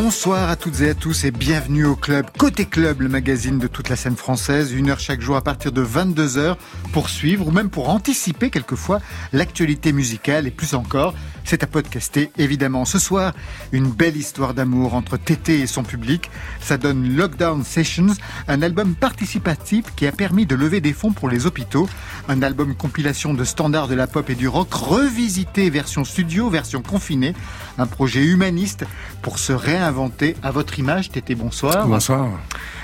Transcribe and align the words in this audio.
Bonsoir 0.00 0.48
à 0.48 0.54
toutes 0.54 0.80
et 0.82 0.90
à 0.90 0.94
tous 0.94 1.24
et 1.24 1.32
bienvenue 1.32 1.84
au 1.84 1.96
club 1.96 2.26
Côté 2.38 2.66
Club, 2.66 3.00
le 3.00 3.08
magazine 3.08 3.58
de 3.58 3.66
toute 3.66 3.88
la 3.88 3.96
scène 3.96 4.14
française. 4.14 4.72
Une 4.72 4.90
heure 4.90 5.00
chaque 5.00 5.20
jour 5.20 5.34
à 5.34 5.42
partir 5.42 5.72
de 5.72 5.84
22h 5.84 6.54
pour 6.92 7.08
suivre 7.08 7.48
ou 7.48 7.50
même 7.50 7.68
pour 7.68 7.88
anticiper 7.88 8.48
quelquefois 8.48 9.00
l'actualité 9.32 9.92
musicale 9.92 10.46
et 10.46 10.52
plus 10.52 10.74
encore. 10.74 11.14
C'est 11.48 11.62
à 11.62 11.66
podcaster 11.66 12.30
évidemment. 12.36 12.84
Ce 12.84 12.98
soir, 12.98 13.32
une 13.72 13.90
belle 13.90 14.18
histoire 14.18 14.52
d'amour 14.52 14.92
entre 14.92 15.16
Tété 15.16 15.60
et 15.60 15.66
son 15.66 15.82
public. 15.82 16.30
Ça 16.60 16.76
donne 16.76 17.16
Lockdown 17.16 17.64
Sessions, 17.64 18.12
un 18.48 18.60
album 18.60 18.94
participatif 18.94 19.86
qui 19.96 20.06
a 20.06 20.12
permis 20.12 20.44
de 20.44 20.54
lever 20.54 20.82
des 20.82 20.92
fonds 20.92 21.12
pour 21.12 21.30
les 21.30 21.46
hôpitaux. 21.46 21.88
Un 22.28 22.42
album 22.42 22.74
compilation 22.74 23.32
de 23.32 23.44
standards 23.44 23.88
de 23.88 23.94
la 23.94 24.06
pop 24.06 24.28
et 24.28 24.34
du 24.34 24.46
rock 24.46 24.74
revisité 24.74 25.70
version 25.70 26.04
studio, 26.04 26.50
version 26.50 26.82
confinée. 26.82 27.32
Un 27.78 27.86
projet 27.86 28.22
humaniste 28.22 28.84
pour 29.22 29.38
se 29.38 29.54
réinventer 29.54 30.36
à 30.42 30.50
votre 30.50 30.78
image. 30.78 31.08
Tété, 31.08 31.34
bonsoir. 31.34 31.88
Bonsoir. 31.88 32.28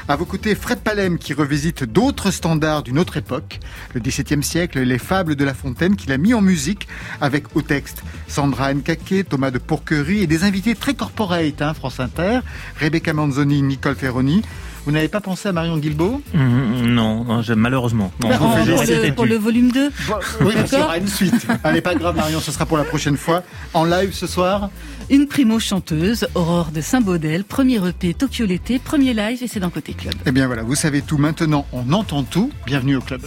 À 0.07 0.17
vos 0.17 0.27
côtés, 0.27 0.55
Fred 0.55 0.81
Palem 0.81 1.17
qui 1.17 1.33
revisite 1.33 1.85
d'autres 1.85 2.31
standards 2.31 2.83
d'une 2.83 2.99
autre 2.99 3.17
époque, 3.17 3.59
le 3.95 4.01
XVIIe 4.01 4.43
siècle, 4.43 4.81
les 4.81 4.99
fables 4.99 5.35
de 5.35 5.45
La 5.47 5.55
Fontaine 5.55 5.97
qu'il 5.97 6.13
a 6.13 6.19
mis 6.19 6.35
en 6.35 6.43
musique 6.43 6.89
avec 7.23 7.57
au 7.57 7.63
texte 7.63 8.03
Sandra 8.29 8.75
Nkake, 8.75 9.27
Thomas 9.31 9.51
de 9.51 9.57
Pourquerie 9.57 10.21
et 10.21 10.27
des 10.27 10.45
invités 10.45 10.75
très 10.75 10.93
corporate, 10.93 11.63
hein, 11.63 11.73
France 11.73 12.01
Inter, 12.01 12.41
Rebecca 12.79 13.15
Manzoni, 13.15 13.63
Nicole 13.63 13.95
Ferroni. 13.95 14.43
Vous 14.85 14.93
n'avez 14.93 15.09
pas 15.09 15.23
pensé 15.23 15.49
à 15.49 15.53
Marion 15.53 15.79
Guilbault? 15.79 16.21
Mmh, 16.35 16.87
Non, 16.89 17.25
non 17.25 17.43
malheureusement. 17.57 18.13
Non, 18.21 18.29
bah, 18.29 18.37
pour, 18.37 18.49
le, 18.49 19.15
pour, 19.15 19.25
le, 19.25 19.37
volume 19.37 19.73
2 19.73 19.91
bon, 20.09 20.15
Oui, 20.43 20.55
qu'il 20.69 20.79
y 20.79 20.83
aura 20.83 20.99
une 20.99 21.09
suite. 21.09 21.47
Allez, 21.65 21.81
pas 21.81 21.95
grave 21.95 22.15
Marion, 22.15 22.41
ce 22.41 22.53
sera 22.53 22.67
pour 22.67 22.77
la 22.77 22.85
prochaine 22.85 23.17
fois. 23.17 23.43
En 23.73 23.87
live 23.87 24.13
ce 24.13 24.27
soir 24.27 24.69
Une 25.11 25.27
primo-chanteuse, 25.27 26.27
Aurore 26.35 26.71
de 26.71 26.81
Saint-Baudel, 26.81 27.45
premier 27.45 27.77
EP 27.87 28.15
Tokyo 28.15 28.47
l'été, 28.47 28.79
premier 28.79 29.13
live 29.13 29.43
et 29.43 29.47
c'est 29.47 29.61
dans 29.61 29.71
Côté 29.71 29.93
Club. 29.93 30.15
Eh 30.25 30.33
bien 30.33 30.47
voilà, 30.47 30.63
vous 30.63 30.75
savez 30.75 31.03
tout. 31.03 31.19
Maintenant, 31.19 31.67
on 31.73 31.93
entend 31.93 32.23
tout. 32.23 32.51
Bienvenue 32.65 32.97
au 32.97 33.01
club. 33.01 33.21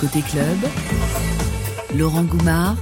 Côté 0.00 0.20
Club, 0.20 0.58
Laurent 1.96 2.22
Goumard 2.22 2.76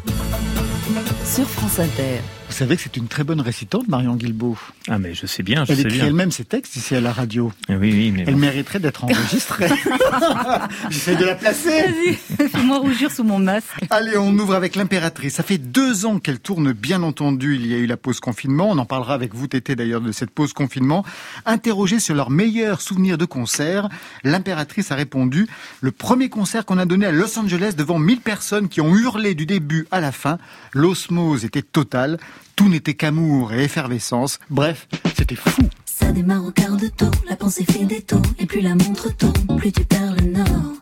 sur 1.24 1.48
France 1.48 1.78
Inter. 1.78 2.20
Vous 2.52 2.58
savez 2.58 2.76
que 2.76 2.82
c'est 2.82 2.98
une 2.98 3.08
très 3.08 3.24
bonne 3.24 3.40
récitante, 3.40 3.88
Marion 3.88 4.14
Guilbault. 4.14 4.58
Ah, 4.86 4.98
mais 4.98 5.14
je 5.14 5.24
sais 5.24 5.42
bien, 5.42 5.64
je 5.64 5.72
Elle 5.72 5.76
sais 5.78 5.82
écrit 5.84 5.96
bien. 5.96 6.06
elle-même 6.08 6.30
ses 6.30 6.44
textes 6.44 6.76
ici 6.76 6.94
à 6.94 7.00
la 7.00 7.10
radio. 7.10 7.50
Oui, 7.70 7.76
oui, 7.80 8.10
mais 8.14 8.24
Elle 8.26 8.34
bon. 8.34 8.40
mériterait 8.40 8.78
d'être 8.78 9.04
enregistrée. 9.04 9.70
J'essaie 10.90 11.16
de 11.16 11.24
la 11.24 11.34
placer. 11.34 11.70
Vas-y, 11.70 12.48
fais-moi 12.50 12.76
rougir 12.76 13.10
sous 13.10 13.24
mon 13.24 13.38
masque. 13.38 13.68
Allez, 13.88 14.18
on 14.18 14.34
ouvre 14.38 14.54
avec 14.54 14.76
l'impératrice. 14.76 15.32
Ça 15.36 15.42
fait 15.42 15.56
deux 15.56 16.04
ans 16.04 16.18
qu'elle 16.18 16.40
tourne, 16.40 16.72
bien 16.72 17.02
entendu. 17.02 17.54
Il 17.56 17.66
y 17.66 17.72
a 17.72 17.78
eu 17.78 17.86
la 17.86 17.96
pause 17.96 18.20
confinement. 18.20 18.68
On 18.70 18.76
en 18.76 18.84
parlera 18.84 19.14
avec 19.14 19.34
vous, 19.34 19.46
Tété, 19.46 19.74
d'ailleurs, 19.74 20.02
de 20.02 20.12
cette 20.12 20.30
pause 20.30 20.52
confinement. 20.52 21.06
Interrogée 21.46 22.00
sur 22.00 22.14
leurs 22.14 22.28
meilleurs 22.30 22.82
souvenirs 22.82 23.16
de 23.16 23.24
concert, 23.24 23.88
l'impératrice 24.24 24.92
a 24.92 24.94
répondu 24.94 25.46
le 25.80 25.90
premier 25.90 26.28
concert 26.28 26.66
qu'on 26.66 26.76
a 26.76 26.84
donné 26.84 27.06
à 27.06 27.12
Los 27.12 27.38
Angeles 27.38 27.72
devant 27.78 27.98
1000 27.98 28.20
personnes 28.20 28.68
qui 28.68 28.82
ont 28.82 28.94
hurlé 28.94 29.34
du 29.34 29.46
début 29.46 29.86
à 29.90 30.00
la 30.00 30.12
fin. 30.12 30.36
L'osmose 30.74 31.46
était 31.46 31.62
totale. 31.62 32.18
Tout 32.56 32.68
n'était 32.68 32.94
qu'amour 32.94 33.52
et 33.52 33.64
effervescence. 33.64 34.38
Bref, 34.50 34.88
c'était 35.16 35.34
fou. 35.34 35.62
Ça 35.84 36.12
démarre 36.12 36.44
au 36.44 36.50
quart 36.50 36.76
de 36.76 36.88
tour, 36.88 37.10
la 37.28 37.36
pensée 37.36 37.64
fait 37.64 37.84
des 37.84 38.02
tours, 38.02 38.22
et 38.38 38.46
plus 38.46 38.60
la 38.60 38.74
montre 38.74 39.14
tourne, 39.16 39.56
plus 39.56 39.72
tu 39.72 39.84
perds 39.84 40.16
le 40.16 40.32
nord. 40.32 40.72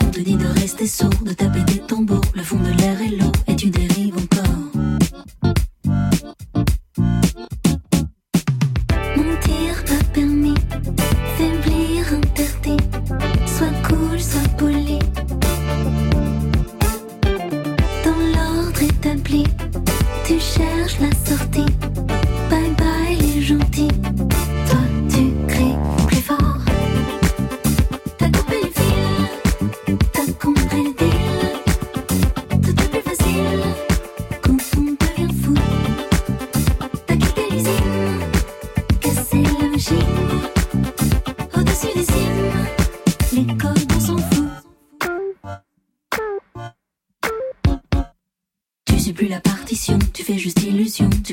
On 0.00 0.06
te 0.10 0.20
dit 0.20 0.36
de 0.36 0.46
rester 0.46 0.86
sourd, 0.86 1.10
de 1.24 1.32
taper 1.32 1.62
des 1.64 1.80
tambours, 1.80 2.24
le 2.34 2.42
fond 2.42 2.58
de 2.58 2.70
l'air 2.70 3.00
est 3.00 3.16
lourd, 3.16 3.32
et 3.46 3.56
tu 3.56 3.70
dérives 3.70 4.01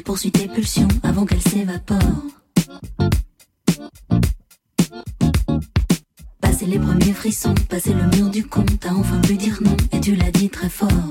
poursuis 0.09 0.31
tes 0.31 0.47
pulsions 0.47 0.87
avant 1.03 1.23
qu'elles 1.23 1.39
s'évaporent. 1.39 1.99
Passer 6.41 6.65
les 6.65 6.79
premiers 6.79 7.13
frissons, 7.13 7.53
passer 7.69 7.93
le 7.93 8.17
mur 8.17 8.31
du 8.31 8.43
con, 8.43 8.65
t'as 8.79 8.93
enfin 8.93 9.21
pu 9.21 9.35
dire 9.35 9.59
non 9.61 9.77
et 9.91 9.99
tu 9.99 10.15
l'as 10.15 10.31
dit 10.31 10.49
très 10.49 10.67
fort. 10.67 11.08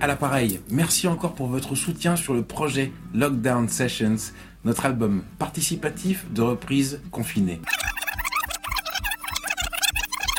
À 0.00 0.08
l'appareil, 0.08 0.60
merci 0.70 1.06
encore 1.06 1.34
pour 1.34 1.46
votre 1.46 1.76
soutien 1.76 2.16
sur 2.16 2.34
le 2.34 2.42
projet 2.42 2.90
Lockdown 3.14 3.68
Sessions, 3.68 4.32
notre 4.64 4.86
album 4.86 5.22
participatif 5.38 6.26
de 6.32 6.42
reprise 6.42 7.00
confinée. 7.12 7.60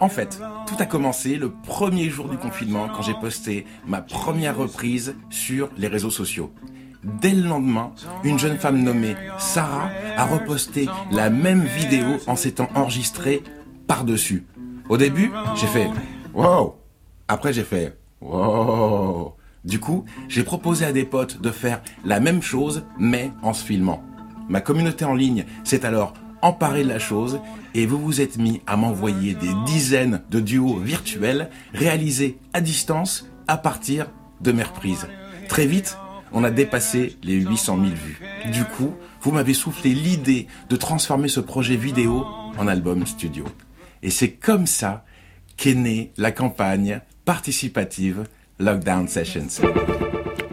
En 0.01 0.09
fait, 0.09 0.41
tout 0.67 0.75
a 0.79 0.85
commencé 0.85 1.37
le 1.37 1.51
premier 1.51 2.09
jour 2.09 2.27
du 2.27 2.35
confinement 2.35 2.89
quand 2.89 3.01
j'ai 3.01 3.13
posté 3.13 3.65
ma 3.87 4.01
première 4.01 4.57
reprise 4.57 5.15
sur 5.29 5.69
les 5.77 5.87
réseaux 5.87 6.09
sociaux. 6.09 6.51
Dès 7.21 7.31
le 7.31 7.47
lendemain, 7.47 7.93
une 8.25 8.39
jeune 8.39 8.57
femme 8.57 8.83
nommée 8.83 9.15
Sarah 9.37 9.89
a 10.17 10.25
reposté 10.25 10.89
la 11.11 11.29
même 11.29 11.63
vidéo 11.63 12.17
en 12.27 12.35
s'étant 12.35 12.67
enregistrée 12.75 13.41
par-dessus. 13.87 14.45
Au 14.89 14.97
début, 14.97 15.31
j'ai 15.55 15.67
fait 15.67 15.89
Wow 16.33 16.75
Après, 17.29 17.53
j'ai 17.53 17.63
fait 17.63 17.97
Wow 18.21 19.35
Du 19.63 19.79
coup, 19.79 20.05
j'ai 20.27 20.43
proposé 20.43 20.85
à 20.85 20.91
des 20.91 21.05
potes 21.05 21.41
de 21.41 21.51
faire 21.51 21.81
la 22.03 22.19
même 22.19 22.41
chose, 22.41 22.85
mais 22.97 23.31
en 23.41 23.53
se 23.53 23.63
filmant. 23.63 24.03
Ma 24.49 24.61
communauté 24.61 25.05
en 25.05 25.13
ligne 25.13 25.45
s'est 25.63 25.85
alors 25.85 26.13
emparée 26.41 26.83
de 26.83 26.89
la 26.89 26.99
chose 26.99 27.39
et 27.73 27.85
vous 27.85 27.99
vous 27.99 28.21
êtes 28.21 28.37
mis 28.37 28.61
à 28.65 28.77
m'envoyer 28.77 29.33
des 29.35 29.53
dizaines 29.65 30.21
de 30.29 30.39
duos 30.39 30.77
virtuels 30.77 31.49
réalisés 31.73 32.37
à 32.53 32.61
distance 32.61 33.29
à 33.47 33.57
partir 33.57 34.07
de 34.41 34.51
mes 34.51 34.63
reprises. 34.63 35.07
Très 35.47 35.65
vite, 35.65 35.97
on 36.31 36.43
a 36.43 36.51
dépassé 36.51 37.17
les 37.23 37.35
800 37.35 37.77
000 37.77 37.89
vues. 37.89 38.19
Du 38.51 38.63
coup, 38.63 38.93
vous 39.21 39.31
m'avez 39.31 39.53
soufflé 39.53 39.93
l'idée 39.93 40.47
de 40.69 40.75
transformer 40.75 41.27
ce 41.27 41.39
projet 41.39 41.75
vidéo 41.75 42.25
en 42.57 42.67
album 42.67 43.05
studio. 43.05 43.45
Et 44.01 44.09
c'est 44.09 44.31
comme 44.31 44.67
ça 44.67 45.05
qu'est 45.57 45.75
née 45.75 46.13
la 46.17 46.31
campagne 46.31 47.01
participative 47.29 48.23
Lockdown 48.57 49.07
Sessions. 49.07 49.61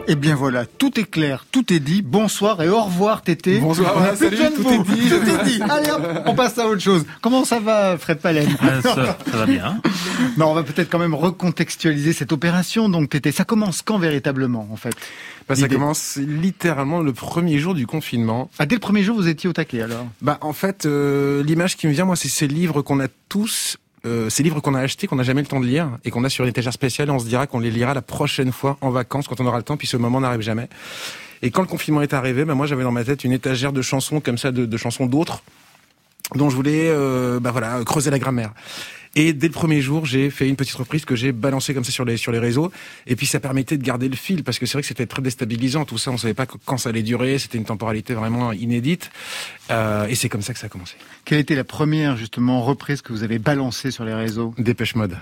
Eh 0.07 0.13
bien 0.13 0.35
voilà, 0.35 0.67
tout 0.67 0.99
est 0.99 1.09
clair, 1.09 1.43
tout 1.51 1.73
est 1.73 1.79
dit. 1.79 2.03
Bonsoir 2.03 2.61
et 2.61 2.69
au 2.69 2.83
revoir 2.83 3.23
Tété. 3.23 3.57
Bonsoir, 3.57 3.95
On 3.97 4.01
a 4.03 4.15
salut, 4.15 4.37
tout 4.55 4.61
vous. 4.61 4.69
est 4.69 4.83
dit. 4.95 5.09
Tout 5.09 5.15
est 5.27 5.43
dit. 5.43 5.59
Allez 5.67 5.89
hop, 5.89 6.03
on 6.27 6.35
passe 6.35 6.59
à 6.59 6.67
autre 6.67 6.79
chose. 6.81 7.03
Comment 7.19 7.45
ça 7.45 7.59
va 7.59 7.97
Fred 7.97 8.19
Palen 8.19 8.47
Ah, 8.61 8.79
ça, 8.83 9.17
ça 9.25 9.37
va 9.37 9.47
bien. 9.47 9.81
Non, 10.37 10.51
on 10.51 10.53
va 10.53 10.61
peut-être 10.61 10.91
quand 10.91 10.99
même 10.99 11.15
recontextualiser 11.15 12.13
cette 12.13 12.31
opération. 12.31 12.89
Donc 12.89 13.09
Tété, 13.09 13.31
ça 13.31 13.43
commence 13.43 13.81
quand 13.81 13.97
véritablement 13.97 14.69
en 14.71 14.75
fait 14.75 14.93
Bah, 15.49 15.55
ça 15.55 15.67
commence 15.67 16.17
littéralement 16.17 16.99
le 16.99 17.11
premier 17.11 17.57
jour 17.57 17.73
du 17.73 17.87
confinement. 17.87 18.51
ah, 18.59 18.67
Dès 18.67 18.75
le 18.75 18.79
premier 18.81 19.01
jour, 19.01 19.15
vous 19.17 19.27
étiez 19.27 19.49
au 19.49 19.53
taquet 19.53 19.81
alors? 19.81 20.05
Bah, 20.21 20.37
en 20.41 20.53
fait, 20.53 20.85
euh, 20.85 21.41
l'image 21.43 21.75
qui 21.75 21.87
me 21.87 21.91
vient, 21.91 22.05
moi, 22.05 22.15
c'est 22.15 22.29
ces 22.29 22.47
livres 22.47 22.83
qu'on 22.83 22.99
a 22.99 23.07
tous, 23.29 23.77
euh, 24.07 24.29
ces 24.29 24.43
livres 24.43 24.59
qu'on 24.61 24.73
a 24.73 24.79
achetés, 24.79 25.07
qu'on 25.07 25.17
n'a 25.17 25.23
jamais 25.23 25.41
le 25.41 25.47
temps 25.47 25.59
de 25.59 25.65
lire, 25.65 25.89
et 26.05 26.11
qu'on 26.11 26.23
a 26.23 26.29
sur 26.29 26.43
une 26.43 26.49
étagère 26.49 26.73
spéciale, 26.73 27.09
on 27.11 27.19
se 27.19 27.25
dira 27.25 27.47
qu'on 27.47 27.59
les 27.59 27.71
lira 27.71 27.93
la 27.93 28.01
prochaine 28.01 28.51
fois 28.51 28.77
en 28.81 28.89
vacances, 28.89 29.27
quand 29.27 29.39
on 29.41 29.45
aura 29.45 29.57
le 29.57 29.63
temps, 29.63 29.77
puis 29.77 29.87
ce 29.87 29.97
moment 29.97 30.21
n'arrive 30.21 30.41
jamais. 30.41 30.69
Et 31.41 31.51
quand 31.51 31.61
le 31.61 31.67
confinement 31.67 32.01
est 32.01 32.13
arrivé, 32.13 32.45
bah, 32.45 32.55
moi, 32.55 32.65
j'avais 32.65 32.83
dans 32.83 32.91
ma 32.91 33.03
tête 33.03 33.23
une 33.23 33.31
étagère 33.31 33.73
de 33.73 33.81
chansons 33.81 34.19
comme 34.19 34.37
ça, 34.37 34.51
de, 34.51 34.65
de 34.65 34.77
chansons 34.77 35.05
d'autres, 35.05 35.43
dont 36.35 36.49
je 36.49 36.55
voulais, 36.55 36.89
euh, 36.89 37.39
bah 37.39 37.51
voilà, 37.51 37.79
creuser 37.85 38.09
la 38.09 38.19
grammaire. 38.19 38.51
Et 39.19 39.33
dès 39.33 39.47
le 39.47 39.53
premier 39.53 39.81
jour, 39.81 40.05
j'ai 40.05 40.29
fait 40.29 40.47
une 40.47 40.55
petite 40.55 40.75
reprise 40.75 41.03
que 41.03 41.15
j'ai 41.15 41.31
balancée 41.31 41.73
comme 41.73 41.83
ça 41.83 41.91
sur 41.91 42.05
les 42.05 42.17
sur 42.17 42.31
les 42.31 42.37
réseaux. 42.37 42.71
Et 43.07 43.15
puis 43.15 43.25
ça 43.25 43.39
permettait 43.39 43.75
de 43.75 43.83
garder 43.83 44.09
le 44.09 44.15
fil 44.15 44.43
parce 44.43 44.59
que 44.59 44.67
c'est 44.67 44.73
vrai 44.73 44.83
que 44.83 44.87
c'était 44.87 45.07
très 45.07 45.23
déstabilisant 45.23 45.85
tout 45.85 45.97
ça. 45.97 46.11
On 46.11 46.17
savait 46.17 46.35
pas 46.35 46.45
quand 46.45 46.77
ça 46.77 46.89
allait 46.89 47.01
durer. 47.01 47.39
C'était 47.39 47.57
une 47.57 47.65
temporalité 47.65 48.13
vraiment 48.13 48.51
inédite. 48.51 49.09
Euh, 49.71 50.05
et 50.05 50.13
c'est 50.13 50.29
comme 50.29 50.43
ça 50.43 50.53
que 50.53 50.59
ça 50.59 50.67
a 50.67 50.69
commencé. 50.69 50.93
Quelle 51.25 51.39
était 51.39 51.55
la 51.55 51.63
première 51.63 52.15
justement 52.15 52.61
reprise 52.61 53.01
que 53.01 53.11
vous 53.11 53.23
avez 53.23 53.39
balancée 53.39 53.89
sur 53.89 54.05
les 54.05 54.13
réseaux? 54.13 54.53
Dépêche 54.59 54.93
Mode, 54.93 55.17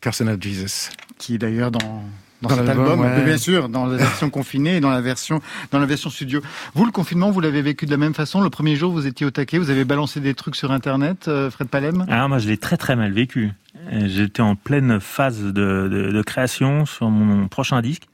Personal 0.00 0.42
Jesus. 0.42 0.88
Qui 1.18 1.34
est 1.34 1.38
d'ailleurs 1.38 1.70
dans 1.70 2.02
dans, 2.42 2.48
Dans 2.48 2.56
cet 2.56 2.66
l'album, 2.66 3.02
album, 3.02 3.18
ouais. 3.18 3.24
bien 3.24 3.38
sûr, 3.38 3.68
dans 3.68 3.86
la 3.86 3.96
version 3.96 4.30
confinée 4.30 4.76
et 4.76 4.80
dans 4.80 4.90
la 4.90 5.00
version 5.00 5.40
dans 5.70 5.78
la 5.78 5.86
version 5.86 6.10
studio. 6.10 6.40
Vous, 6.74 6.84
le 6.86 6.92
confinement, 6.92 7.30
vous 7.30 7.40
l'avez 7.40 7.62
vécu 7.62 7.86
de 7.86 7.90
la 7.90 7.96
même 7.96 8.14
façon. 8.14 8.40
Le 8.40 8.50
premier 8.50 8.76
jour, 8.76 8.92
vous 8.92 9.06
étiez 9.06 9.26
au 9.26 9.30
taquet, 9.30 9.58
vous 9.58 9.70
avez 9.70 9.84
balancé 9.84 10.20
des 10.20 10.34
trucs 10.34 10.56
sur 10.56 10.72
Internet, 10.72 11.28
euh, 11.28 11.50
Fred 11.50 11.68
Palem. 11.68 12.06
Ah, 12.08 12.28
moi, 12.28 12.38
je 12.38 12.48
l'ai 12.48 12.56
très 12.56 12.76
très 12.76 12.96
mal 12.96 13.12
vécu. 13.12 13.50
J'étais 14.06 14.42
en 14.42 14.56
pleine 14.56 15.00
phase 15.00 15.42
de, 15.42 15.50
de, 15.52 16.10
de 16.12 16.22
création 16.22 16.86
sur 16.86 17.10
mon 17.10 17.48
prochain 17.48 17.80
disque. 17.82 18.04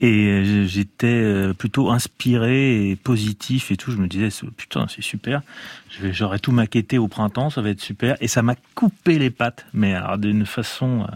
Et 0.00 0.64
j'étais 0.66 1.06
euh, 1.06 1.54
plutôt 1.54 1.90
inspiré 1.90 2.90
et 2.90 2.96
positif 2.96 3.70
et 3.70 3.76
tout. 3.76 3.90
Je 3.92 3.96
me 3.96 4.06
disais, 4.08 4.28
putain, 4.56 4.86
c'est 4.94 5.02
super. 5.02 5.40
J'aurais 6.10 6.40
tout 6.40 6.52
maquetté 6.52 6.98
au 6.98 7.08
printemps, 7.08 7.48
ça 7.48 7.62
va 7.62 7.70
être 7.70 7.80
super. 7.80 8.16
Et 8.20 8.28
ça 8.28 8.42
m'a 8.42 8.56
coupé 8.74 9.18
les 9.18 9.30
pattes, 9.30 9.64
mais 9.72 9.94
alors 9.94 10.18
d'une 10.18 10.44
façon 10.46 11.02
euh, 11.02 11.14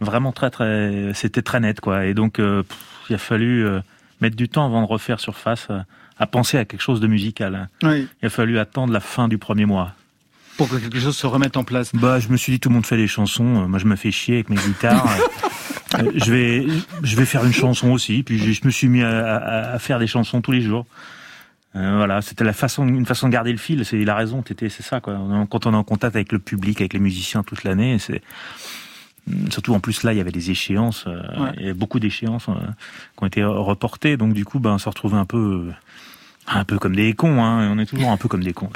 vraiment 0.00 0.32
très 0.32 0.50
très. 0.50 1.12
C'était 1.14 1.42
très 1.42 1.60
net, 1.60 1.80
quoi. 1.80 2.06
Et 2.06 2.14
donc, 2.14 2.38
euh, 2.38 2.62
pff, 2.62 2.78
il 3.10 3.14
a 3.14 3.18
fallu 3.18 3.64
euh, 3.66 3.80
mettre 4.20 4.36
du 4.36 4.48
temps 4.48 4.66
avant 4.66 4.82
de 4.82 4.86
refaire 4.86 5.20
surface, 5.20 5.68
euh, 5.70 5.78
à 6.18 6.26
penser 6.26 6.58
à 6.58 6.64
quelque 6.64 6.80
chose 6.82 7.00
de 7.00 7.06
musical. 7.06 7.54
hein. 7.54 7.68
Oui. 7.82 8.08
Il 8.22 8.26
a 8.26 8.30
fallu 8.30 8.58
attendre 8.58 8.92
la 8.92 9.00
fin 9.00 9.28
du 9.28 9.38
premier 9.38 9.66
mois. 9.66 9.92
Pour 10.56 10.68
que 10.70 10.76
quelque 10.76 10.98
chose 10.98 11.16
se 11.16 11.26
remette 11.26 11.56
en 11.58 11.64
place. 11.64 11.90
Bah, 11.94 12.18
je 12.18 12.28
me 12.28 12.36
suis 12.38 12.52
dit, 12.52 12.60
tout 12.60 12.70
le 12.70 12.74
monde 12.76 12.86
fait 12.86 12.96
des 12.96 13.06
chansons. 13.08 13.68
Moi, 13.68 13.78
je 13.78 13.84
me 13.84 13.94
fais 13.96 14.10
chier 14.10 14.36
avec 14.36 14.48
mes 14.50 14.56
guitares. 14.56 15.06
Je 16.16 16.30
vais, 16.32 16.66
je 17.04 17.16
vais 17.16 17.24
faire 17.24 17.44
une 17.44 17.52
chanson 17.54 17.90
aussi. 17.92 18.22
Puis 18.24 18.38
je, 18.52 18.66
me 18.66 18.70
suis 18.70 18.88
mis 18.88 19.02
à, 19.02 19.36
à- 19.36 19.72
à 19.74 19.78
faire 19.78 19.98
des 20.00 20.08
chansons 20.08 20.42
tous 20.42 20.50
les 20.50 20.60
jours. 20.60 20.84
Euh, 21.76 21.94
voilà, 21.96 22.20
c'était 22.22 22.42
la 22.44 22.52
façon, 22.52 22.86
une 22.88 23.06
façon 23.06 23.28
de 23.28 23.32
garder 23.32 23.52
le 23.52 23.56
fil. 23.56 23.84
C'est, 23.84 23.98
il 23.98 24.10
a 24.10 24.14
raison, 24.16 24.42
Tété, 24.42 24.68
c'est 24.68 24.82
ça, 24.82 25.00
quoi. 25.00 25.16
Quand 25.48 25.64
on 25.64 25.72
est 25.72 25.76
en 25.76 25.84
contact 25.84 26.16
avec 26.16 26.32
le 26.32 26.38
public, 26.40 26.80
avec 26.80 26.92
les 26.92 26.98
musiciens 26.98 27.42
toute 27.44 27.62
l'année, 27.64 27.98
c'est, 27.98 28.20
surtout 29.50 29.74
en 29.74 29.80
plus 29.80 30.02
là, 30.02 30.12
il 30.12 30.18
y 30.18 30.20
avait 30.20 30.32
des 30.32 30.50
échéances, 30.50 31.04
euh, 31.06 31.20
Ouais. 31.40 31.50
il 31.56 31.60
y 31.62 31.64
avait 31.64 31.74
beaucoup 31.74 31.98
d'échéances 32.00 32.48
euh, 32.48 32.52
qui 33.16 33.22
ont 33.24 33.26
été 33.26 33.44
reportées. 33.44 34.16
Donc 34.16 34.32
du 34.34 34.44
coup, 34.44 34.58
ben, 34.60 34.74
on 34.74 34.78
se 34.78 34.88
retrouvait 34.88 35.16
un 35.16 35.24
peu, 35.24 35.36
euh, 35.68 35.72
un 36.46 36.64
peu 36.64 36.78
comme 36.78 36.94
des 36.94 37.12
cons, 37.12 37.42
hein. 37.42 37.70
On 37.72 37.78
est 37.78 37.86
toujours 37.86 38.10
un 38.10 38.16
peu 38.16 38.28
comme 38.28 38.42
des 38.42 38.52
cons. 38.52 38.70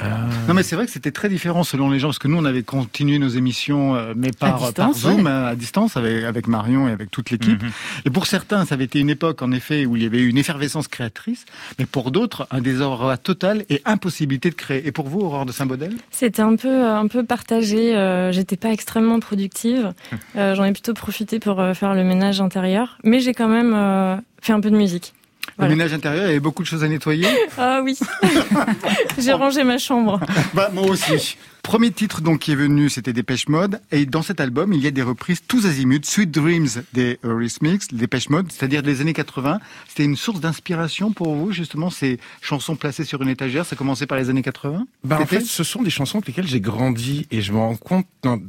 Non 0.47 0.53
mais 0.53 0.63
c'est 0.63 0.75
vrai 0.75 0.85
que 0.85 0.91
c'était 0.91 1.11
très 1.11 1.29
différent 1.29 1.63
selon 1.63 1.89
les 1.89 1.99
gens 1.99 2.09
parce 2.09 2.19
que 2.19 2.27
nous 2.27 2.37
on 2.37 2.45
avait 2.45 2.63
continué 2.63 3.19
nos 3.19 3.29
émissions 3.29 3.95
euh, 3.95 4.13
mais 4.15 4.31
par, 4.31 4.57
distance, 4.57 4.73
par 4.73 4.93
Zoom 4.93 5.25
ouais. 5.25 5.31
hein, 5.31 5.45
à 5.45 5.55
distance 5.55 5.97
avec, 5.97 6.23
avec 6.23 6.47
Marion 6.47 6.87
et 6.87 6.91
avec 6.91 7.11
toute 7.11 7.29
l'équipe. 7.29 7.61
Mhm. 7.61 7.71
Et 8.05 8.09
pour 8.09 8.27
certains 8.27 8.65
ça 8.65 8.75
avait 8.75 8.85
été 8.85 8.99
une 8.99 9.09
époque 9.09 9.41
en 9.41 9.51
effet 9.51 9.85
où 9.85 9.95
il 9.95 10.03
y 10.03 10.05
avait 10.05 10.19
eu 10.19 10.27
une 10.27 10.37
effervescence 10.37 10.87
créatrice, 10.87 11.45
mais 11.79 11.85
pour 11.85 12.11
d'autres 12.11 12.47
un 12.51 12.61
désordre 12.61 13.15
total 13.17 13.63
et 13.69 13.81
impossibilité 13.85 14.49
de 14.49 14.55
créer. 14.55 14.85
Et 14.85 14.91
pour 14.91 15.07
vous 15.07 15.19
Aurore 15.21 15.45
de 15.45 15.51
Saint-Baudel? 15.51 15.93
C'était 16.11 16.41
un 16.41 16.55
peu 16.55 16.85
un 16.85 17.07
peu 17.07 17.23
partagé. 17.23 17.95
Euh, 17.95 18.31
J'étais 18.31 18.57
pas 18.57 18.71
extrêmement 18.71 19.19
productive. 19.19 19.93
Euh, 20.35 20.55
J'en 20.55 20.63
ai 20.63 20.71
plutôt 20.73 20.93
profité 20.93 21.39
pour 21.39 21.59
euh, 21.59 21.73
faire 21.73 21.93
le 21.93 22.03
ménage 22.03 22.41
intérieur, 22.41 22.97
mais 23.03 23.19
j'ai 23.19 23.33
quand 23.33 23.47
même 23.47 23.73
euh, 23.73 24.15
fait 24.41 24.53
un 24.53 24.61
peu 24.61 24.71
de 24.71 24.77
musique. 24.77 25.13
Voilà. 25.57 25.71
Le 25.71 25.77
ménage 25.77 25.93
intérieur, 25.93 26.23
il 26.25 26.27
y 26.27 26.31
avait 26.31 26.39
beaucoup 26.39 26.63
de 26.63 26.67
choses 26.67 26.83
à 26.83 26.87
nettoyer. 26.87 27.27
Ah 27.57 27.81
oui, 27.83 27.97
j'ai 29.17 29.33
rangé 29.33 29.63
ma 29.63 29.77
chambre. 29.77 30.19
bah 30.53 30.69
moi 30.73 30.85
aussi. 30.87 31.37
Premier 31.63 31.91
titre 31.91 32.21
donc 32.21 32.39
qui 32.39 32.53
est 32.53 32.55
venu, 32.55 32.89
c'était 32.89 33.13
Dépêche 33.13 33.47
Mode. 33.47 33.81
Et 33.91 34.07
dans 34.07 34.23
cet 34.23 34.39
album, 34.39 34.73
il 34.73 34.81
y 34.83 34.87
a 34.87 34.91
des 34.91 35.03
reprises 35.03 35.41
tous 35.47 35.67
azimuts. 35.67 36.01
Sweet 36.03 36.31
Dreams 36.31 36.67
des 36.93 37.19
Eurythmics, 37.23 37.93
Dépêche 37.95 38.29
Mode, 38.29 38.51
c'est-à-dire 38.51 38.81
des 38.81 38.99
années 39.01 39.13
80. 39.13 39.59
C'était 39.87 40.03
une 40.03 40.15
source 40.17 40.39
d'inspiration 40.39 41.11
pour 41.11 41.35
vous, 41.35 41.51
justement, 41.51 41.91
ces 41.91 42.19
chansons 42.41 42.75
placées 42.75 43.03
sur 43.03 43.21
une 43.21 43.29
étagère. 43.29 43.63
Ça 43.65 43.75
commençait 43.75 44.07
par 44.07 44.17
les 44.17 44.31
années 44.31 44.41
80 44.41 44.87
Bah, 45.03 45.19
en 45.21 45.25
fait, 45.27 45.41
ce 45.41 45.63
sont 45.63 45.83
des 45.83 45.91
chansons 45.91 46.17
avec 46.17 46.29
lesquelles 46.29 46.47
j'ai 46.47 46.61
grandi 46.61 47.27
et 47.29 47.41
je 47.41 47.51
me 47.53 47.59
rends 47.59 47.75
compte, 47.75 48.07
non, 48.25 48.41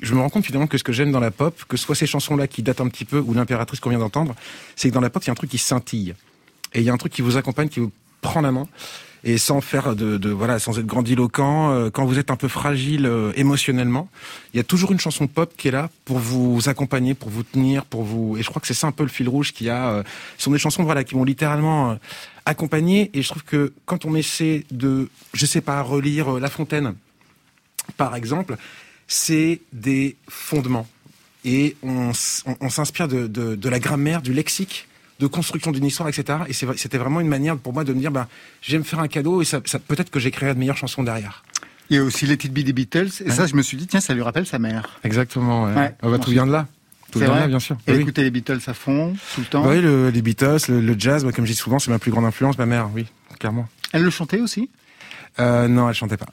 je 0.00 0.14
me 0.14 0.20
rends 0.20 0.30
compte 0.30 0.46
finalement 0.46 0.68
que 0.68 0.78
ce 0.78 0.84
que 0.84 0.92
j'aime 0.92 1.10
dans 1.10 1.20
la 1.20 1.32
pop, 1.32 1.64
que 1.68 1.76
ce 1.76 1.84
soit 1.84 1.96
ces 1.96 2.06
chansons-là 2.06 2.46
qui 2.46 2.62
datent 2.62 2.80
un 2.80 2.88
petit 2.88 3.04
peu 3.04 3.18
ou 3.18 3.34
l'impératrice 3.34 3.80
qu'on 3.80 3.90
vient 3.90 3.98
d'entendre, 3.98 4.36
c'est 4.76 4.90
que 4.90 4.94
dans 4.94 5.00
la 5.00 5.10
pop, 5.10 5.24
il 5.24 5.26
y 5.26 5.30
a 5.30 5.32
un 5.32 5.34
truc 5.34 5.50
qui 5.50 5.58
scintille. 5.58 6.14
Et 6.74 6.80
il 6.80 6.84
y 6.84 6.90
a 6.90 6.92
un 6.92 6.96
truc 6.98 7.12
qui 7.12 7.22
vous 7.22 7.36
accompagne, 7.36 7.68
qui 7.68 7.80
vous 7.80 7.92
prend 8.20 8.40
la 8.40 8.52
main. 8.52 8.66
Et 9.22 9.36
sans 9.36 9.60
faire 9.60 9.94
de, 9.94 10.16
de 10.16 10.30
voilà, 10.30 10.58
sans 10.58 10.78
être 10.78 10.86
grandiloquent, 10.86 11.70
euh, 11.72 11.90
quand 11.90 12.06
vous 12.06 12.18
êtes 12.18 12.30
un 12.30 12.36
peu 12.36 12.48
fragile 12.48 13.04
euh, 13.04 13.32
émotionnellement, 13.36 14.08
il 14.54 14.56
y 14.56 14.60
a 14.60 14.64
toujours 14.64 14.92
une 14.92 14.98
chanson 14.98 15.26
pop 15.26 15.52
qui 15.58 15.68
est 15.68 15.70
là 15.72 15.90
pour 16.06 16.18
vous 16.18 16.70
accompagner, 16.70 17.12
pour 17.12 17.28
vous 17.28 17.42
tenir, 17.42 17.84
pour 17.84 18.02
vous. 18.02 18.38
Et 18.38 18.42
je 18.42 18.48
crois 18.48 18.60
que 18.62 18.66
c'est 18.66 18.72
ça 18.72 18.86
un 18.86 18.92
peu 18.92 19.02
le 19.02 19.10
fil 19.10 19.28
rouge 19.28 19.52
qu'il 19.52 19.66
y 19.66 19.70
a. 19.70 19.90
euh, 19.90 20.02
ce 20.38 20.44
sont 20.44 20.52
des 20.52 20.58
chansons 20.58 20.84
voilà 20.84 21.04
qui 21.04 21.16
m'ont 21.16 21.24
littéralement 21.24 21.90
euh, 21.90 21.94
accompagné. 22.46 23.10
Et 23.12 23.20
je 23.20 23.28
trouve 23.28 23.44
que 23.44 23.74
quand 23.84 24.06
on 24.06 24.14
essaie 24.14 24.64
de, 24.70 25.10
je 25.34 25.44
sais 25.44 25.60
pas, 25.60 25.82
relire 25.82 26.36
euh, 26.36 26.40
La 26.40 26.48
Fontaine, 26.48 26.94
par 27.98 28.16
exemple, 28.16 28.56
c'est 29.06 29.60
des 29.74 30.16
fondements. 30.30 30.88
Et 31.44 31.76
on- 31.82 32.12
on 32.60 32.70
s'inspire 32.70 33.06
de, 33.06 33.26
de, 33.26 33.54
de 33.54 33.68
la 33.68 33.80
grammaire, 33.80 34.22
du 34.22 34.32
lexique, 34.32 34.86
de 35.20 35.26
construction 35.28 35.70
d'une 35.70 35.84
histoire, 35.84 36.08
etc. 36.08 36.38
Et 36.48 36.52
c'était 36.52 36.98
vraiment 36.98 37.20
une 37.20 37.28
manière 37.28 37.56
pour 37.56 37.72
moi 37.72 37.84
de 37.84 37.92
me 37.92 38.00
dire, 38.00 38.10
ben, 38.10 38.26
je 38.62 38.72
vais 38.72 38.78
me 38.78 38.82
faire 38.84 38.98
un 39.00 39.06
cadeau 39.08 39.42
et 39.42 39.44
ça, 39.44 39.60
ça- 39.66 39.78
peut-être 39.78 40.10
que 40.10 40.18
j'écrirai 40.18 40.54
de 40.54 40.58
meilleures 40.58 40.76
chansons 40.78 41.02
derrière. 41.04 41.44
Il 41.90 41.96
y 41.96 41.98
a 41.98 42.02
aussi 42.04 42.24
Let 42.26 42.34
It 42.34 42.52
Be 42.52 42.60
des 42.60 42.72
Beatles. 42.72 43.08
Et 43.20 43.24
Ouais. 43.24 43.30
ça, 43.30 43.46
je 43.46 43.54
me 43.54 43.62
suis 43.62 43.76
dit, 43.76 43.86
tiens, 43.86 44.00
ça 44.00 44.14
lui 44.14 44.22
rappelle 44.22 44.46
sa 44.46 44.58
mère. 44.58 44.98
Exactement. 45.04 45.64
Ouais. 45.64 45.74
Ouais. 45.74 45.94
Ah 46.02 46.08
bah, 46.08 46.18
tout 46.18 46.30
vient 46.30 46.46
de 46.46 46.52
là. 46.52 46.66
Tout 47.12 47.18
vient 47.18 47.28
de 47.34 47.34
là, 47.40 47.48
bien 47.48 47.58
sûr. 47.58 47.76
Elle 47.86 47.96
Oui. 47.96 48.02
écoutait 48.02 48.22
les 48.22 48.30
Beatles 48.30 48.60
à 48.66 48.74
fond, 48.74 49.14
tout 49.34 49.40
le 49.40 49.46
temps. 49.46 49.62
Bah 49.64 49.70
oui, 49.70 49.80
le- 49.80 50.10
les 50.10 50.22
Beatles, 50.22 50.58
le, 50.68 50.80
le 50.80 50.94
jazz, 50.98 51.24
bah, 51.24 51.32
comme 51.32 51.44
je 51.44 51.50
dis 51.52 51.56
souvent, 51.58 51.78
c'est 51.80 51.90
ma 51.90 51.98
plus 51.98 52.12
grande 52.12 52.24
influence, 52.24 52.56
ma 52.58 52.66
mère, 52.66 52.88
oui, 52.94 53.06
clairement. 53.38 53.68
Elle 53.92 54.04
le 54.04 54.10
chantait 54.10 54.40
aussi? 54.40 54.70
Euh, 55.40 55.66
non, 55.68 55.88
elle 55.88 55.94
chantait 55.94 56.16
pas. 56.16 56.28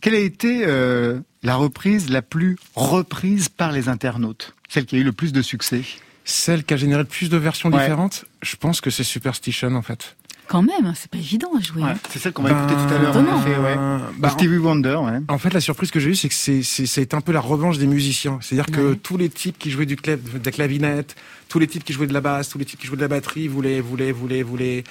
Quelle 0.00 0.14
a 0.14 0.18
été 0.18 0.62
euh, 0.66 1.20
la 1.42 1.56
reprise 1.56 2.08
la 2.10 2.22
plus 2.22 2.56
reprise 2.74 3.48
par 3.48 3.72
les 3.72 3.88
internautes? 3.88 4.54
Celle 4.68 4.86
qui 4.86 4.96
a 4.96 4.98
eu 5.00 5.04
le 5.04 5.12
plus 5.12 5.32
de 5.32 5.42
succès? 5.42 5.82
Celle 6.24 6.64
qui 6.64 6.74
a 6.74 6.76
généré 6.76 7.02
le 7.02 7.08
plus 7.08 7.28
de 7.30 7.36
versions 7.36 7.68
Ouais. 7.70 7.80
différentes, 7.80 8.24
je 8.42 8.56
pense 8.56 8.80
que 8.80 8.90
c'est 8.90 9.04
Superstition 9.04 9.74
en 9.74 9.82
fait. 9.82 10.16
Quand 10.48 10.62
même, 10.62 10.92
c'est 10.94 11.10
pas 11.10 11.16
évident 11.18 11.50
à 11.58 11.62
jouer. 11.62 11.82
Ouais, 11.82 11.94
c'est 12.10 12.18
celle 12.18 12.32
qu'on 12.32 12.42
va 12.42 12.50
Ben, 12.52 12.58
écouter 12.68 12.74
tout 12.74 12.94
à 12.94 12.98
l'heure. 12.98 13.16
en 13.16 13.42
ouais. 13.42 14.10
Bah, 14.18 14.28
Stevie 14.30 14.58
Wonder, 14.58 14.96
ouais. 14.96 15.20
En 15.28 15.38
fait, 15.38 15.54
la 15.54 15.60
surprise 15.62 15.90
que 15.90 15.98
j'ai 15.98 16.10
eue, 16.10 16.14
c'est 16.14 16.28
que 16.28 16.34
c'est, 16.34 16.62
c'est, 16.62 16.84
c'est 16.84 17.14
un 17.14 17.22
peu 17.22 17.32
la 17.32 17.40
revanche 17.40 17.78
des 17.78 17.86
musiciens. 17.86 18.38
C'est-à-dire 18.42 18.66
que 18.66 18.92
tous 18.94 19.16
les 19.16 19.30
types 19.30 19.58
qui 19.58 19.70
jouaient 19.70 19.86
du 19.86 19.96
clav, 19.96 20.18
de 20.20 20.44
la 20.44 20.50
clavinette, 20.50 21.14
tous 21.48 21.58
les 21.58 21.66
types 21.68 21.84
qui 21.84 21.92
jouaient 21.94 22.06
de 22.08 22.12
la 22.12 22.20
basse, 22.20 22.50
tous 22.50 22.58
les 22.58 22.66
types 22.66 22.78
qui 22.78 22.86
jouaient 22.86 22.96
de 22.96 23.02
la 23.02 23.08
batterie 23.08 23.48
voulaient, 23.48 23.80
voulaient, 23.80 24.12
voulaient, 24.12 24.42
voulaient, 24.42 24.84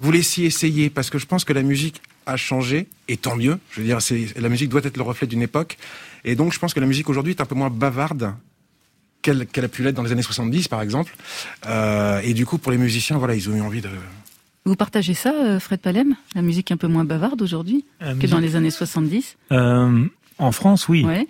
voulaient 0.00 0.22
s'y 0.22 0.44
essayer. 0.44 0.90
Parce 0.90 1.08
que 1.08 1.18
je 1.18 1.24
pense 1.24 1.44
que 1.44 1.52
la 1.54 1.62
musique 1.62 2.02
a 2.26 2.36
changé, 2.36 2.86
et 3.08 3.16
tant 3.16 3.36
mieux. 3.36 3.58
Je 3.70 3.80
veux 3.80 3.86
dire, 3.86 4.02
c'est, 4.02 4.38
la 4.38 4.48
musique 4.50 4.68
doit 4.68 4.82
être 4.84 4.98
le 4.98 5.02
reflet 5.02 5.26
d'une 5.26 5.40
époque. 5.42 5.78
Et 6.24 6.34
donc, 6.34 6.52
je 6.52 6.58
pense 6.58 6.74
que 6.74 6.80
la 6.80 6.86
musique 6.86 7.08
aujourd'hui 7.08 7.32
est 7.32 7.40
un 7.40 7.46
peu 7.46 7.54
moins 7.54 7.70
bavarde 7.70 8.34
qu'elle, 9.22 9.46
qu'elle 9.46 9.64
a 9.64 9.68
pu 9.68 9.82
l'être 9.82 9.94
dans 9.94 10.02
les 10.02 10.12
années 10.12 10.22
70, 10.22 10.68
par 10.68 10.82
exemple. 10.82 11.14
Euh, 11.66 12.20
et 12.22 12.34
du 12.34 12.46
coup, 12.46 12.58
pour 12.58 12.72
les 12.72 12.78
musiciens, 12.78 13.18
voilà, 13.18 13.34
ils 13.34 13.48
ont 13.50 13.54
eu 13.54 13.60
envie 13.60 13.80
de, 13.80 13.88
Vous 14.64 14.76
partagez 14.76 15.14
ça, 15.14 15.32
euh, 15.34 15.60
Fred 15.60 15.80
Palem 15.80 16.14
La 16.34 16.42
musique 16.42 16.70
un 16.72 16.76
peu 16.76 16.86
moins 16.88 17.04
bavarde 17.04 17.40
aujourd'hui 17.42 17.84
Euh, 18.02 18.14
que 18.16 18.26
dans 18.26 18.38
les 18.38 18.56
années 18.56 18.70
70 18.70 19.36
Euh, 19.52 20.04
en 20.38 20.52
France, 20.52 20.88
oui. 20.88 21.04
Ouais. 21.04 21.26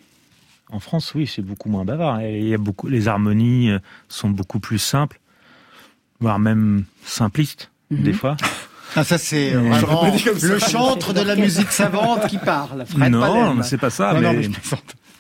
En 0.72 0.78
France, 0.80 1.12
oui, 1.14 1.26
c'est 1.26 1.42
beaucoup 1.42 1.68
moins 1.68 1.84
bavard. 1.84 2.22
Il 2.22 2.46
y 2.48 2.54
a 2.54 2.58
beaucoup, 2.58 2.86
les 2.86 3.08
harmonies 3.08 3.70
sont 4.08 4.30
beaucoup 4.30 4.60
plus 4.60 4.78
simples, 4.78 5.18
voire 6.20 6.38
même 6.38 6.84
simplistes 7.04 7.70
Mhm. 7.90 8.02
des 8.02 8.12
fois. 8.12 8.36
Ah, 8.96 9.04
ça, 9.04 9.18
c'est 9.18 9.52
le 9.52 10.58
chantre 10.58 11.12
de 11.12 11.20
la 11.20 11.36
musique 11.44 11.70
savante 11.70 12.26
qui 12.26 12.38
parle. 12.38 12.84
Fred 12.86 13.12
non, 13.12 13.62
c'est 13.62 13.78
pas 13.78 13.88
ça. 13.88 14.12
Non, 14.14 14.20
non, 14.20 14.32
mais 14.32 14.42
je. 14.42 14.50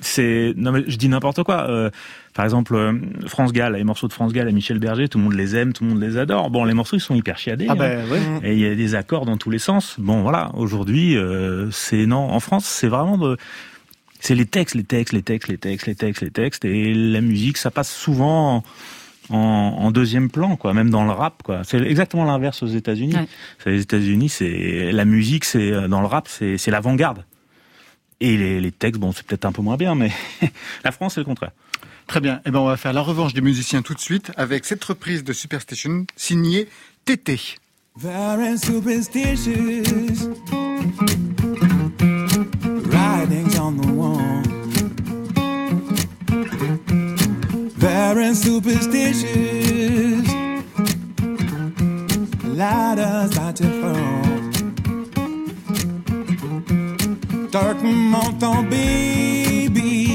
C'est 0.00 0.54
non 0.56 0.72
mais 0.72 0.84
je 0.86 0.96
dis 0.96 1.08
n'importe 1.08 1.42
quoi. 1.42 1.68
Euh, 1.68 1.90
par 2.34 2.44
exemple, 2.44 2.74
euh, 2.74 2.92
France 3.26 3.52
Gall, 3.52 3.74
les 3.74 3.84
morceaux 3.84 4.08
de 4.08 4.12
France 4.12 4.32
Gall 4.32 4.48
et 4.48 4.52
Michel 4.52 4.78
Berger, 4.78 5.08
tout 5.08 5.18
le 5.18 5.24
monde 5.24 5.34
les 5.34 5.56
aime, 5.56 5.72
tout 5.72 5.84
le 5.84 5.90
monde 5.90 6.00
les 6.00 6.16
adore. 6.16 6.50
Bon, 6.50 6.64
les 6.64 6.74
morceaux 6.74 6.96
ils 6.96 7.00
sont 7.00 7.14
hyper 7.14 7.38
chiadés. 7.38 7.66
Ah 7.68 7.72
hein. 7.72 7.76
ben, 7.76 8.08
ouais. 8.08 8.20
Et 8.44 8.52
il 8.54 8.60
y 8.60 8.66
a 8.66 8.74
des 8.74 8.94
accords 8.94 9.26
dans 9.26 9.36
tous 9.36 9.50
les 9.50 9.58
sens. 9.58 9.96
Bon, 9.98 10.22
voilà. 10.22 10.50
Aujourd'hui, 10.54 11.16
euh, 11.16 11.70
c'est 11.70 12.06
non. 12.06 12.30
En 12.30 12.40
France, 12.40 12.64
c'est 12.64 12.88
vraiment 12.88 13.18
de, 13.18 13.36
c'est 14.20 14.34
les 14.34 14.46
textes, 14.46 14.74
les 14.74 14.84
textes, 14.84 15.12
les 15.12 15.22
textes, 15.22 15.48
les 15.48 15.58
textes, 15.58 15.86
les 15.86 15.94
textes, 15.94 16.22
les 16.22 16.30
textes, 16.30 16.64
et 16.64 16.94
la 16.94 17.20
musique, 17.20 17.56
ça 17.56 17.70
passe 17.70 17.90
souvent 17.90 18.62
en, 19.30 19.36
en 19.36 19.90
deuxième 19.90 20.30
plan, 20.30 20.56
quoi. 20.56 20.72
Même 20.74 20.90
dans 20.90 21.04
le 21.04 21.10
rap, 21.10 21.42
quoi. 21.42 21.62
C'est 21.64 21.80
exactement 21.80 22.24
l'inverse 22.24 22.62
aux 22.62 22.68
États-Unis. 22.68 23.14
Ouais. 23.14 23.26
C'est 23.58 23.70
Les 23.70 23.82
États-Unis, 23.82 24.28
c'est 24.28 24.92
la 24.92 25.04
musique, 25.04 25.44
c'est 25.44 25.72
euh, 25.72 25.88
dans 25.88 26.00
le 26.00 26.06
rap, 26.06 26.28
c'est 26.28 26.68
l'avant-garde. 26.68 27.24
Et 28.20 28.36
les, 28.36 28.60
les 28.60 28.72
textes, 28.72 29.00
bon, 29.00 29.12
c'est 29.12 29.24
peut-être 29.24 29.46
un 29.46 29.52
peu 29.52 29.62
moins 29.62 29.76
bien, 29.76 29.94
mais 29.94 30.12
la 30.84 30.92
France, 30.92 31.14
c'est 31.14 31.20
le 31.20 31.24
contraire. 31.24 31.52
Très 32.06 32.20
bien. 32.20 32.40
Eh 32.44 32.50
ben, 32.50 32.58
on 32.58 32.66
va 32.66 32.76
faire 32.76 32.92
la 32.92 33.02
revanche 33.02 33.34
des 33.34 33.40
musiciens 33.40 33.82
tout 33.82 33.94
de 33.94 34.00
suite 34.00 34.32
avec 34.36 34.64
cette 34.64 34.82
reprise 34.84 35.22
de 35.22 35.32
Superstation 35.32 36.06
signée 36.16 36.68
Tété. 37.04 37.40
Very 37.96 38.58
superstitious. 38.58 40.28
Writings 42.90 43.58
on 43.58 43.76
the 43.76 43.86
wall. 43.92 44.42
Very 47.76 48.34
superstitious. 48.34 50.26
Ladders 52.44 53.36
about 53.36 53.56
to 53.56 53.64
fall. 53.80 54.29
Dark 57.50 57.78
montant 57.78 58.70
baby. 58.70 60.06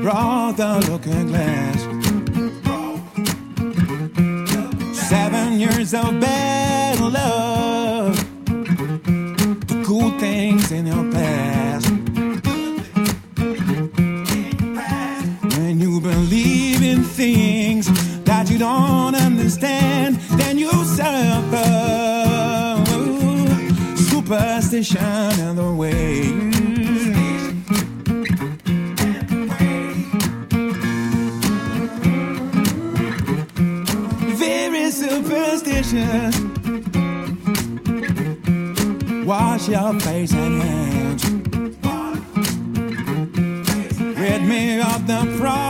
Brought 0.00 0.56
the 0.56 0.80
looking 0.90 1.26
glass. 1.26 1.78
Seven 4.96 5.60
years 5.60 5.92
of 5.92 6.18
bad 6.20 6.59
Superstition 24.82 25.40
and 25.40 25.58
the 25.58 25.74
way. 25.74 26.22
very 34.38 34.90
superstitious. 34.90 36.40
Wash 39.26 39.68
your 39.68 40.00
face 40.00 40.32
and 40.32 40.62
hands. 40.62 41.24
Rid 44.18 44.42
me 44.44 44.80
of 44.80 45.06
the 45.06 45.36
problem. 45.38 45.69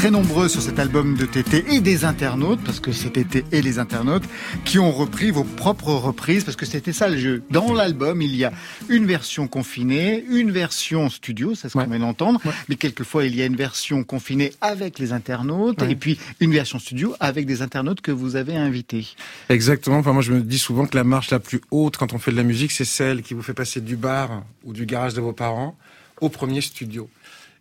Très 0.00 0.10
nombreuses 0.10 0.52
sur 0.52 0.62
cet 0.62 0.78
album 0.78 1.14
de 1.14 1.26
Tété 1.26 1.62
et 1.74 1.82
des 1.82 2.06
internautes, 2.06 2.60
parce 2.64 2.80
que 2.80 2.90
c'est 2.90 3.10
Tété 3.10 3.44
et 3.52 3.60
les 3.60 3.78
internautes, 3.78 4.22
qui 4.64 4.78
ont 4.78 4.90
repris 4.92 5.30
vos 5.30 5.44
propres 5.44 5.92
reprises, 5.92 6.42
parce 6.42 6.56
que 6.56 6.64
c'était 6.64 6.94
ça 6.94 7.06
le 7.06 7.18
jeu. 7.18 7.42
Dans 7.50 7.74
l'album, 7.74 8.22
il 8.22 8.34
y 8.34 8.46
a 8.46 8.50
une 8.88 9.04
version 9.04 9.46
confinée, 9.46 10.24
une 10.30 10.52
version 10.52 11.10
studio, 11.10 11.54
c'est 11.54 11.68
ce 11.68 11.74
qu'on 11.74 11.80
Ouais. 11.80 11.86
vient 11.86 11.98
d'entendre, 11.98 12.40
Ouais. 12.46 12.52
mais 12.70 12.76
quelquefois 12.76 13.26
il 13.26 13.36
y 13.36 13.42
a 13.42 13.44
une 13.44 13.56
version 13.56 14.02
confinée 14.02 14.54
avec 14.62 14.98
les 14.98 15.12
internautes, 15.12 15.82
Ouais. 15.82 15.92
et 15.92 15.96
puis 15.96 16.18
une 16.40 16.52
version 16.52 16.78
studio 16.78 17.14
avec 17.20 17.44
des 17.44 17.60
internautes 17.60 18.00
que 18.00 18.10
vous 18.10 18.36
avez 18.36 18.56
invités. 18.56 19.06
Exactement. 19.50 19.98
Enfin, 19.98 20.14
moi, 20.14 20.22
je 20.22 20.32
me 20.32 20.40
dis 20.40 20.58
souvent 20.58 20.86
que 20.86 20.96
la 20.96 21.04
marche 21.04 21.30
la 21.30 21.40
plus 21.40 21.60
haute 21.70 21.98
quand 21.98 22.14
on 22.14 22.18
fait 22.18 22.30
de 22.30 22.38
la 22.38 22.42
musique, 22.42 22.72
c'est 22.72 22.86
celle 22.86 23.20
qui 23.20 23.34
vous 23.34 23.42
fait 23.42 23.52
passer 23.52 23.82
du 23.82 23.96
bar 23.96 24.44
ou 24.64 24.72
du 24.72 24.86
garage 24.86 25.12
de 25.12 25.20
vos 25.20 25.34
parents 25.34 25.76
au 26.22 26.30
premier 26.30 26.62
studio. 26.62 27.10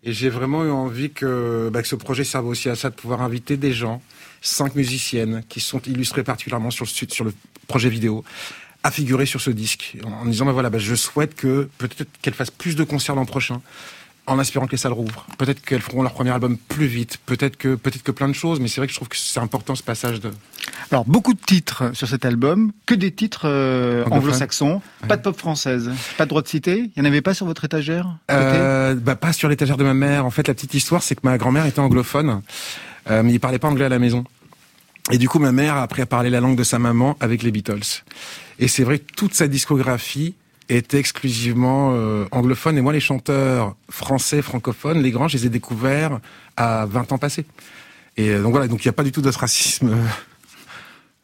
Et 0.03 0.13
j'ai 0.13 0.29
vraiment 0.29 0.63
eu 0.63 0.71
envie 0.71 1.11
que, 1.11 1.69
bah, 1.71 1.81
que 1.81 1.87
ce 1.87 1.95
projet 1.95 2.23
serve 2.23 2.47
aussi 2.47 2.69
à 2.69 2.75
ça, 2.75 2.89
de 2.89 2.95
pouvoir 2.95 3.21
inviter 3.21 3.57
des 3.57 3.73
gens, 3.73 4.01
cinq 4.41 4.75
musiciennes 4.75 5.43
qui 5.49 5.59
sont 5.59 5.81
illustrées 5.81 6.23
particulièrement 6.23 6.71
sur 6.71 6.85
le, 6.85 7.07
sur 7.09 7.25
le 7.25 7.33
projet 7.67 7.89
vidéo, 7.89 8.23
à 8.83 8.91
figurer 8.91 9.25
sur 9.25 9.41
ce 9.41 9.49
disque, 9.49 9.97
en, 10.05 10.11
en 10.11 10.25
disant, 10.25 10.45
bah, 10.45 10.53
voilà, 10.53 10.69
bah, 10.69 10.79
je 10.79 10.95
souhaite 10.95 11.35
que 11.35 11.69
peut-être 11.77 12.09
qu'elles 12.21 12.33
fassent 12.33 12.51
plus 12.51 12.75
de 12.75 12.83
concerts 12.83 13.15
l'an 13.15 13.25
prochain, 13.25 13.61
en 14.31 14.39
espérant 14.39 14.65
que 14.65 14.71
les 14.71 14.77
salles 14.77 14.93
rouvrent. 14.93 15.25
Peut-être 15.37 15.61
qu'elles 15.61 15.81
feront 15.81 16.03
leur 16.03 16.13
premier 16.13 16.31
album 16.31 16.57
plus 16.57 16.85
vite, 16.85 17.19
peut-être 17.25 17.57
que, 17.57 17.75
peut-être 17.75 18.03
que 18.03 18.11
plein 18.11 18.27
de 18.27 18.33
choses, 18.33 18.59
mais 18.59 18.67
c'est 18.67 18.81
vrai 18.81 18.87
que 18.87 18.93
je 18.93 18.97
trouve 18.97 19.07
que 19.07 19.17
c'est 19.17 19.39
important 19.39 19.75
ce 19.75 19.83
passage 19.83 20.19
de, 20.19 20.31
Alors, 20.91 21.05
beaucoup 21.05 21.33
de 21.33 21.39
titres 21.39 21.91
sur 21.93 22.07
cet 22.07 22.25
album, 22.25 22.71
que 22.85 22.95
des 22.95 23.11
titres 23.11 23.41
euh, 23.45 24.05
anglo-saxons, 24.11 24.81
pas 25.07 25.17
de 25.17 25.21
pop 25.21 25.37
française. 25.37 25.91
Pas 26.17 26.25
de 26.25 26.29
droit 26.29 26.41
de 26.41 26.47
citer 26.47 26.91
Il 26.95 27.01
n'y 27.01 27.07
en 27.07 27.11
avait 27.11 27.21
pas 27.21 27.33
sur 27.33 27.45
votre 27.45 27.65
étagère 27.65 28.17
Euh, 28.31 28.95
bah, 28.95 29.15
pas 29.15 29.33
sur 29.33 29.49
l'étagère 29.49 29.77
de 29.77 29.83
ma 29.83 29.93
mère. 29.93 30.25
En 30.25 30.31
fait, 30.31 30.47
la 30.47 30.53
petite 30.53 30.73
histoire, 30.73 31.03
c'est 31.03 31.15
que 31.15 31.21
ma 31.23 31.37
grand-mère 31.37 31.65
était 31.65 31.79
anglophone, 31.79 32.41
euh, 33.09 33.23
mais 33.23 33.33
il 33.33 33.39
parlait 33.39 33.59
pas 33.59 33.67
anglais 33.67 33.85
à 33.85 33.89
la 33.89 33.99
maison. 33.99 34.23
Et 35.11 35.17
du 35.17 35.27
coup, 35.27 35.39
ma 35.39 35.51
mère 35.51 35.75
a 35.75 35.83
appris 35.83 36.01
à 36.01 36.05
parler 36.05 36.29
la 36.29 36.39
langue 36.39 36.57
de 36.57 36.63
sa 36.63 36.77
maman 36.77 37.17
avec 37.19 37.41
les 37.41 37.51
Beatles. 37.51 38.03
Et 38.59 38.67
c'est 38.67 38.83
vrai 38.83 38.99
que 38.99 39.11
toute 39.15 39.33
sa 39.33 39.47
discographie 39.47 40.35
était 40.69 40.99
exclusivement 40.99 41.91
euh, 41.93 42.25
anglophone. 42.31 42.77
Et 42.77 42.81
moi, 42.81 42.93
les 42.93 42.99
chanteurs 42.99 43.75
français, 43.89 44.41
francophones, 44.41 45.01
les 45.01 45.11
grands, 45.11 45.27
je 45.27 45.37
les 45.37 45.47
ai 45.47 45.49
découverts 45.49 46.19
à 46.57 46.85
20 46.85 47.11
ans 47.11 47.17
passés. 47.17 47.45
Et 48.17 48.29
euh, 48.29 48.43
donc 48.43 48.51
voilà, 48.51 48.67
donc 48.67 48.83
il 48.85 48.87
n'y 48.87 48.89
a 48.89 48.93
pas 48.93 49.03
du 49.03 49.11
tout 49.11 49.21
de 49.21 49.31
ce 49.31 49.37
racisme. 49.37 49.95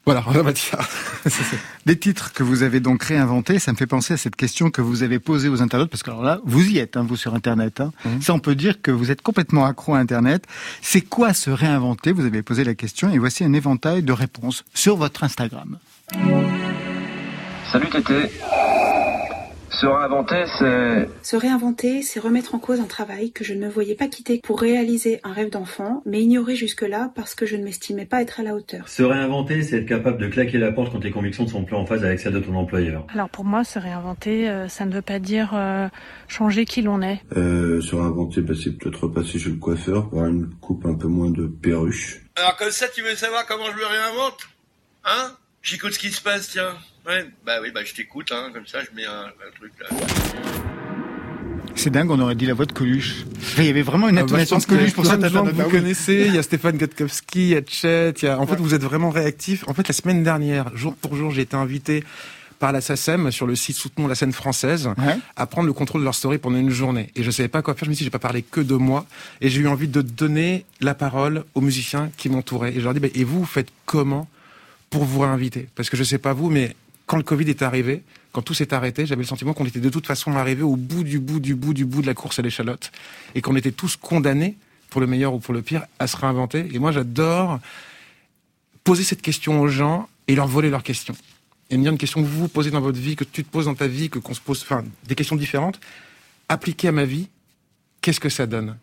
Voilà, 0.05 0.23
en 0.27 0.33
la 0.33 0.43
matière. 0.43 0.87
Des 1.87 1.97
titres 1.97 2.31
que 2.31 2.43
vous 2.43 2.61
avez 2.61 2.79
donc 2.79 3.01
réinventés, 3.01 3.57
ça 3.57 3.71
me 3.71 3.77
fait 3.77 3.87
penser 3.87 4.13
à 4.13 4.17
cette 4.17 4.35
question 4.35 4.69
que 4.69 4.79
vous 4.79 5.01
avez 5.01 5.17
posée 5.17 5.49
aux 5.49 5.63
internautes, 5.63 5.89
parce 5.89 6.03
que 6.03 6.11
alors 6.11 6.21
là, 6.21 6.39
vous 6.45 6.63
y 6.63 6.77
êtes, 6.77 6.95
hein, 6.95 7.03
vous 7.07 7.15
sur 7.15 7.33
Internet. 7.33 7.81
Hein. 7.81 7.91
Mhm. 8.05 8.21
Ça, 8.21 8.35
on 8.35 8.39
peut 8.39 8.53
dire 8.53 8.83
que 8.83 8.91
vous 8.91 9.09
êtes 9.09 9.23
complètement 9.23 9.65
accro 9.65 9.95
à 9.95 9.97
Internet. 9.97 10.45
C'est 10.83 11.01
quoi 11.01 11.33
se 11.33 11.49
réinventer? 11.49 12.11
Vous 12.11 12.25
avez 12.25 12.43
posé 12.43 12.63
la 12.63 12.75
question, 12.75 13.11
et 13.11 13.17
voici 13.17 13.43
un 13.43 13.53
éventail 13.53 14.03
de 14.03 14.13
réponses 14.13 14.63
sur 14.75 14.95
votre 14.95 15.23
Instagram. 15.23 15.79
Salut 17.71 17.89
Tété. 17.89 18.29
Se 19.75 19.85
réinventer, 19.85 20.45
c'est 20.57 21.09
Se 21.21 21.35
réinventer, 21.35 22.01
c'est 22.01 22.21
remettre 22.21 22.55
en 22.55 22.59
cause 22.59 22.79
un 22.79 22.85
travail 22.85 23.33
que 23.33 23.43
je 23.43 23.53
ne 23.53 23.65
me 23.65 23.69
voyais 23.69 23.95
pas 23.95 24.07
quitter 24.07 24.39
pour 24.41 24.61
réaliser 24.61 25.19
un 25.25 25.33
rêve 25.33 25.49
d'enfant, 25.49 26.01
mais 26.05 26.21
ignorer 26.21 26.55
jusque-là 26.55 27.11
parce 27.13 27.35
que 27.35 27.45
je 27.45 27.57
ne 27.57 27.63
m'estimais 27.65 28.05
pas 28.05 28.21
être 28.21 28.39
à 28.39 28.43
la 28.43 28.55
hauteur. 28.55 28.87
Se 28.87 29.03
réinventer, 29.03 29.63
c'est 29.63 29.79
être 29.79 29.85
capable 29.85 30.17
de 30.17 30.29
claquer 30.29 30.59
la 30.59 30.71
porte 30.71 30.93
quand 30.93 31.01
tes 31.01 31.11
convictions 31.11 31.43
ne 31.43 31.49
sont 31.49 31.65
plus 31.65 31.75
en 31.75 31.85
phase 31.85 32.05
avec 32.05 32.21
celles 32.21 32.31
de 32.31 32.39
ton 32.39 32.55
employeur. 32.55 33.05
Alors 33.13 33.29
pour 33.29 33.43
moi, 33.43 33.65
se 33.65 33.77
réinventer, 33.77 34.49
euh, 34.49 34.69
ça 34.69 34.85
ne 34.85 34.93
veut 34.93 35.01
pas 35.01 35.19
dire 35.19 35.51
euh, 35.53 35.89
changer 36.29 36.63
qui 36.63 36.81
l'on 36.81 37.01
est. 37.01 37.19
Euh, 37.35 37.81
se 37.81 37.95
réinventer, 37.95 38.39
bah, 38.41 38.53
c'est 38.55 38.77
peut-être 38.77 39.03
repasser 39.03 39.39
chez 39.39 39.49
le 39.49 39.57
coiffeur, 39.57 40.05
avoir 40.05 40.27
une 40.27 40.51
coupe 40.61 40.85
un 40.85 40.95
peu 40.95 41.09
moins 41.09 41.31
de 41.31 41.47
perruche. 41.47 42.21
Alors 42.37 42.55
comme 42.55 42.71
ça, 42.71 42.87
tu 42.87 43.01
veux 43.01 43.15
savoir 43.15 43.45
comment 43.45 43.65
je 43.65 43.77
me 43.77 43.85
réinvente? 43.85 44.47
Hein? 45.03 45.31
J'écoute 45.61 45.91
ce 45.91 45.99
qui 45.99 46.11
se 46.11 46.21
passe, 46.21 46.47
tiens. 46.49 46.75
Ouais, 47.07 47.25
bah 47.45 47.53
oui, 47.61 47.69
bah 47.73 47.81
je 47.85 47.93
t'écoute, 47.93 48.31
hein, 48.31 48.49
comme 48.53 48.65
ça 48.65 48.79
je 48.81 48.95
mets 48.95 49.05
un, 49.05 49.25
un 49.25 49.51
truc 49.59 49.71
là. 49.79 49.87
C'est 51.75 51.89
dingue, 51.89 52.09
on 52.09 52.19
aurait 52.19 52.35
dit 52.35 52.45
la 52.45 52.53
voix 52.53 52.65
de 52.65 52.71
Coluche. 52.71 53.25
Il 53.57 53.65
y 53.65 53.69
avait 53.69 53.81
vraiment 53.81 54.07
une 54.09 54.17
Ah 54.17 54.23
bah, 54.23 54.43
de 54.43 54.65
Coluche 54.65 54.93
pour 54.93 55.03
plein 55.03 55.11
cette 55.11 55.21
de 55.21 55.27
gens 55.27 55.43
que 55.43 55.49
internaute. 55.49 55.71
vous 55.71 55.77
connaissez. 55.77 56.23
Il 56.27 56.33
y 56.33 56.37
a 56.37 56.43
Stéphane 56.43 56.77
Gotkowski, 56.77 57.39
il 57.41 57.47
y 57.49 57.55
a 57.55 57.61
Chet, 57.67 58.11
il 58.21 58.25
y 58.25 58.27
a... 58.27 58.39
En 58.39 58.47
fait, 58.47 58.55
vous 58.55 58.73
êtes 58.73 58.81
vraiment 58.81 59.09
réactifs. 59.09 59.65
En 59.67 59.73
fait, 59.73 59.87
la 59.87 59.93
semaine 59.93 60.23
dernière, 60.23 60.75
jour 60.75 60.95
pour 60.95 61.15
jour, 61.15 61.31
j'ai 61.31 61.41
été 61.41 61.55
invité 61.55 62.03
par 62.59 62.71
la 62.71 62.79
SACEM 62.79 63.29
sur 63.29 63.45
le 63.45 63.55
site 63.55 63.75
Soutenons 63.75 64.07
la 64.07 64.15
scène 64.15 64.31
française 64.31 64.87
Ouais. 64.97 65.17
à 65.35 65.45
prendre 65.45 65.67
le 65.67 65.73
contrôle 65.73 65.99
de 66.01 66.05
leur 66.05 66.15
story 66.15 66.37
pendant 66.37 66.57
une 66.57 66.69
journée. 66.71 67.11
Et 67.17 67.23
je 67.23 67.29
savais 67.29 67.49
pas 67.49 67.61
quoi 67.61 67.73
faire. 67.75 67.83
Je 67.85 67.89
me 67.89 67.93
suis 67.95 68.03
dit, 68.03 68.05
j'ai 68.05 68.09
pas 68.09 68.19
parlé 68.19 68.41
que 68.41 68.61
de 68.61 68.75
moi. 68.75 69.05
Et 69.41 69.49
j'ai 69.49 69.59
eu 69.59 69.67
envie 69.67 69.89
de 69.89 70.01
donner 70.01 70.65
la 70.79 70.95
parole 70.95 71.43
aux 71.55 71.61
musiciens 71.61 72.09
qui 72.15 72.29
m'entouraient. 72.29 72.71
Et 72.71 72.79
je 72.79 72.85
leur 72.85 72.93
dis, 72.93 73.01
bah, 73.01 73.09
et 73.13 73.25
vous, 73.25 73.39
vous 73.41 73.45
faites 73.45 73.67
comment 73.85 74.29
pour 74.89 75.03
vous 75.03 75.19
réinviter? 75.19 75.67
Parce 75.75 75.89
que 75.89 75.97
je 75.97 76.03
sais 76.05 76.17
pas 76.19 76.31
vous, 76.31 76.49
mais 76.49 76.73
quand 77.05 77.17
le 77.17 77.23
Covid 77.23 77.49
est 77.49 77.61
arrivé, 77.61 78.03
quand 78.31 78.41
tout 78.41 78.53
s'est 78.53 78.73
arrêté, 78.73 79.05
j'avais 79.05 79.21
le 79.21 79.27
sentiment 79.27 79.53
qu'on 79.53 79.65
était 79.65 79.79
de 79.79 79.89
toute 79.89 80.07
façon 80.07 80.33
arrivé 80.33 80.63
au 80.63 80.75
bout 80.75 81.03
du 81.03 81.19
bout 81.19 81.39
du 81.39 81.55
bout 81.55 81.73
du 81.73 81.85
bout 81.85 82.01
de 82.01 82.07
la 82.07 82.13
course 82.13 82.39
à 82.39 82.41
l'échalote 82.41 82.91
et 83.35 83.41
qu'on 83.41 83.55
était 83.55 83.71
tous 83.71 83.95
condamnés, 83.95 84.57
pour 84.89 85.01
le 85.01 85.07
meilleur 85.07 85.33
ou 85.33 85.39
pour 85.39 85.53
le 85.53 85.61
pire, 85.61 85.85
à 85.99 86.07
se 86.07 86.15
réinventer. 86.15 86.67
Et 86.73 86.79
moi, 86.79 86.91
j'adore 86.91 87.59
poser 88.83 89.03
cette 89.03 89.21
question 89.21 89.59
aux 89.61 89.67
gens 89.67 90.07
et 90.27 90.35
leur 90.35 90.47
voler 90.47 90.69
leurs 90.69 90.83
questions. 90.83 91.15
Et 91.69 91.77
me 91.77 91.81
dire 91.83 91.91
une 91.91 91.97
question 91.97 92.21
que 92.21 92.27
vous 92.27 92.41
vous 92.41 92.47
posez 92.47 92.71
dans 92.71 92.79
votre 92.81 92.99
vie, 92.99 93.15
que 93.15 93.23
tu 93.23 93.43
te 93.43 93.49
poses 93.49 93.65
dans 93.65 93.73
ta 93.75 93.87
vie, 93.87 94.09
que 94.09 94.19
qu'on 94.19 94.33
se 94.33 94.39
pose, 94.39 94.61
enfin, 94.61 94.83
des 95.07 95.15
questions 95.15 95.35
différentes, 95.35 95.79
appliquées 96.47 96.89
à 96.89 96.91
ma 96.91 97.05
vie, 97.05 97.27
qu'est-ce 98.01 98.19
que 98.19 98.29
ça 98.29 98.45
donne? 98.45 98.77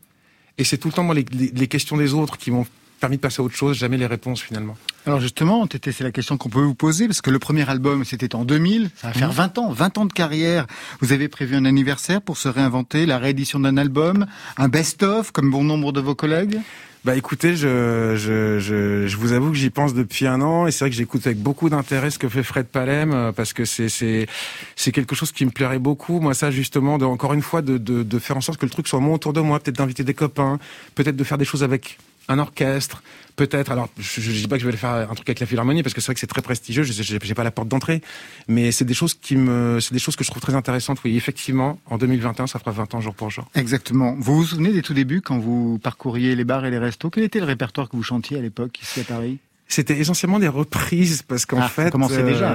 Et 0.58 0.64
c'est 0.64 0.76
tout 0.76 0.88
le 0.88 0.92
temps, 0.94 1.04
moi, 1.04 1.14
les, 1.14 1.24
les- 1.32 1.68
questions 1.68 1.96
des 1.96 2.12
autres 2.12 2.36
qui 2.36 2.50
m'ont 2.50 2.66
permis 3.02 3.16
de 3.16 3.20
passer 3.20 3.40
à 3.40 3.44
autre 3.44 3.54
chose, 3.56 3.76
jamais 3.76 3.98
les 3.98 4.06
réponses 4.06 4.40
finalement. 4.40 4.76
Alors 5.06 5.20
justement, 5.20 5.66
c'est 5.70 6.00
la 6.00 6.12
question 6.12 6.36
qu'on 6.38 6.48
peut 6.48 6.60
vous 6.60 6.74
poser, 6.76 7.06
parce 7.08 7.20
que 7.20 7.30
le 7.30 7.40
premier 7.40 7.68
album, 7.68 8.04
c'était 8.04 8.34
en 8.36 8.44
2000, 8.44 8.90
ça 8.96 9.08
va 9.08 9.12
faire 9.12 9.28
Mhm. 9.30 9.34
20 9.34 9.58
ans, 9.58 9.72
20 9.72 9.98
ans 9.98 10.04
de 10.06 10.12
carrière. 10.12 10.66
Vous 11.00 11.12
avez 11.12 11.26
prévu 11.28 11.56
un 11.56 11.64
anniversaire 11.64 12.22
pour 12.22 12.36
se 12.36 12.48
réinventer, 12.48 13.04
la 13.04 13.18
réédition 13.18 13.58
d'un 13.58 13.76
album, 13.76 14.26
un 14.56 14.68
best-of, 14.68 15.32
comme 15.32 15.50
bon 15.50 15.64
nombre 15.64 15.90
de 15.92 16.00
vos 16.00 16.14
collègues? 16.14 16.58
Bah 17.04 17.16
écoutez, 17.16 17.56
je, 17.56 18.14
je, 18.16 18.60
je, 18.60 19.08
je 19.08 19.16
vous 19.16 19.32
avoue 19.32 19.50
que 19.50 19.56
j'y 19.56 19.70
pense 19.70 19.92
depuis 19.92 20.28
un 20.28 20.40
an 20.40 20.68
et 20.68 20.70
c'est 20.70 20.84
vrai 20.84 20.90
que 20.90 20.94
j'écoute 20.96 21.26
avec 21.26 21.38
beaucoup 21.38 21.68
d'intérêt 21.68 22.10
ce 22.12 22.18
que 22.20 22.28
fait 22.28 22.44
Fred 22.44 22.66
Palem 22.66 23.10
euh, 23.12 23.32
parce 23.32 23.52
que 23.52 23.64
c'est 23.64 23.88
c'est 23.88 24.28
c'est 24.76 24.92
quelque 24.92 25.16
chose 25.16 25.32
qui 25.32 25.44
me 25.44 25.50
plairait 25.50 25.80
beaucoup. 25.80 26.20
Moi, 26.20 26.32
ça 26.34 26.52
justement, 26.52 26.98
de, 26.98 27.04
encore 27.04 27.32
une 27.34 27.42
fois, 27.42 27.60
de, 27.60 27.76
de, 27.76 28.04
de 28.04 28.18
faire 28.20 28.36
en 28.36 28.40
sorte 28.40 28.60
que 28.60 28.66
le 28.66 28.70
truc 28.70 28.86
soit 28.86 29.00
moins 29.00 29.16
autour 29.16 29.32
de 29.32 29.40
moi, 29.40 29.58
peut-être 29.58 29.78
d'inviter 29.78 30.04
des 30.04 30.14
copains, 30.14 30.60
peut-être 30.94 31.16
de 31.16 31.24
faire 31.24 31.38
des 31.38 31.44
choses 31.44 31.64
avec 31.64 31.98
un 32.32 32.38
orchestre, 32.38 33.02
peut-être. 33.36 33.70
Alors, 33.70 33.88
je, 33.98 34.20
je 34.20 34.30
dis 34.32 34.48
pas 34.48 34.56
que 34.56 34.62
je 34.64 34.68
vais 34.68 34.76
faire 34.76 34.90
un 35.10 35.14
truc 35.14 35.28
avec 35.28 35.40
la 35.40 35.46
Philharmonie 35.46 35.82
parce 35.82 35.94
que 35.94 36.00
c'est 36.00 36.06
vrai 36.06 36.14
que 36.14 36.20
c'est 36.20 36.26
très 36.26 36.42
prestigieux. 36.42 36.82
Je 36.82 36.92
j'ai 37.02 37.34
pas 37.34 37.44
la 37.44 37.50
porte 37.50 37.68
d'entrée, 37.68 38.02
mais 38.48 38.72
c'est 38.72 38.84
des 38.84 38.94
choses 38.94 39.14
qui 39.14 39.36
me, 39.36 39.78
c'est 39.80 39.92
des 39.92 39.98
choses 40.00 40.16
que 40.16 40.24
je 40.24 40.30
trouve 40.30 40.42
très 40.42 40.54
intéressantes. 40.54 40.98
Oui, 41.04 41.16
effectivement, 41.16 41.78
en 41.86 41.98
2021, 41.98 42.46
ça 42.46 42.58
fera 42.58 42.70
20 42.72 42.94
ans 42.94 43.00
jour 43.00 43.14
pour 43.14 43.30
jour. 43.30 43.48
Exactement. 43.54 44.16
Vous 44.18 44.36
vous 44.36 44.44
souvenez 44.44 44.72
des 44.72 44.82
tout 44.82 44.94
débuts, 44.94 45.20
quand 45.20 45.38
vous 45.38 45.78
parcouriez 45.82 46.34
les 46.36 46.44
bars 46.44 46.64
et 46.64 46.70
les 46.70 46.78
restos? 46.78 47.10
Quel 47.10 47.24
était 47.24 47.38
le 47.40 47.46
répertoire 47.46 47.88
que 47.88 47.96
vous 47.96 48.02
chantiez 48.02 48.38
à 48.38 48.40
l'époque, 48.42 48.80
ici 48.82 49.00
à 49.00 49.04
Paris? 49.04 49.38
C'était 49.68 49.98
essentiellement 49.98 50.38
des 50.38 50.48
reprises 50.48 51.22
parce 51.22 51.46
qu'en 51.46 51.60
Ah, 51.62 51.68
fait, 51.68 51.90
commençait 51.90 52.22
déjà. 52.22 52.54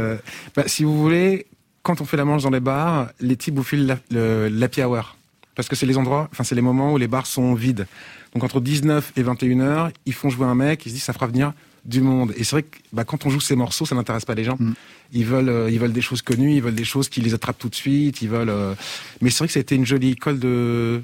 bah, 0.55 0.63
si 0.67 0.83
vous 0.83 0.95
voulez, 1.01 1.47
quand 1.81 1.99
on 2.01 2.05
fait 2.05 2.17
la 2.17 2.25
manche 2.25 2.43
dans 2.43 2.51
les 2.51 2.59
bars, 2.59 3.09
les 3.19 3.35
types 3.35 3.55
vous 3.55 3.63
filent 3.63 3.97
l'happy 4.11 4.83
hour 4.83 5.16
parce 5.57 5.67
que 5.67 5.75
c'est 5.75 5.87
les 5.87 5.97
endroits, 5.97 6.29
enfin 6.31 6.43
c'est 6.43 6.55
les 6.55 6.61
moments 6.61 6.93
où 6.93 6.97
les 6.97 7.07
bars 7.07 7.25
sont 7.25 7.55
vides. 7.55 7.87
Donc 8.33 8.43
entre 8.43 8.61
19 8.61 9.13
et 9.17 9.23
21 9.23 9.59
heures, 9.59 9.91
ils 10.05 10.13
font 10.13 10.29
jouer 10.29 10.45
un 10.45 10.53
mec, 10.55 10.85
ils 10.85 10.89
se 10.89 10.93
disent 10.93 11.03
ça 11.03 11.13
fera 11.13 11.25
venir 11.25 11.51
du 11.83 12.01
monde. 12.01 12.31
Et 12.37 12.43
c'est 12.43 12.51
vrai 12.51 12.63
que 12.63 12.77
bah, 12.93 13.03
quand 13.03 13.25
on 13.25 13.29
joue 13.31 13.39
ces 13.39 13.55
morceaux, 13.55 13.85
ça 13.85 13.95
n'intéresse 13.95 14.23
pas 14.23 14.35
les 14.35 14.43
gens. 14.43 14.57
Mm. 14.59 14.73
Ils 15.13 15.25
veulent, 15.25 15.49
euh, 15.49 15.71
ils 15.71 15.79
veulent 15.79 15.93
des 15.93 16.01
choses 16.01 16.21
connues, 16.21 16.53
ils 16.53 16.61
veulent 16.61 16.75
des 16.75 16.83
choses 16.85 17.09
qui 17.09 17.21
les 17.21 17.33
attrapent 17.33 17.57
tout 17.57 17.69
de 17.69 17.75
suite. 17.75 18.21
Ils 18.21 18.29
veulent. 18.29 18.49
euh, 18.49 18.75
Mais 19.21 19.31
c'est 19.31 19.39
vrai 19.39 19.47
que 19.47 19.53
ça 19.53 19.59
a 19.59 19.61
été 19.61 19.75
une 19.75 19.85
jolie 19.85 20.11
école 20.11 20.39
de 20.39 21.01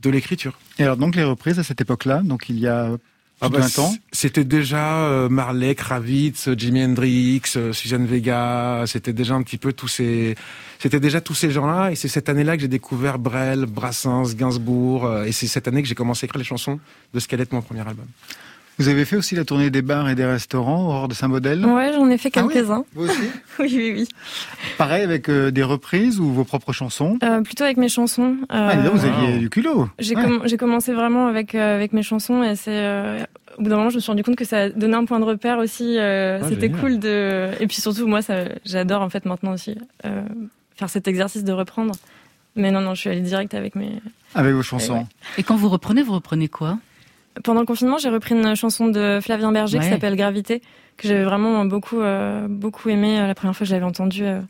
de 0.00 0.10
l'écriture. 0.10 0.58
Et 0.78 0.84
alors 0.84 0.96
donc 0.96 1.14
les 1.14 1.22
reprises 1.22 1.58
à 1.58 1.62
cette 1.62 1.80
époque-là, 1.80 2.22
donc 2.24 2.48
il 2.48 2.58
y 2.58 2.66
a 2.66 2.96
Ah 3.44 3.48
bah, 3.48 3.58
20 3.60 3.78
ans 3.80 3.90
c- 3.90 3.98
C'était 4.12 4.44
déjà 4.44 5.00
euh, 5.04 5.28
Marley, 5.28 5.74
Kravitz, 5.74 6.48
Jimi 6.56 6.84
Hendrix, 6.84 7.42
euh, 7.56 7.72
Suzanne 7.72 8.06
Vega. 8.06 8.84
C'était 8.86 9.12
déjà 9.12 9.34
un 9.34 9.42
petit 9.42 9.58
peu 9.58 9.72
tous 9.72 9.88
ces, 9.88 10.36
c'était 10.78 11.00
déjà 11.00 11.20
tous 11.20 11.34
ces 11.34 11.50
gens-là. 11.50 11.90
Et 11.90 11.96
c'est 11.96 12.08
cette 12.08 12.28
année-là 12.28 12.56
que 12.56 12.62
j'ai 12.62 12.68
découvert 12.68 13.18
Brel, 13.18 13.66
Brassens, 13.66 14.34
Gainsbourg. 14.34 15.04
euh, 15.06 15.24
et 15.24 15.32
c'est 15.32 15.46
cette 15.48 15.66
année 15.68 15.82
que 15.82 15.88
j'ai 15.88 15.94
commencé 15.96 16.24
à 16.24 16.26
écrire 16.26 16.38
les 16.38 16.44
chansons 16.44 16.78
de 17.12 17.18
ce 17.20 17.26
qu'allait 17.28 17.42
être 17.42 17.52
mon 17.52 17.62
premier 17.62 17.80
album. 17.80 18.06
Vous 18.78 18.88
avez 18.88 19.04
fait 19.04 19.16
aussi 19.16 19.34
la 19.36 19.44
tournée 19.44 19.70
des 19.70 19.82
bars 19.82 20.08
et 20.08 20.14
des 20.14 20.24
restaurants, 20.24 20.86
Aurore 20.86 21.08
de 21.08 21.14
Saint-Baudel? 21.14 21.64
Ouais, 21.66 21.92
j'en 21.92 22.08
ai 22.08 22.16
fait 22.18 22.30
Ah 22.36 22.44
oui 22.44 22.54
quelques-uns. 22.54 22.84
Vous 22.94 23.04
aussi? 23.04 23.20
Oui, 23.58 23.68
oui, 23.76 23.92
oui. 23.94 24.08
Pareil 24.78 25.04
avec 25.04 25.28
euh, 25.28 25.50
des 25.50 25.62
reprises 25.62 26.18
ou 26.18 26.32
vos 26.32 26.44
propres 26.44 26.72
chansons? 26.72 27.18
Euh, 27.22 27.42
plutôt 27.42 27.64
avec 27.64 27.76
mes 27.76 27.90
chansons. 27.90 28.36
Ah, 28.48 28.74
dis 28.76 28.82
donc, 28.84 28.94
vous 28.96 29.04
Euh, 29.06 29.08
aviez 29.24 29.38
du 29.38 29.50
culot 29.50 29.88
J'ai 29.98 30.16
Ouais. 30.16 30.56
commencé 30.56 30.92
vraiment 30.94 31.26
avec 31.26 31.54
euh, 31.54 31.76
avec 31.76 31.92
mes 31.92 32.02
chansons 32.02 32.42
et 32.42 32.56
c'est 32.56 32.70
euh, 32.72 33.22
au 33.58 33.62
bout 33.62 33.68
d'un 33.68 33.76
moment 33.76 33.90
je 33.90 33.96
me 33.96 34.00
suis 34.00 34.10
rendu 34.10 34.22
compte 34.24 34.36
que 34.36 34.46
ça 34.46 34.70
donnait 34.70 34.96
un 34.96 35.04
point 35.04 35.20
de 35.20 35.24
repère 35.26 35.58
aussi. 35.58 35.96
euh, 35.98 36.40
Ah, 36.42 36.46
C'était 36.48 36.70
cool 36.70 36.98
de 36.98 37.50
et 37.60 37.66
puis 37.66 37.76
surtout 37.80 38.06
moi 38.08 38.20
j'adore 38.64 39.02
en 39.02 39.10
fait 39.10 39.26
maintenant 39.26 39.52
aussi 39.52 39.76
euh, 40.06 40.22
faire 40.76 40.88
cet 40.88 41.06
exercice 41.06 41.44
de 41.44 41.52
reprendre. 41.52 41.94
Mais 42.56 42.70
non 42.70 42.80
non 42.80 42.94
je 42.94 43.00
suis 43.00 43.10
allée 43.10 43.20
direct 43.20 43.52
avec 43.54 43.74
mes 43.76 44.00
Avec 44.34 44.54
vos 44.54 44.62
chansons. 44.62 45.06
Et 45.36 45.42
quand 45.42 45.56
vous 45.56 45.68
reprenez, 45.68 46.02
vous 46.02 46.14
reprenez 46.14 46.48
quoi? 46.48 46.78
Pendant 47.44 47.60
le 47.60 47.66
confinement, 47.66 47.98
j'ai 47.98 48.08
repris 48.10 48.34
une 48.34 48.54
chanson 48.56 48.88
de 48.88 49.18
Flavien 49.22 49.52
Berger 49.52 49.78
Ouais. 49.78 49.84
qui 49.84 49.90
s'appelle 49.90 50.16
Gravité, 50.16 50.60
que 50.96 51.08
j'avais 51.08 51.24
vraiment 51.24 51.64
beaucoup, 51.64 52.00
euh, 52.00 52.46
beaucoup 52.48 52.88
aimé 52.90 53.18
euh, 53.18 53.26
la 53.26 53.34
première 53.34 53.54
fois 53.56 53.64
que 53.64 53.68
je 53.68 53.74
l'avais 53.74 53.86
entendue 53.86 54.24
euh, 54.24 54.40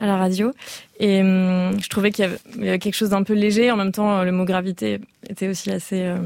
à 0.00 0.06
la 0.06 0.16
radio. 0.16 0.52
Et 0.98 1.20
hum, 1.20 1.72
je 1.80 1.88
trouvais 1.88 2.10
qu'il 2.10 2.24
y 2.24 2.28
avait- 2.28 2.68
avait 2.68 2.78
quelque 2.78 2.94
chose 2.94 3.10
d'un 3.10 3.22
peu 3.22 3.34
léger. 3.34 3.70
En 3.70 3.76
même 3.76 3.92
temps, 3.92 4.18
euh, 4.18 4.24
le 4.24 4.32
mot 4.32 4.44
gravité 4.44 4.98
était 5.28 5.48
aussi 5.48 5.70
assez 5.70 6.02
euh, 6.02 6.16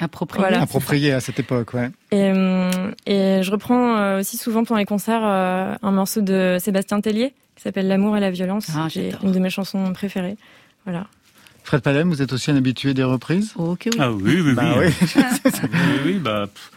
approprié. 0.00 0.42
Voilà, 0.42 0.62
Approprié 0.62 1.12
à 1.12 1.20
cette 1.20 1.38
époque, 1.38 1.74
ouais. 1.74 1.90
Et, 2.10 2.30
hum, 2.32 2.70
et 3.06 3.42
je 3.42 3.50
reprends 3.52 3.96
euh, 3.98 4.20
aussi 4.20 4.36
souvent 4.36 4.64
pendant 4.64 4.78
les 4.78 4.84
concerts 4.86 5.22
euh, 5.22 5.74
un 5.82 5.90
morceau 5.92 6.22
de 6.22 6.56
Sébastien 6.58 7.00
Tellier 7.00 7.32
qui 7.54 7.62
s'appelle 7.62 7.86
L'amour 7.88 8.16
et 8.16 8.20
la 8.20 8.30
violence. 8.30 8.68
Ah, 8.74 8.86
qui 8.90 9.00
est 9.00 9.10
j'adore. 9.10 9.24
une 9.26 9.32
de 9.32 9.38
mes 9.38 9.50
chansons 9.50 9.92
préférées. 9.92 10.36
Voilà. 10.86 11.06
Fred 11.64 11.82
Palem, 11.82 12.08
vous 12.08 12.20
êtes 12.22 12.32
aussi 12.32 12.50
un 12.50 12.56
habitué 12.56 12.94
des 12.94 13.04
reprises? 13.04 13.52
Ok, 13.56 13.82
oui. 13.92 13.98
Ah 14.00 14.10
oui, 14.12 14.40
oui, 14.40 14.54
Bah 14.54 14.74
oui. 14.78 14.86
oui. 15.16 15.22
oui, 15.62 15.68
oui, 16.04 16.14
bah, 16.18 16.48
pff, 16.52 16.72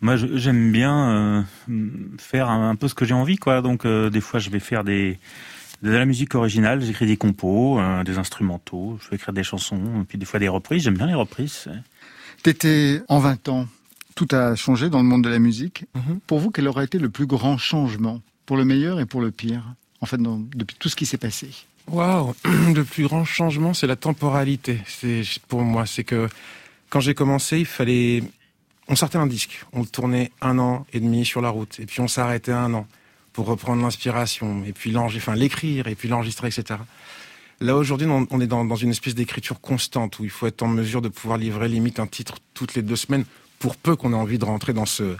moi, 0.00 0.16
j'aime 0.16 0.70
bien 0.72 1.46
euh, 1.68 1.82
faire 2.18 2.48
un, 2.48 2.70
un 2.70 2.76
peu 2.76 2.86
ce 2.88 2.94
que 2.94 3.04
j'ai 3.04 3.14
envie, 3.14 3.36
quoi. 3.36 3.62
Donc, 3.62 3.84
euh, 3.84 4.08
des 4.10 4.20
fois, 4.20 4.38
je 4.40 4.50
vais 4.50 4.60
faire 4.60 4.84
des 4.84 5.18
de 5.82 5.90
la 5.90 6.06
musique 6.06 6.34
originale, 6.34 6.82
j'écris 6.82 7.06
des 7.06 7.18
compos, 7.18 7.78
euh, 7.78 8.02
des 8.02 8.16
instrumentaux, 8.18 8.98
je 9.02 9.10
vais 9.10 9.16
écrire 9.16 9.34
des 9.34 9.42
chansons, 9.44 10.00
et 10.00 10.04
puis 10.04 10.16
des 10.16 10.24
fois 10.24 10.40
des 10.40 10.48
reprises. 10.48 10.82
J'aime 10.84 10.96
bien 10.96 11.06
les 11.06 11.14
reprises. 11.14 11.68
T'étais 12.42 13.02
en 13.08 13.18
20 13.18 13.48
ans, 13.50 13.66
tout 14.14 14.26
a 14.32 14.54
changé 14.54 14.88
dans 14.88 14.98
le 14.98 15.04
monde 15.04 15.22
de 15.22 15.28
la 15.28 15.38
musique. 15.38 15.84
Mhm. 15.94 16.20
Pour 16.26 16.38
vous, 16.38 16.50
quel 16.50 16.66
aurait 16.68 16.86
été 16.86 16.98
le 16.98 17.10
plus 17.10 17.26
grand 17.26 17.58
changement? 17.58 18.22
Pour 18.46 18.56
le 18.56 18.64
meilleur 18.64 19.00
et 19.00 19.06
pour 19.06 19.20
le 19.20 19.30
pire? 19.30 19.62
En 20.00 20.06
fait, 20.06 20.16
dans- 20.18 20.40
depuis 20.54 20.76
tout 20.78 20.88
ce 20.88 20.96
qui 20.96 21.04
s'est 21.04 21.18
passé. 21.18 21.50
Waouh, 21.90 22.34
le 22.74 22.82
plus 22.82 23.04
grand 23.04 23.24
changement, 23.24 23.72
c'est 23.72 23.86
la 23.86 23.96
temporalité. 23.96 24.80
C'est 24.86 25.22
pour 25.48 25.62
moi, 25.62 25.86
c'est 25.86 26.04
que 26.04 26.28
quand 26.90 27.00
j'ai 27.00 27.14
commencé, 27.14 27.60
il 27.60 27.66
fallait, 27.66 28.22
on 28.88 28.96
sortait 28.96 29.18
un 29.18 29.26
disque, 29.26 29.64
on 29.72 29.84
tournait 29.84 30.32
un 30.40 30.58
an 30.58 30.86
et 30.92 31.00
demi 31.00 31.24
sur 31.24 31.40
la 31.40 31.50
route, 31.50 31.78
et 31.78 31.86
puis 31.86 32.00
on 32.00 32.08
s'arrêtait 32.08 32.52
un 32.52 32.74
an 32.74 32.86
pour 33.32 33.46
reprendre 33.46 33.82
l'inspiration, 33.82 34.64
et 34.66 34.72
puis 34.72 34.96
enfin 34.96 35.34
l'écrire, 35.34 35.86
et 35.86 35.94
puis 35.94 36.08
l'enregistrer, 36.08 36.48
etc. 36.48 36.80
Là 37.60 37.76
aujourd'hui, 37.76 38.06
on 38.08 38.40
est 38.40 38.46
dans 38.46 38.76
une 38.76 38.90
espèce 38.90 39.14
d'écriture 39.14 39.60
constante 39.60 40.18
où 40.18 40.24
il 40.24 40.30
faut 40.30 40.46
être 40.46 40.62
en 40.62 40.68
mesure 40.68 41.02
de 41.02 41.08
pouvoir 41.08 41.38
livrer 41.38 41.68
limite 41.68 42.00
un 42.00 42.06
titre 42.06 42.36
toutes 42.54 42.74
les 42.74 42.82
deux 42.82 42.96
semaines, 42.96 43.24
pour 43.58 43.76
peu 43.76 43.96
qu'on 43.96 44.12
ait 44.12 44.16
envie 44.16 44.38
de 44.38 44.44
rentrer 44.44 44.72
dans 44.72 44.86
ce 44.86 45.16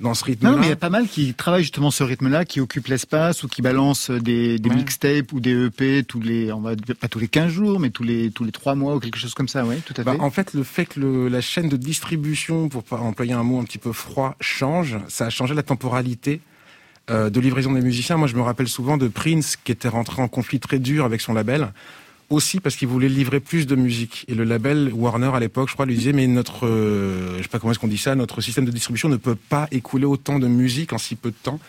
dans 0.00 0.14
ce 0.14 0.24
rythme-là. 0.24 0.50
Non, 0.52 0.58
mais 0.58 0.66
il 0.66 0.68
y 0.70 0.72
a 0.72 0.76
pas 0.76 0.90
mal 0.90 1.06
qui 1.06 1.32
travaillent 1.34 1.62
justement 1.62 1.90
ce 1.92 2.02
rythme-là, 2.02 2.44
qui 2.44 2.60
occupent 2.60 2.88
l'espace 2.88 3.44
ou 3.44 3.48
qui 3.48 3.62
balancent 3.62 4.10
des, 4.10 4.58
des 4.58 4.68
Ouais. 4.70 4.76
mixtapes 4.76 5.32
ou 5.32 5.38
des 5.40 5.66
EP 5.66 6.02
tous 6.02 6.20
les, 6.20 6.50
on 6.52 6.60
va 6.60 6.72
pas 7.00 7.06
tous 7.08 7.18
les 7.20 7.28
15 7.28 7.50
jours, 7.52 7.78
mais 7.78 7.90
tous 7.90 8.02
les 8.02 8.30
tous 8.32 8.42
les 8.44 8.50
3 8.52 8.74
mois 8.74 8.96
ou 8.96 9.00
quelque 9.00 9.18
chose 9.18 9.34
comme 9.34 9.46
ça, 9.48 9.64
oui, 9.64 9.76
tout 9.86 9.94
à 9.96 10.02
Bah, 10.02 10.14
fait. 10.14 10.20
en 10.20 10.30
fait, 10.30 10.54
le 10.54 10.64
fait 10.64 10.86
que 10.86 10.98
le- 10.98 11.28
la 11.28 11.40
chaîne 11.40 11.68
de 11.68 11.76
distribution, 11.76 12.68
pour 12.68 12.82
pas 12.82 12.96
employer 12.98 13.32
un 13.34 13.44
mot 13.44 13.60
un 13.60 13.64
petit 13.64 13.78
peu 13.78 13.92
froid, 13.92 14.34
change, 14.40 14.98
ça 15.08 15.26
a 15.26 15.30
changé 15.30 15.54
la 15.54 15.62
temporalité 15.62 16.40
euh, 17.10 17.30
de 17.30 17.40
livraison 17.40 17.72
des 17.72 17.80
musiciens. 17.80 18.16
Moi, 18.16 18.28
je 18.28 18.36
me 18.36 18.42
rappelle 18.42 18.68
souvent 18.68 18.96
de 18.96 19.08
Prince 19.08 19.56
qui 19.56 19.72
était 19.72 19.88
rentré 19.88 20.22
en 20.22 20.28
conflit 20.28 20.60
très 20.60 20.78
dur 20.78 21.04
avec 21.04 21.20
son 21.20 21.32
label, 21.34 21.72
aussi 22.32 22.60
parce 22.60 22.76
qu'il 22.76 22.88
voulait 22.88 23.08
livrer 23.08 23.40
plus 23.40 23.66
de 23.66 23.76
musique. 23.76 24.24
Et 24.28 24.34
le 24.34 24.44
label 24.44 24.90
Warner 24.92 25.30
à 25.34 25.40
l'époque, 25.40 25.68
je 25.68 25.74
crois, 25.74 25.86
lui 25.86 25.94
disait 25.96 26.12
mais 26.12 26.26
notre, 26.26 26.66
euh, 26.66 27.36
je 27.38 27.42
sais 27.42 27.48
pas 27.48 27.58
comment 27.58 27.70
est-ce 27.72 27.78
qu'on 27.78 27.88
dit 27.88 27.98
ça, 27.98 28.14
notre 28.14 28.40
système 28.40 28.64
de 28.64 28.70
distribution 28.70 29.08
ne 29.08 29.16
peut 29.16 29.34
pas 29.36 29.68
écouler 29.70 30.04
autant 30.06 30.38
de 30.38 30.46
musique 30.48 30.92
en 30.92 30.98
si 30.98 31.14
peu 31.16 31.30
de 31.30 31.36
temps. 31.42 31.60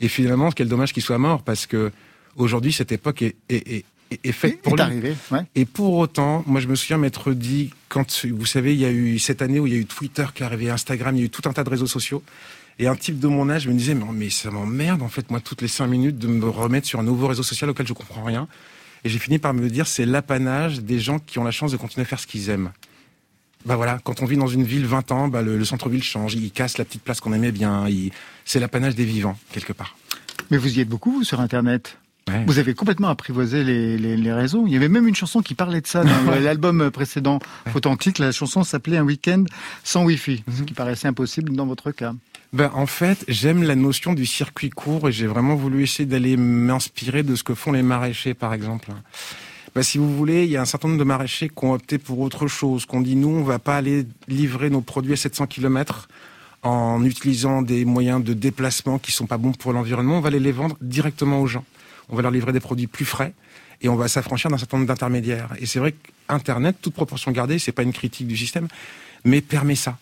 Et 0.00 0.08
finalement, 0.08 0.50
quel 0.50 0.68
dommage 0.68 0.92
qu'il 0.92 1.02
soit 1.02 1.18
mort 1.18 1.42
parce 1.42 1.66
que 1.66 1.92
aujourd'hui, 2.36 2.72
cette 2.72 2.92
époque 2.92 3.22
est, 3.22 3.36
est, 3.48 3.66
est, 3.76 3.84
est- 4.24 4.32
faite 4.32 4.60
pour 4.62 4.72
est 4.74 4.76
lui. 4.76 4.82
arrivé, 4.82 5.14
ouais. 5.30 5.40
Et 5.54 5.64
pour 5.64 5.94
autant, 5.94 6.44
moi 6.46 6.60
je 6.60 6.68
me 6.68 6.74
souviens 6.74 6.98
m'être 6.98 7.32
dit, 7.32 7.70
quand 7.88 8.26
vous 8.26 8.46
savez, 8.46 8.74
il 8.74 8.80
y 8.80 8.84
a 8.84 8.90
eu 8.92 9.18
cette 9.18 9.42
année 9.42 9.58
où 9.60 9.66
il 9.66 9.72
y 9.72 9.76
a 9.76 9.78
eu 9.80 9.86
Twitter 9.86 10.26
qui 10.34 10.42
est 10.42 10.46
arrivé, 10.46 10.70
Instagram, 10.70 11.16
il 11.16 11.20
y 11.20 11.22
a 11.22 11.26
eu 11.26 11.30
tout 11.30 11.48
un 11.48 11.52
tas 11.52 11.64
de 11.64 11.70
réseaux 11.70 11.86
sociaux. 11.86 12.22
Et 12.78 12.86
un 12.88 12.94
type 12.94 13.18
de 13.18 13.26
mon 13.26 13.48
âge 13.48 13.66
me 13.66 13.72
disait, 13.72 13.94
mais, 13.94 14.04
mais 14.12 14.28
ça 14.28 14.50
m'emmerde 14.50 15.00
en 15.00 15.08
fait, 15.08 15.30
moi, 15.30 15.40
toutes 15.40 15.62
les 15.62 15.68
cinq 15.68 15.86
minutes 15.86 16.18
de 16.18 16.26
me 16.28 16.46
remettre 16.46 16.86
sur 16.86 17.00
un 17.00 17.02
nouveau 17.04 17.26
réseau 17.26 17.42
social 17.42 17.70
auquel 17.70 17.86
je 17.86 17.94
comprends 17.94 18.22
rien. 18.22 18.48
Et 19.04 19.08
j'ai 19.08 19.18
fini 19.18 19.38
par 19.38 19.54
me 19.54 19.68
dire, 19.68 19.86
c'est 19.86 20.06
l'apanage 20.06 20.80
des 20.80 20.98
gens 20.98 21.18
qui 21.18 21.38
ont 21.38 21.44
la 21.44 21.50
chance 21.50 21.72
de 21.72 21.76
continuer 21.76 22.02
à 22.02 22.08
faire 22.08 22.20
ce 22.20 22.26
qu'ils 22.26 22.50
aiment. 22.50 22.72
Bah 23.64 23.76
voilà, 23.76 23.98
quand 24.04 24.22
on 24.22 24.26
vit 24.26 24.36
dans 24.36 24.46
une 24.46 24.62
ville 24.62 24.86
20 24.86 25.10
ans, 25.12 25.28
bah 25.28 25.42
le, 25.42 25.58
le 25.58 25.64
centre-ville 25.64 26.02
change, 26.02 26.34
il 26.34 26.50
casse 26.52 26.78
la 26.78 26.84
petite 26.84 27.02
place 27.02 27.20
qu'on 27.20 27.32
aimait 27.32 27.52
bien, 27.52 27.86
c'est 28.44 28.60
l'apanage 28.60 28.94
des 28.94 29.04
vivants, 29.04 29.36
quelque 29.52 29.72
part. 29.72 29.96
Mais 30.50 30.56
vous 30.56 30.78
y 30.78 30.80
êtes 30.80 30.88
beaucoup, 30.88 31.12
vous, 31.12 31.24
sur 31.24 31.40
Internet? 31.40 31.98
Ouais. 32.28 32.44
Vous 32.46 32.58
avez 32.58 32.74
complètement 32.74 33.08
apprivoisé 33.08 33.62
les, 33.62 33.96
les, 33.96 34.16
les 34.16 34.32
réseaux. 34.32 34.64
Il 34.66 34.72
y 34.72 34.76
avait 34.76 34.88
même 34.88 35.06
une 35.06 35.14
chanson 35.14 35.42
qui 35.42 35.54
parlait 35.54 35.80
de 35.80 35.86
ça 35.86 36.02
dans 36.02 36.30
l'album 36.40 36.90
précédent, 36.90 37.38
Authentique. 37.74 38.18
La 38.18 38.32
chanson 38.32 38.64
s'appelait 38.64 38.96
Un 38.96 39.04
week-end 39.04 39.44
sans 39.84 40.04
Wi-Fi, 40.04 40.42
ce 40.52 40.62
qui 40.64 40.74
paraissait 40.74 41.06
impossible 41.06 41.54
dans 41.54 41.66
votre 41.66 41.92
cas. 41.92 42.14
Ben, 42.52 42.70
en 42.74 42.86
fait, 42.86 43.24
j'aime 43.28 43.62
la 43.62 43.76
notion 43.76 44.12
du 44.12 44.26
circuit 44.26 44.70
court 44.70 45.08
et 45.08 45.12
j'ai 45.12 45.26
vraiment 45.26 45.54
voulu 45.54 45.82
essayer 45.82 46.06
d'aller 46.06 46.36
m'inspirer 46.36 47.22
de 47.22 47.36
ce 47.36 47.44
que 47.44 47.54
font 47.54 47.70
les 47.70 47.82
maraîchers, 47.82 48.34
par 48.34 48.52
exemple. 48.54 48.90
Ben, 49.76 49.82
si 49.82 49.98
vous 49.98 50.16
voulez, 50.16 50.44
il 50.44 50.50
y 50.50 50.56
a 50.56 50.62
un 50.62 50.64
certain 50.64 50.88
nombre 50.88 50.98
de 50.98 51.04
maraîchers 51.04 51.48
qui 51.48 51.64
ont 51.64 51.74
opté 51.74 51.98
pour 51.98 52.18
autre 52.20 52.48
chose, 52.48 52.86
qu'on 52.86 53.02
dit 53.02 53.14
nous, 53.14 53.28
on 53.28 53.42
va 53.44 53.58
pas 53.58 53.76
aller 53.76 54.06
livrer 54.26 54.70
nos 54.70 54.80
produits 54.80 55.12
à 55.12 55.16
700 55.16 55.46
km 55.46 56.08
en 56.62 57.04
utilisant 57.04 57.62
des 57.62 57.84
moyens 57.84 58.24
de 58.24 58.32
déplacement 58.32 58.98
qui 58.98 59.12
sont 59.12 59.26
pas 59.26 59.38
bons 59.38 59.52
pour 59.52 59.72
l'environnement, 59.72 60.18
on 60.18 60.20
va 60.20 60.28
aller 60.28 60.40
les 60.40 60.52
vendre 60.52 60.76
directement 60.80 61.40
aux 61.40 61.46
gens. 61.46 61.64
On 62.08 62.16
va 62.16 62.22
leur 62.22 62.30
livrer 62.30 62.52
des 62.52 62.60
produits 62.60 62.86
plus 62.86 63.04
frais 63.04 63.32
et 63.80 63.88
on 63.88 63.96
va 63.96 64.08
s'affranchir 64.08 64.50
d'un 64.50 64.58
certain 64.58 64.78
nombre 64.78 64.88
d'intermédiaires. 64.88 65.50
Et 65.58 65.66
c'est 65.66 65.78
vrai 65.78 65.92
qu'Internet, 65.92 66.76
toute 66.80 66.94
proportion 66.94 67.30
gardée, 67.30 67.58
c'est 67.58 67.72
pas 67.72 67.82
une 67.82 67.92
critique 67.92 68.26
du 68.26 68.36
système, 68.36 68.68
mais 69.24 69.40
permet 69.40 69.76
ça 69.76 69.98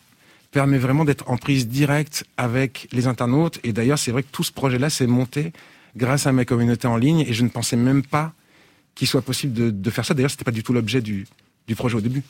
permet 0.55 0.79
vraiment 0.79 1.05
d'être 1.05 1.29
en 1.29 1.37
prise 1.37 1.67
directe 1.67 2.25
avec 2.37 2.89
les 2.93 3.09
internautes. 3.09 3.59
Et 3.65 3.73
d'ailleurs, 3.73 3.99
c'est 3.99 4.13
vrai 4.13 4.23
que 4.23 4.29
tout 4.31 4.45
ce 4.45 4.53
projet-là 4.53 4.89
s'est 4.89 5.09
monté 5.09 5.53
grâce 5.97 6.29
à 6.29 6.33
ma 6.33 6.45
communauté 6.45 6.87
en 6.87 6.97
ligne 6.97 7.21
et 7.21 7.33
je 7.33 7.43
ne 7.43 7.49
pensais 7.49 7.77
même 7.77 8.05
pas 8.05 8.33
qu'il 8.95 9.09
soit 9.09 9.21
possible 9.21 9.53
de, 9.53 9.71
de 9.71 9.91
faire 9.91 10.07
ça. 10.07 10.15
D'ailleurs, 10.15 10.31
c'était 10.31 10.45
pas 10.45 10.53
du 10.53 10.63
tout 10.63 10.73
l'objet 10.73 11.01
du, 11.01 11.27
du 11.67 11.75
projet 11.75 11.97
au 11.97 12.01
début. 12.01 12.23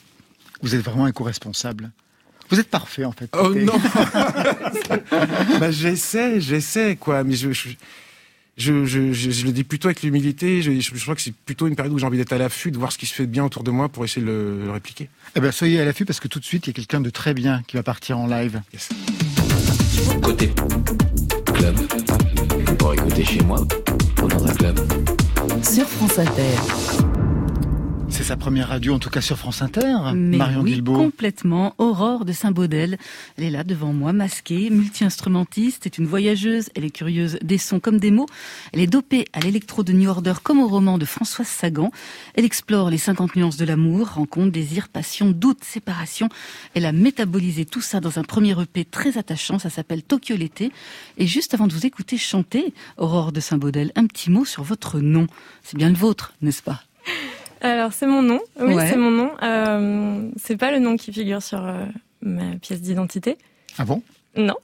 Vous 0.63 0.75
êtes 0.75 0.81
vraiment 0.81 1.07
éco-responsable. 1.07 1.91
Vous 2.49 2.59
êtes 2.59 2.71
parfait, 2.71 3.05
en 3.05 3.13
fait. 3.13 3.29
Oh 3.39 3.55
non 3.55 3.79
bah, 5.61 5.71
J'essaie, 5.71 6.41
j'essaie, 6.41 6.97
quoi. 6.97 7.25
Mais 7.25 7.35
je, 7.35 7.53
je, 7.53 7.69
je, 8.57 8.85
je, 8.85 9.13
je- 9.13 9.31
je 9.31 9.45
le 9.47 9.53
dis 9.53 9.65
plutôt 9.65 9.89
avec 9.89 10.03
l'humilité. 10.03 10.63
Je, 10.63 10.73
je, 10.81 10.91
je 10.95 11.03
crois 11.03 11.15
que 11.15 11.21
c'est 11.23 11.35
plutôt 11.35 11.67
une 11.67 11.75
période 11.77 11.93
où 11.93 11.99
j'ai 11.99 12.07
envie 12.07 12.19
d'être 12.19 12.33
à 12.33 12.39
l'affût, 12.39 12.71
de 12.71 12.79
voir 12.79 12.93
ce 12.93 12.99
qui 12.99 13.07
se 13.07 13.15
fait 13.15 13.27
de 13.27 13.31
bien 13.31 13.45
autour 13.45 13.63
de 13.65 13.71
moi 13.71 13.89
pour 13.89 14.05
essayer 14.05 14.23
de 14.25 14.31
le, 14.31 14.65
le 14.67 14.71
répliquer. 14.71 15.09
Eh 15.37 15.41
ben, 15.41 15.51
soyez 15.53 15.81
à 15.81 15.85
l'affût 15.85 16.05
parce 16.05 16.21
que 16.21 16.29
tout 16.29 16.39
de 16.41 16.45
suite, 16.45 16.67
il 16.67 16.71
y 16.71 16.73
a 16.73 16.75
quelqu'un 16.75 17.01
de 17.01 17.11
très 17.11 17.35
bien 17.35 17.63
qui 17.67 17.77
va 17.77 17.83
partir 17.83 18.19
en 18.19 18.27
live. 18.27 18.61
Côté 20.23 20.53
club, 21.55 21.77
pour 22.79 22.95
écouter 22.95 23.25
chez 23.25 23.41
moi 23.43 23.67
ou 24.23 24.29
dans 24.29 24.47
un 24.47 24.53
club. 24.55 24.79
Sur 25.63 25.89
France 25.89 26.19
Inter. 26.19 27.14
C'est 28.17 28.23
sa 28.23 28.37
première 28.37 28.69
radio, 28.69 28.95
en 28.95 29.01
tout 29.01 29.11
cas 29.11 29.21
sur 29.21 29.37
France 29.37 29.61
Inter. 29.61 29.97
Mais 30.15 30.37
Marion 30.37 30.61
oui, 30.61 30.75
Guilbault. 30.75 30.95
complètement. 30.95 31.75
Aurore 31.79 32.25
de 32.25 32.31
Saint-Baudel. 32.31 32.97
Elle 33.37 33.45
est 33.45 33.51
là 33.51 33.65
devant 33.65 33.93
moi, 33.93 34.13
masquée, 34.13 34.71
multi-instrumentiste, 34.71 35.87
est 35.87 35.99
une 35.99 36.07
voyageuse, 36.07 36.71
elle 36.77 36.85
est 36.85 36.91
curieuse 36.91 37.41
des 37.43 37.59
sons 37.59 37.81
comme 37.81 37.99
des 37.99 38.13
mots. 38.13 38.29
Elle 38.73 38.79
est 38.79 38.87
dopée 38.87 39.27
à 39.33 39.41
l'électro 39.41 39.83
de 39.83 39.93
New 39.93 40.09
Order 40.09 40.35
comme 40.45 40.61
au 40.61 40.69
roman 40.69 40.97
de 40.97 41.05
Françoise 41.05 41.49
Sagan. 41.49 41.91
Elle 42.37 42.45
explore 42.45 42.89
les 42.89 42.99
50 42.99 43.35
nuances 43.35 43.57
de 43.57 43.65
l'amour, 43.65 44.11
rencontre, 44.11 44.53
désir, 44.53 44.91
passion, 44.91 45.33
doute, 45.33 45.65
séparation. 45.65 46.29
Elle 46.75 46.87
a 46.87 46.93
métabolisé 46.93 47.65
tout 47.65 47.81
ça 47.81 47.99
dans 47.99 48.21
un 48.21 48.23
premier 48.23 48.55
EP 48.63 48.85
très 48.85 49.19
attachant, 49.19 49.59
ça 49.59 49.71
s'appelle 49.71 50.05
Tokyo 50.05 50.37
l'été. 50.37 50.71
Et 51.19 51.27
juste 51.27 51.53
avant 51.53 51.67
de 51.67 51.73
vous 51.73 51.85
écouter 51.85 52.17
chanter, 52.17 52.75
Aurore 52.97 53.33
de 53.33 53.41
Saint-Baudel, 53.41 53.91
un 53.97 54.07
petit 54.07 54.31
mot 54.31 54.45
sur 54.45 54.63
votre 54.63 55.01
nom. 55.01 55.27
C'est 55.65 55.77
bien 55.77 55.89
le 55.89 55.97
vôtre, 55.97 56.33
n'est-ce 56.43 56.63
pas? 56.63 56.85
Alors, 57.65 57.93
c'est 57.93 58.07
mon 58.07 58.23
nom. 58.23 58.41
Oui, 58.61 58.75
Ouais. 58.75 58.89
c'est 58.89 58.97
mon 58.97 59.11
nom. 59.11 59.31
Euh, 59.43 60.29
c'est 60.37 60.57
pas 60.57 60.71
le 60.71 60.79
nom 60.79 60.97
qui 60.97 61.13
figure 61.13 61.43
sur 61.43 61.65
euh, 61.67 61.85
ma 62.23 62.57
pièce 62.61 62.81
d'identité. 62.83 63.39
Ah 63.79 63.85
bon? 63.85 64.03
Non. 64.37 64.57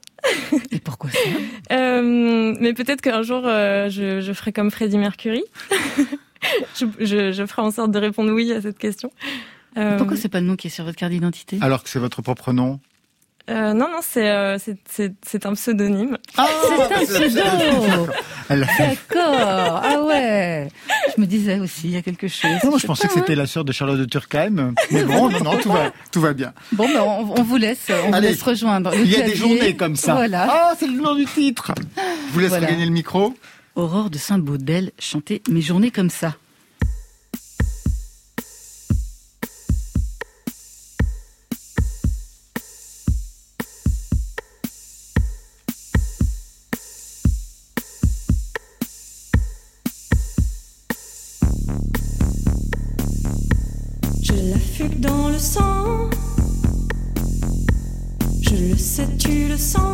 Et 0.71 0.79
pourquoi 0.79 1.09
ça? 1.09 1.17
Euh, 1.71 2.53
mais 2.59 2.73
peut-être 2.73 3.01
qu'un 3.01 3.23
jour, 3.23 3.43
euh, 3.45 3.89
je, 3.89 4.19
je 4.21 4.33
ferai 4.33 4.51
comme 4.51 4.69
Freddie 4.71 4.97
Mercury. 4.97 5.43
je, 6.75 6.85
je, 6.99 7.31
je 7.31 7.45
ferai 7.45 7.61
en 7.61 7.71
sorte 7.71 7.91
de 7.91 7.99
répondre 7.99 8.31
oui 8.33 8.51
à 8.51 8.61
cette 8.61 8.77
question. 8.77 9.09
Euh, 9.77 9.97
Pourquoi 9.97 10.17
c'est 10.17 10.27
pas 10.27 10.41
le 10.41 10.47
nom 10.47 10.57
qui 10.57 10.67
est 10.67 10.69
sur 10.69 10.83
votre 10.83 10.97
carte 10.97 11.13
d'identité? 11.13 11.57
Alors 11.61 11.81
que 11.83 11.89
c'est 11.89 11.99
votre 11.99 12.21
propre 12.21 12.51
nom. 12.51 12.79
Euh, 13.51 13.73
Non, 13.73 13.87
non, 13.89 13.99
c'est 14.01 14.29
euh, 14.29 14.57
c'est- 14.57 14.77
c'est 14.89 15.13
c'est 15.25 15.45
un 15.45 15.53
pseudonyme. 15.53 16.17
c'est 16.35 16.41
un 16.41 17.05
pseudo 17.05 18.07
Elle 18.49 18.59
l'a 18.61 18.67
fait. 18.67 18.97
D'accord, 19.09 19.81
ah 19.83 20.03
ouais 20.03 20.67
Je 21.15 21.21
me 21.21 21.25
disais 21.25 21.59
aussi, 21.59 21.81
il 21.85 21.91
y 21.91 21.97
a 21.97 22.01
quelque 22.01 22.27
chose. 22.27 22.49
Non, 22.63 22.69
moi, 22.71 22.77
je 22.77 22.81
sais 22.81 22.87
pensais 22.87 23.07
pas, 23.07 23.13
que 23.13 23.19
c'était 23.19 23.33
hein. 23.33 23.37
la 23.37 23.47
sœur 23.47 23.63
de 23.65 23.71
Charlotte 23.71 23.99
de 23.99 24.05
Turckheim. 24.05 24.73
Mais 24.91 25.03
bon, 25.03 25.29
non, 25.29 25.39
non, 25.43 25.57
tout 25.57 25.71
va, 25.71 25.91
tout 26.11 26.21
va 26.21 26.33
bien. 26.33 26.53
Bon, 26.71 26.87
ben, 26.87 27.01
on, 27.01 27.39
on 27.39 27.43
vous 27.43 27.57
laisse, 27.57 27.87
on 28.07 28.11
vous 28.11 28.21
laisse 28.21 28.41
rejoindre. 28.41 28.91
Il 28.95 29.07
y 29.11 29.15
a 29.17 29.21
des 29.21 29.35
journées 29.35 29.75
comme 29.75 29.95
ça. 29.95 30.13
Voilà. 30.15 30.47
Ah, 30.49 30.73
c'est 30.79 30.87
le 30.87 30.99
nom 31.01 31.15
du 31.15 31.25
titre. 31.25 31.71
Je 31.97 32.33
vous 32.33 32.39
laisse 32.39 32.49
Voilà. 32.49 32.67
gagner 32.67 32.85
le 32.85 32.91
micro. 32.91 33.33
Aurore 33.75 34.09
de 34.09 34.17
Saint-Baudel 34.17 34.91
chanter 34.99 35.41
Mes 35.49 35.61
journées 35.61 35.91
comme 35.91 36.09
ça. 36.09 36.35
Le 59.51 59.57
sens. 59.57 59.90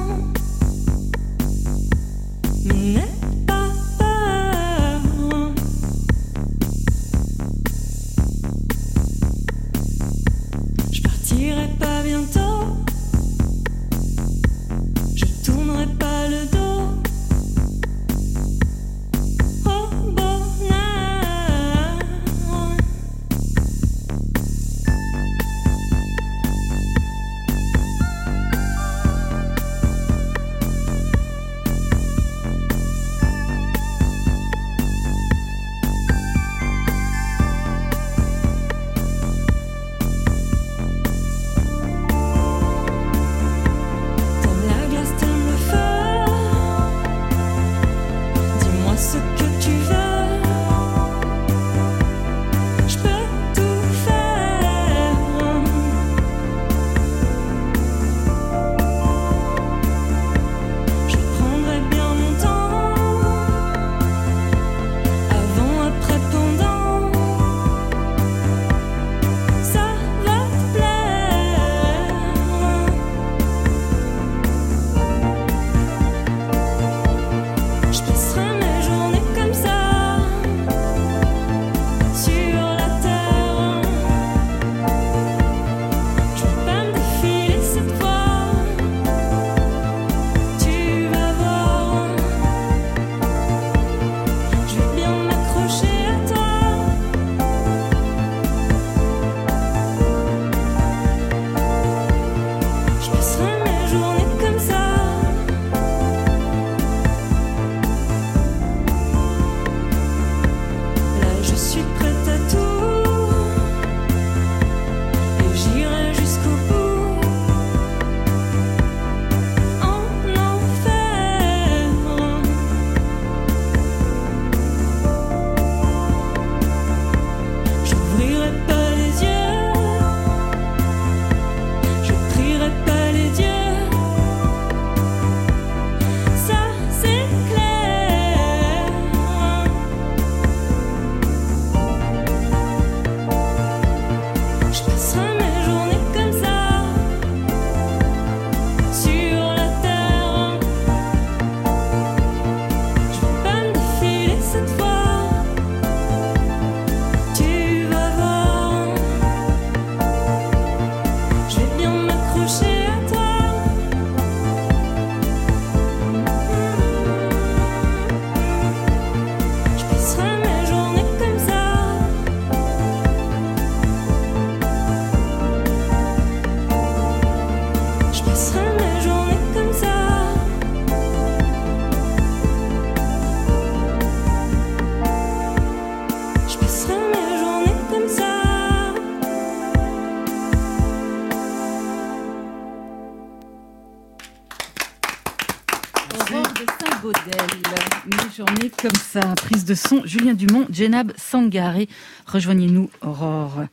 Prise 199.77 199.99
de 199.99 200.01
son, 200.01 200.05
Julien 200.05 200.33
Dumont, 200.33 200.65
Jenab 200.71 201.11
Sangaré. 201.17 201.87
Rejoignez-nous, 202.25 202.89
Aurore. 203.01 203.63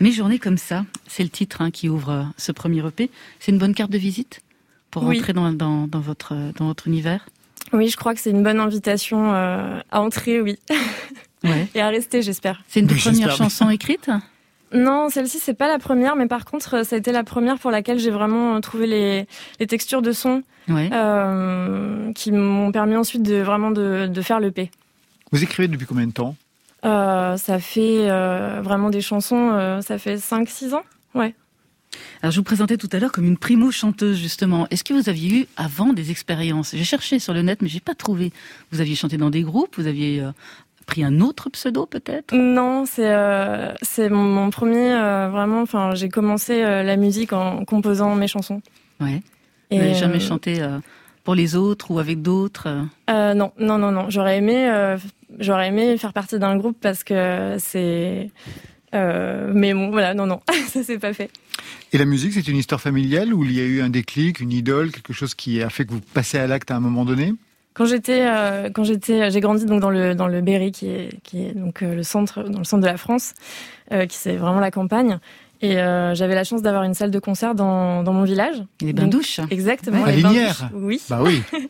Mes 0.00 0.12
journées 0.12 0.38
comme 0.38 0.58
ça, 0.58 0.84
c'est 1.06 1.22
le 1.22 1.28
titre 1.28 1.60
hein, 1.62 1.70
qui 1.70 1.88
ouvre 1.88 2.10
euh, 2.10 2.22
ce 2.36 2.52
premier 2.52 2.84
EP. 2.86 3.10
C'est 3.38 3.52
une 3.52 3.58
bonne 3.58 3.74
carte 3.74 3.90
de 3.90 3.98
visite 3.98 4.40
pour 4.90 5.04
Oui. 5.04 5.18
entrer 5.18 5.32
dans, 5.32 5.52
dans, 5.52 5.86
dans 5.86 6.00
votre, 6.00 6.34
dans 6.56 6.66
votre 6.66 6.86
univers? 6.88 7.26
Oui, 7.72 7.88
je 7.88 7.96
crois 7.96 8.14
que 8.14 8.20
c'est 8.20 8.30
une 8.30 8.42
bonne 8.42 8.58
invitation 8.60 9.32
euh, 9.34 9.80
à 9.90 10.00
entrer, 10.00 10.40
oui. 10.40 10.58
Ouais. 11.42 11.68
Et 11.74 11.80
à 11.80 11.88
rester, 11.88 12.20
j'espère. 12.20 12.62
C'est 12.68 12.80
une 12.80 12.86
des 12.86 12.96
premières 12.96 13.34
chansons 13.34 13.70
écrites? 13.70 14.10
Non, 14.74 15.08
celle-ci, 15.08 15.38
c'est 15.38 15.54
pas 15.54 15.68
la 15.68 15.78
première, 15.78 16.14
mais 16.14 16.26
par 16.26 16.44
contre, 16.44 16.74
euh, 16.74 16.84
ça 16.84 16.96
a 16.96 16.98
été 16.98 17.12
la 17.12 17.24
première 17.24 17.58
pour 17.58 17.70
laquelle 17.70 17.98
j'ai 17.98 18.10
vraiment 18.10 18.56
euh, 18.56 18.60
trouvé 18.60 18.86
les, 18.86 19.26
les 19.58 19.66
textures 19.66 20.02
de 20.02 20.12
son 20.12 20.42
Ouais. 20.68 20.90
euh, 20.92 22.12
qui 22.12 22.30
m'ont 22.30 22.70
permis 22.72 22.94
ensuite 22.94 23.22
de 23.22 23.36
vraiment 23.36 23.70
de, 23.70 24.06
de 24.06 24.20
faire 24.22 24.38
le 24.38 24.50
P. 24.50 24.70
Vous 25.32 25.42
écrivez 25.42 25.68
depuis 25.68 25.86
combien 25.86 26.06
de 26.06 26.12
temps? 26.12 26.36
Euh, 26.84 27.36
ça 27.36 27.58
fait 27.58 28.10
euh, 28.10 28.60
vraiment 28.62 28.90
des 28.90 29.00
chansons, 29.00 29.50
euh, 29.52 29.80
ça 29.80 29.98
fait 29.98 30.16
5-6 30.16 30.74
ans 30.74 30.82
Ouais. 31.14 31.34
Alors, 32.22 32.30
je 32.30 32.36
vous 32.38 32.44
présentais 32.44 32.76
tout 32.76 32.88
à 32.92 32.98
l'heure 32.98 33.12
comme 33.12 33.24
une 33.24 33.36
primo-chanteuse, 33.36 34.16
justement. 34.16 34.66
Est-ce 34.70 34.84
que 34.84 34.94
vous 34.94 35.08
aviez 35.08 35.40
eu 35.40 35.46
avant 35.56 35.92
des 35.92 36.10
expériences? 36.10 36.74
J'ai 36.74 36.84
cherché 36.84 37.18
sur 37.18 37.34
le 37.34 37.42
net, 37.42 37.60
mais 37.62 37.68
j'ai 37.68 37.80
pas 37.80 37.94
trouvé. 37.94 38.32
Vous 38.70 38.80
aviez 38.80 38.94
chanté 38.94 39.16
dans 39.16 39.30
des 39.30 39.42
groupes 39.42 39.76
Vous 39.76 39.86
aviez 39.88 40.20
euh, 40.20 40.30
pris 40.86 41.02
un 41.02 41.20
autre 41.20 41.50
pseudo, 41.50 41.86
peut-être? 41.86 42.34
Non, 42.34 42.84
c'est 42.86 43.12
euh, 43.12 43.72
c'est 43.82 44.08
mon, 44.08 44.22
mon 44.22 44.50
premier 44.50 44.92
euh, 44.92 45.28
vraiment. 45.30 45.62
Enfin, 45.62 45.94
j'ai 45.94 46.08
commencé 46.08 46.62
euh, 46.62 46.82
la 46.82 46.96
musique 46.96 47.32
en 47.32 47.64
composant 47.64 48.14
mes 48.14 48.28
chansons. 48.28 48.62
Ouais. 49.00 49.20
Et, 49.70 49.76
Vous 49.76 49.82
n'avez 49.82 49.94
jamais 49.94 50.16
euh, 50.16 50.20
chanté 50.20 50.62
euh, 50.62 50.78
pour 51.24 51.34
les 51.34 51.56
autres 51.56 51.90
ou 51.90 51.98
avec 51.98 52.22
d'autres 52.22 52.68
euh? 52.68 52.82
Euh, 53.10 53.34
non, 53.34 53.52
non, 53.58 53.78
non, 53.78 53.90
non. 53.90 54.10
J'aurais 54.10 54.38
aimé, 54.38 54.68
euh, 54.70 54.96
j'aurais 55.38 55.68
aimé 55.68 55.96
faire 55.98 56.12
partie 56.12 56.38
d'un 56.38 56.56
groupe 56.56 56.76
parce 56.80 57.04
que 57.04 57.56
c'est. 57.58 58.30
euh, 58.94 59.50
mais 59.54 59.72
bon, 59.74 59.90
voilà, 59.90 60.14
non, 60.14 60.26
non, 60.26 60.40
ça 60.68 60.82
s'est 60.82 60.98
pas 60.98 61.12
fait. 61.12 61.30
Et 61.92 61.98
la 61.98 62.04
musique, 62.04 62.32
c'est 62.32 62.46
une 62.48 62.56
histoire 62.56 62.80
familiale 62.80 63.34
où 63.34 63.44
il 63.44 63.52
y 63.52 63.60
a 63.60 63.64
eu 63.64 63.80
un 63.82 63.90
déclic, 63.90 64.40
une 64.40 64.52
idole, 64.52 64.90
quelque 64.90 65.12
chose 65.12 65.34
qui 65.34 65.62
a 65.62 65.70
fait 65.70 65.84
que 65.84 65.92
vous 65.92 66.00
passez 66.00 66.38
à 66.38 66.46
l'acte 66.46 66.70
à 66.70 66.76
un 66.76 66.80
moment 66.80 67.04
donné? 67.04 67.34
Quand 67.74 67.84
j'étais, 67.86 68.26
euh, 68.26 68.68
quand 68.74 68.82
j'étais, 68.84 69.30
j'ai 69.30 69.40
grandi 69.40 69.64
donc 69.64 69.80
dans 69.80 69.90
le 69.90 70.14
dans 70.14 70.26
le 70.26 70.40
Berry 70.40 70.72
qui 70.72 70.88
est 70.88 71.08
qui 71.22 71.44
est 71.46 71.52
donc 71.54 71.82
euh, 71.82 71.94
le 71.94 72.02
centre 72.02 72.42
dans 72.42 72.58
le 72.58 72.64
centre 72.64 72.82
de 72.82 72.86
la 72.86 72.96
France, 72.96 73.34
euh, 73.92 74.06
qui 74.06 74.16
c'est 74.16 74.36
vraiment 74.36 74.60
la 74.60 74.70
campagne. 74.72 75.18
Et 75.62 75.78
euh, 75.78 76.14
j'avais 76.14 76.34
la 76.34 76.42
chance 76.42 76.62
d'avoir 76.62 76.82
une 76.84 76.94
salle 76.94 77.10
de 77.10 77.18
concert 77.18 77.54
dans 77.54 78.02
dans 78.02 78.12
mon 78.12 78.24
village. 78.24 78.56
Les 78.80 78.92
bains 78.92 79.06
douches. 79.06 79.40
Exactement. 79.50 80.04
À 80.04 80.10
les 80.10 80.16
Linières 80.16 80.70
douches, 80.72 80.82
Oui. 80.82 81.00
Bah 81.08 81.20
oui. 81.22 81.42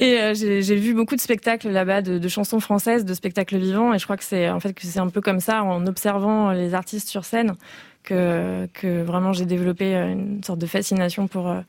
Et 0.00 0.18
euh, 0.20 0.34
j'ai 0.34 0.76
vu 0.76 0.94
beaucoup 0.94 1.16
de 1.16 1.20
spectacles 1.20 1.68
là-bas, 1.70 2.02
de, 2.02 2.18
de 2.18 2.28
chansons 2.28 2.60
françaises, 2.60 3.04
de 3.04 3.14
spectacles 3.14 3.58
vivants, 3.58 3.92
et 3.92 3.98
je 3.98 4.04
crois 4.04 4.16
que 4.16 4.24
c'est 4.24 4.48
en 4.48 4.60
fait 4.60 4.72
que 4.72 4.82
c'est 4.86 5.00
un 5.00 5.08
peu 5.08 5.20
comme 5.20 5.40
ça, 5.40 5.62
en 5.62 5.86
observant 5.86 6.50
les 6.52 6.74
artistes 6.74 7.08
sur 7.08 7.24
scène, 7.24 7.54
que, 8.02 8.66
que 8.72 9.02
vraiment 9.02 9.32
j'ai 9.32 9.46
développé 9.46 9.94
euh, 9.94 10.12
une 10.12 10.42
sorte 10.42 10.58
de 10.58 10.66
fascination 10.66 11.28
pour, 11.28 11.48
euh, 11.48 11.60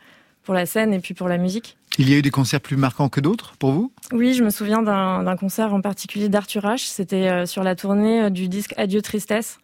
pour 0.43 0.53
la 0.53 0.65
scène 0.65 0.93
et 0.93 0.99
puis 0.99 1.13
pour 1.13 1.27
la 1.27 1.37
musique. 1.37 1.77
Il 1.99 2.09
y 2.09 2.13
a 2.15 2.17
eu 2.17 2.23
des 2.23 2.31
concerts 2.31 2.61
plus 2.61 2.75
marquants 2.75 3.07
que 3.09 3.21
d'autres 3.21 3.53
pour 3.59 3.71
vous? 3.71 3.91
Oui, 4.11 4.33
je 4.33 4.43
me 4.43 4.49
souviens 4.49 4.81
d'un 4.81 5.35
concert 5.35 5.73
en 5.75 5.81
particulier 5.81 6.27
d'Arthur 6.27 6.63
H. 6.63 6.87
C'était 6.87 7.29
euh, 7.29 7.45
sur 7.45 7.61
la 7.61 7.75
tournée 7.75 8.23
euh, 8.23 8.29
du 8.31 8.47
disque 8.47 8.73
Adieu 8.77 9.01
Tristesse. 9.03 9.59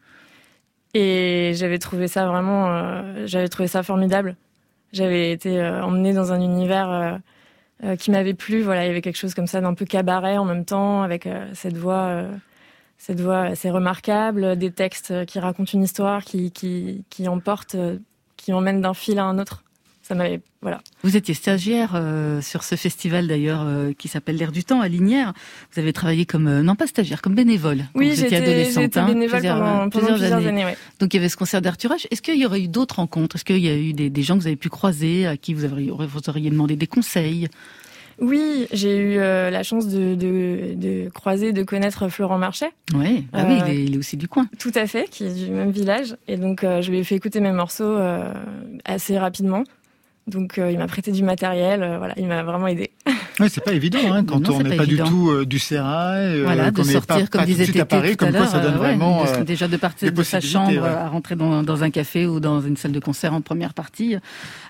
Et 0.93 1.53
j'avais 1.55 1.79
trouvé 1.79 2.07
ça 2.07 2.27
vraiment, 2.27 2.67
euh, 2.67 3.23
j'avais 3.25 3.47
trouvé 3.47 3.67
ça 3.67 3.81
formidable. 3.81 4.35
J'avais 4.93 5.31
été 5.31 5.59
euh, 5.59 5.83
emmenée 5.83 6.13
dans 6.13 6.31
un 6.31 6.41
univers 6.41 7.19
euh, 7.83 7.95
qui 7.95 8.11
m'avait 8.11 8.33
plu. 8.33 8.61
Voilà, 8.61 8.83
il 8.83 8.87
y 8.87 8.89
avait 8.89 9.01
quelque 9.01 9.17
chose 9.17 9.33
comme 9.33 9.47
ça 9.47 9.61
d'un 9.61 9.73
peu 9.73 9.85
cabaret 9.85 10.37
en 10.37 10.45
même 10.45 10.65
temps, 10.65 11.01
avec 11.01 11.25
euh, 11.25 11.47
cette 11.53 11.77
voix, 11.77 12.07
euh, 12.07 12.31
cette 12.97 13.21
voix 13.21 13.41
assez 13.43 13.69
remarquable, 13.69 14.57
des 14.57 14.71
textes 14.71 15.25
qui 15.25 15.39
racontent 15.39 15.71
une 15.73 15.83
histoire, 15.83 16.25
qui 16.25 16.51
qui 16.51 17.05
qui 17.09 17.27
emportent, 17.29 17.77
qui 18.35 18.51
emmènent 18.51 18.81
d'un 18.81 18.93
fil 18.93 19.17
à 19.19 19.23
un 19.23 19.39
autre. 19.39 19.63
Ça 20.09 20.15
m'avait, 20.15 20.41
voilà. 20.63 20.81
Vous 21.03 21.15
étiez 21.15 21.35
stagiaire 21.35 21.91
euh, 21.93 22.41
sur 22.41 22.63
ce 22.63 22.73
festival 22.73 23.27
d'ailleurs 23.27 23.61
euh, 23.63 23.93
qui 23.95 24.07
s'appelle 24.07 24.37
L'Air 24.37 24.51
du 24.51 24.63
Temps 24.63 24.81
à 24.81 24.87
Lignières. 24.87 25.33
Vous 25.71 25.79
avez 25.79 25.93
travaillé 25.93 26.25
comme 26.25 26.47
euh, 26.47 26.63
non 26.63 26.75
pas 26.75 26.87
stagiaire, 26.87 27.21
comme 27.21 27.35
bénévole. 27.35 27.83
Oui, 27.93 28.13
j'étais- 28.15 28.37
adolescente. 28.37 28.97
hein, 28.97 29.05
bénévole 29.05 29.37
plusieurs, 29.39 29.59
pendant- 29.59 29.89
plusieurs 29.89 30.33
années, 30.33 30.65
ouais. 30.65 30.75
Donc 30.99 31.13
il 31.13 31.17
y 31.17 31.19
avait 31.19 31.29
ce 31.29 31.37
concert 31.37 31.61
d'Arthur 31.61 31.91
H. 31.91 32.07
Est-ce 32.09 32.23
qu'il 32.23 32.39
y 32.39 32.45
aurait 32.47 32.61
eu 32.63 32.67
d'autres 32.67 32.95
rencontres? 32.95 33.35
Est-ce 33.35 33.45
qu'il 33.45 33.59
y 33.59 33.69
a 33.69 33.77
eu 33.77 33.93
des, 33.93 34.09
des 34.09 34.21
gens 34.23 34.35
que 34.35 34.41
vous 34.41 34.47
avez 34.47 34.55
pu 34.55 34.69
croiser, 34.69 35.27
à 35.27 35.37
qui 35.37 35.53
vous, 35.53 35.63
auriez, 35.71 35.91
vous 35.91 36.19
auriez 36.27 36.49
demandé 36.49 36.75
des 36.75 36.87
conseils? 36.87 37.47
Oui, 38.21 38.67
j'ai 38.73 38.97
eu 38.97 39.17
euh, 39.19 39.49
la 39.51 39.63
chance 39.63 39.87
de, 39.87 40.13
de, 40.15 40.73
de 40.75 41.09
croiser, 41.09 41.53
de 41.53 41.63
connaître 41.63 42.09
Florent 42.09 42.37
Marchais. 42.39 42.71
Oui, 42.95 43.25
bah 43.31 43.45
oui, 43.47 43.59
il 43.65 43.71
est, 43.73 43.83
il 43.85 43.95
est 43.95 43.97
aussi 43.97 44.17
du 44.17 44.27
coin. 44.27 44.47
Tout 44.59 44.73
à 44.75 44.87
fait, 44.87 45.07
qui 45.09 45.23
est 45.25 45.45
du 45.45 45.51
même 45.51 45.69
village. 45.71 46.17
Et 46.27 46.35
donc, 46.35 46.63
euh, 46.65 46.81
je 46.81 46.89
lui 46.91 46.97
ai 46.97 47.03
fait 47.05 47.15
écouter 47.15 47.39
mes 47.39 47.51
morceaux 47.53 47.95
assez 48.83 49.17
rapidement. 49.17 49.63
Donc, 50.29 50.57
euh, 50.57 50.71
il 50.71 50.77
m'a 50.77 50.87
prêté 50.87 51.11
du 51.11 51.23
matériel. 51.23 51.83
euh, 51.83 51.97
voilà, 51.97 52.13
il 52.17 52.27
m'a 52.27 52.43
vraiment 52.43 52.67
aidé. 52.67 52.91
Oui, 53.39 53.47
c'est 53.49 53.63
pas 53.63 53.71
évident 53.73 53.99
hein, 54.11 54.23
quand 54.25 54.39
Non, 54.49 54.55
on 54.57 54.61
n'est 54.63 54.71
pas 54.71 54.83
pas, 54.83 54.85
du 54.85 54.97
tout 54.97 55.29
euh, 55.29 55.45
du 55.45 55.59
sérail, 55.59 56.39
euh, 56.39 56.43
voilà, 56.43 56.71
de 56.71 56.83
sortir, 56.83 57.05
pas, 57.05 57.15
comme 57.19 57.27
pas 57.27 57.37
tout 57.39 57.39
de 57.39 57.45
disait 57.45 57.63
suite 57.65 57.77
à 57.77 57.85
Tété 57.85 57.95
Paris, 57.95 58.17
tout 58.17 58.25
à 58.25 58.27
comme 58.27 58.37
quoi 58.37 58.47
ça 58.47 58.59
donne 58.59 58.73
euh, 58.73 58.79
ouais, 58.79 58.87
vraiment 58.95 59.23
de- 59.23 59.29
euh, 59.29 59.43
déjà 59.45 59.67
de 59.69 59.77
partir 59.77 60.11
de 60.11 60.23
sa 60.23 60.41
chambre 60.41 60.71
ouais. 60.73 60.87
à 60.87 61.07
rentrer 61.07 61.35
dans, 61.37 61.63
dans 61.63 61.83
un 61.83 61.89
café 61.89 62.25
ou 62.27 62.39
dans 62.41 62.59
une 62.61 62.75
salle 62.75 62.91
de 62.91 62.99
concert 62.99 63.33
en 63.33 63.39
première 63.41 63.73
partie. 63.73 64.17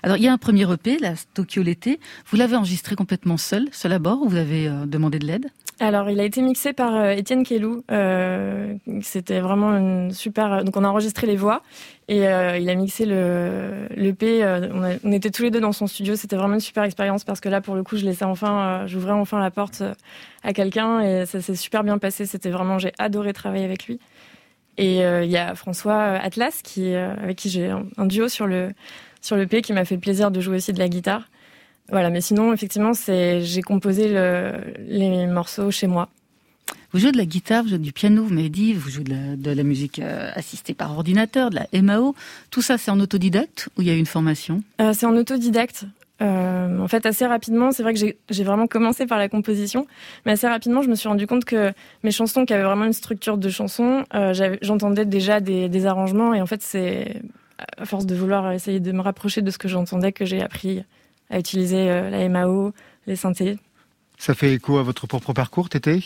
Alors, 0.04 0.16
il 0.18 0.22
y 0.22 0.28
a 0.28 0.32
un 0.32 0.38
premier 0.38 0.70
EP, 0.72 0.98
la 1.00 1.14
Tokyo 1.34 1.62
l'été. 1.62 1.98
Vous 2.30 2.36
l'avez 2.36 2.54
enregistré 2.56 2.94
complètement 2.94 3.36
seul, 3.38 3.66
seul 3.72 3.92
à 3.92 3.98
bord, 3.98 4.22
ou 4.22 4.28
vous 4.28 4.36
avez 4.36 4.68
euh, 4.68 4.86
demandé 4.86 5.18
de 5.18 5.26
l'aide? 5.26 5.46
Alors, 5.80 6.10
il 6.10 6.20
a 6.20 6.24
été 6.24 6.40
mixé 6.42 6.72
par 6.74 6.94
euh, 6.94 7.10
Étienne 7.10 7.42
Kellou. 7.42 7.82
Euh, 7.90 8.74
C'était 9.02 9.40
vraiment 9.40 9.76
une 9.76 10.12
super. 10.12 10.62
Donc, 10.62 10.76
on 10.76 10.84
a 10.84 10.88
enregistré 10.88 11.26
les 11.26 11.36
voix 11.36 11.62
et 12.10 12.26
euh, 12.26 12.58
il 12.58 12.68
a 12.68 12.74
mixé 12.74 13.06
le 13.06 13.86
l'EP. 13.94 14.42
Euh, 14.42 14.98
on, 15.04 15.12
était 15.12 15.30
tous 15.30 15.44
les 15.44 15.52
deux 15.52 15.60
dans 15.60 15.70
son 15.70 15.86
studio. 15.86 16.16
C'était 16.16 16.34
vraiment 16.34 16.54
une 16.54 16.60
super 16.60 16.82
expérience 16.82 17.22
parce 17.22 17.38
que 17.38 17.48
là, 17.48 17.60
pour 17.60 17.76
le 17.76 17.84
coup, 17.84 17.96
je 17.96 18.04
laissais 18.04 18.24
enfin, 18.24 18.62
euh, 18.82 18.86
j'ouvrais 18.88 19.12
enfin 19.12 19.38
la 19.38 19.52
porte 19.52 19.84
à 20.42 20.52
quelqu'un 20.52 21.00
et 21.02 21.24
ça 21.24 21.40
s'est 21.40 21.54
super 21.54 21.84
bien 21.84 21.98
passé. 21.98 22.26
C'était 22.26 22.50
vraiment, 22.50 22.80
j'ai 22.80 22.90
adoré 22.98 23.32
travailler 23.32 23.64
avec 23.64 23.86
lui. 23.86 24.00
Et 24.76 24.96
il 24.96 25.30
y 25.30 25.36
a 25.36 25.54
François 25.54 26.02
Atlas 26.02 26.62
avec 27.22 27.36
qui 27.36 27.50
j'ai 27.50 27.68
un, 27.68 28.06
duo 28.06 28.28
sur 28.28 28.46
le 28.46 28.70
sur 29.20 29.36
le 29.36 29.46
P 29.46 29.60
qui 29.60 29.74
m'a 29.74 29.84
fait 29.84 29.96
le 29.96 30.00
plaisir 30.00 30.30
de 30.30 30.40
jouer 30.40 30.56
aussi 30.56 30.72
de 30.72 30.78
la 30.78 30.88
guitare. 30.88 31.28
Voilà, 31.90 32.08
mais 32.08 32.22
sinon, 32.22 32.52
effectivement, 32.52 32.94
c'est 32.94 33.42
j'ai 33.42 33.62
composé 33.62 34.08
le, 34.08 34.52
les 34.78 35.26
morceaux 35.26 35.70
chez 35.70 35.86
moi. 35.86 36.08
Vous 36.92 36.98
jouez 36.98 37.12
de 37.12 37.18
la 37.18 37.24
guitare, 37.24 37.62
vous 37.62 37.68
jouez 37.70 37.78
du 37.78 37.92
piano, 37.92 38.24
vous 38.24 38.34
m'avez 38.34 38.48
dit, 38.48 38.72
vous 38.72 38.90
jouez 38.90 39.04
de 39.04 39.10
la, 39.10 39.36
de 39.36 39.50
la 39.52 39.62
musique 39.62 40.00
euh, 40.00 40.30
assistée 40.34 40.74
par 40.74 40.92
ordinateur, 40.92 41.50
de 41.50 41.56
la 41.56 41.82
MAO. 41.82 42.16
Tout 42.50 42.62
ça, 42.62 42.78
c'est 42.78 42.90
en 42.90 42.98
autodidacte 42.98 43.68
ou 43.76 43.82
il 43.82 43.88
y 43.88 43.90
a 43.90 43.94
eu 43.94 43.98
une 43.98 44.06
formation? 44.06 44.62
Euh, 44.80 44.92
c'est 44.92 45.06
en 45.06 45.16
autodidacte. 45.16 45.84
Euh, 46.20 46.78
en 46.78 46.88
fait, 46.88 47.06
assez 47.06 47.24
rapidement, 47.24 47.72
c'est 47.72 47.82
vrai 47.82 47.94
que 47.94 48.00
j'ai- 48.00 48.44
vraiment 48.44 48.66
commencé 48.66 49.06
par 49.06 49.18
la 49.18 49.28
composition, 49.30 49.86
mais 50.26 50.32
assez 50.32 50.46
rapidement, 50.48 50.82
je 50.82 50.90
me 50.90 50.94
suis 50.94 51.08
rendu 51.08 51.26
compte 51.26 51.44
que 51.46 51.72
mes 52.02 52.10
chansons, 52.10 52.44
qui 52.44 52.52
avaient 52.52 52.64
vraiment 52.64 52.84
une 52.84 52.92
structure 52.92 53.38
de 53.38 53.48
chansons, 53.48 54.04
euh, 54.14 54.56
j'entendais 54.60 55.06
déjà 55.06 55.40
des, 55.40 55.68
des 55.70 55.86
arrangements, 55.86 56.34
et 56.34 56.42
en 56.42 56.46
fait, 56.46 56.60
c'est 56.60 57.22
à 57.78 57.86
force 57.86 58.04
de 58.04 58.14
vouloir 58.14 58.52
essayer 58.52 58.80
de 58.80 58.92
me 58.92 59.00
rapprocher 59.00 59.40
de 59.42 59.50
ce 59.50 59.56
que 59.58 59.68
j'entendais 59.68 60.12
que 60.12 60.24
j'ai 60.26 60.42
appris 60.42 60.82
à 61.30 61.38
utiliser 61.38 61.88
euh, 61.90 62.10
la 62.10 62.28
MAO, 62.28 62.72
les 63.06 63.16
synthés. 63.16 63.56
Ça 64.18 64.34
fait 64.34 64.52
écho 64.52 64.76
à 64.76 64.82
votre 64.82 65.06
propre 65.06 65.32
parcours, 65.32 65.70
Tété? 65.70 66.04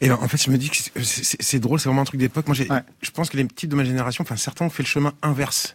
Et 0.00 0.08
ben, 0.08 0.18
en 0.20 0.28
fait, 0.28 0.42
je 0.42 0.50
me 0.50 0.58
dis 0.58 0.68
que 0.70 0.76
c'est- 1.02 1.58
drôle, 1.58 1.80
c'est 1.80 1.88
vraiment 1.88 2.02
un 2.02 2.06
truc 2.06 2.20
d'époque. 2.20 2.46
Moi, 2.46 2.54
j'ai, 2.54 2.68
je 3.02 3.10
pense 3.10 3.30
que 3.30 3.36
les 3.36 3.44
petits 3.44 3.66
de 3.68 3.74
ma 3.74 3.84
génération, 3.84 4.22
enfin, 4.22 4.36
certains 4.36 4.66
ont 4.66 4.70
fait 4.70 4.82
le 4.82 4.88
chemin 4.88 5.12
inverse. 5.22 5.74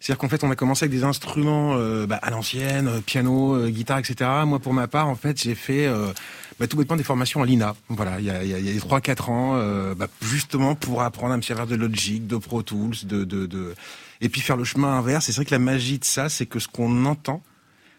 C'est-à-dire 0.00 0.18
qu'en 0.18 0.28
fait, 0.28 0.42
on 0.42 0.50
a 0.50 0.56
commencé 0.56 0.84
avec 0.84 0.98
des 0.98 1.04
instruments 1.04 1.74
euh, 1.76 2.06
bah, 2.08 2.18
à 2.22 2.30
l'ancienne, 2.30 2.88
euh, 2.88 3.00
piano, 3.00 3.54
euh, 3.54 3.68
guitare, 3.70 3.98
etc. 3.98 4.28
Moi, 4.46 4.58
pour 4.58 4.72
ma 4.74 4.88
part, 4.88 5.08
en 5.08 5.14
fait, 5.14 5.40
j'ai 5.40 5.54
fait 5.54 5.86
euh, 5.86 6.12
bah, 6.58 6.66
tout 6.66 6.76
bêtement 6.76 6.96
des 6.96 7.04
formations 7.04 7.40
à 7.40 7.46
l'INA. 7.46 7.76
Voilà, 7.88 8.18
il 8.18 8.24
y 8.26 8.30
a, 8.30 8.42
il 8.42 8.50
y 8.50 8.54
a, 8.54 8.58
il 8.58 8.74
y 8.74 8.76
a 8.76 8.80
3-4 8.80 9.30
ans, 9.30 9.52
euh, 9.54 9.94
bah, 9.94 10.08
justement 10.20 10.74
pour 10.74 11.02
apprendre 11.02 11.34
à 11.34 11.36
me 11.36 11.42
servir 11.42 11.68
de 11.68 11.76
Logic, 11.76 12.26
de 12.26 12.36
Pro 12.36 12.64
Tools, 12.64 12.96
de, 13.04 13.22
de, 13.22 13.46
de... 13.46 13.76
et 14.20 14.28
puis 14.28 14.40
faire 14.40 14.56
le 14.56 14.64
chemin 14.64 14.88
inverse. 14.98 15.28
Et 15.28 15.32
c'est 15.32 15.36
vrai 15.36 15.44
que 15.44 15.54
la 15.54 15.60
magie 15.60 16.00
de 16.00 16.04
ça, 16.04 16.28
c'est 16.28 16.46
que 16.46 16.58
ce 16.58 16.66
qu'on 16.66 17.04
entend, 17.06 17.40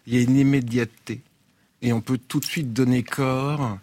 il 0.06 0.14
y 0.14 0.18
a 0.18 0.22
une 0.22 0.36
immédiateté. 0.36 1.22
Et 1.82 1.94
on 1.94 2.02
peut 2.02 2.18
tout 2.18 2.42
de 2.42 2.46
suite 2.46 2.74
donner 2.74 3.04
corps 3.04 3.78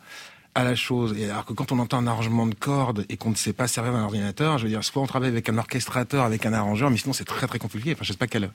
à 0.54 0.64
la 0.64 0.74
chose. 0.74 1.16
Et 1.18 1.30
alors 1.30 1.44
que 1.44 1.52
quand 1.52 1.72
on 1.72 1.78
entend 1.78 1.98
un 1.98 2.06
arrangement 2.06 2.46
de 2.46 2.54
cordes 2.54 3.04
et 3.08 3.16
qu'on 3.16 3.30
ne 3.30 3.36
sait 3.36 3.52
pas 3.52 3.68
servir 3.68 3.92
d'un 3.92 4.02
ordinateur, 4.02 4.58
je 4.58 4.64
veux 4.64 4.70
dire, 4.70 4.82
soit 4.84 5.02
on 5.02 5.06
travaille 5.06 5.30
avec 5.30 5.48
un 5.48 5.58
orchestrateur, 5.58 6.24
avec 6.24 6.46
un 6.46 6.52
arrangeur, 6.52 6.90
mais 6.90 6.96
sinon 6.96 7.12
c'est 7.12 7.24
très 7.24 7.46
très 7.46 7.58
compliqué. 7.58 7.92
Enfin, 7.92 8.02
je 8.04 8.12
sais 8.12 8.18
pas 8.18 8.26
quelle, 8.26 8.50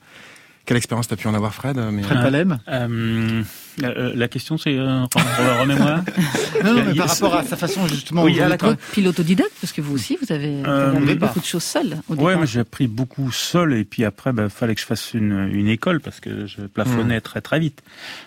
quelle 0.66 0.76
expérience 0.76 1.08
t'as 1.08 1.16
pu 1.16 1.26
en 1.28 1.34
avoir, 1.34 1.54
Fred. 1.54 1.76
Mais... 1.92 2.02
Euh, 2.04 2.56
euh, 2.68 3.42
euh, 3.82 4.12
La 4.14 4.28
question 4.28 4.58
c'est, 4.58 4.76
euh, 4.76 5.04
re- 5.04 5.60
remets-moi. 5.60 6.02
Non, 6.64 6.74
non, 6.74 6.84
mais 6.84 6.92
Il- 6.92 6.98
par 6.98 7.08
rapport 7.08 7.34
à 7.36 7.44
sa 7.44 7.56
façon 7.56 7.86
justement. 7.86 8.24
Oui, 8.24 8.36
ah, 8.40 8.44
êtes- 8.44 8.50
d'accord. 8.50 8.74
Puis 8.92 9.02
l'autodidacte, 9.02 9.52
parce 9.60 9.72
que 9.72 9.80
vous 9.80 9.94
aussi, 9.94 10.18
vous 10.20 10.32
avez, 10.32 10.62
Euh, 10.66 10.92
appris 10.96 11.14
beaucoup 11.14 11.40
de 11.40 11.44
choses 11.44 11.62
seul. 11.62 11.88
Départ. 12.08 12.16
moi 12.36 12.44
j'ai 12.46 12.60
appris 12.60 12.86
beaucoup 12.88 13.30
seul 13.32 13.74
et 13.74 13.84
puis 13.84 14.04
après, 14.04 14.32
bah, 14.32 14.48
fallait 14.48 14.74
que 14.74 14.80
je 14.80 14.86
fasse 14.86 15.14
une, 15.14 15.48
une 15.52 15.68
école 15.68 16.00
parce 16.00 16.20
que 16.20 16.46
je 16.46 16.62
plafonnais 16.62 17.20
très 17.20 17.40
très 17.40 17.58
vite. 17.60 17.82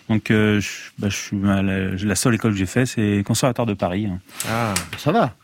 Donc, 0.10 0.32
euh, 0.32 0.60
je, 0.62 0.70
bah, 0.98 1.10
je 1.10 1.16
suis 1.18 1.38
à 1.50 1.62
la, 1.62 1.90
la 1.92 2.16
seule 2.16 2.36
école 2.36 2.52
que 2.54 2.58
j'ai 2.58 2.66
fait, 2.66 2.86
c'est 2.86 3.18
le 3.18 3.24
Conservatoire 3.24 3.66
de 3.68 3.74
Paris. 3.74 4.06
hein. 4.08 4.20
Ah, 4.50 4.74
ça 4.98 5.12
va. 5.12 5.36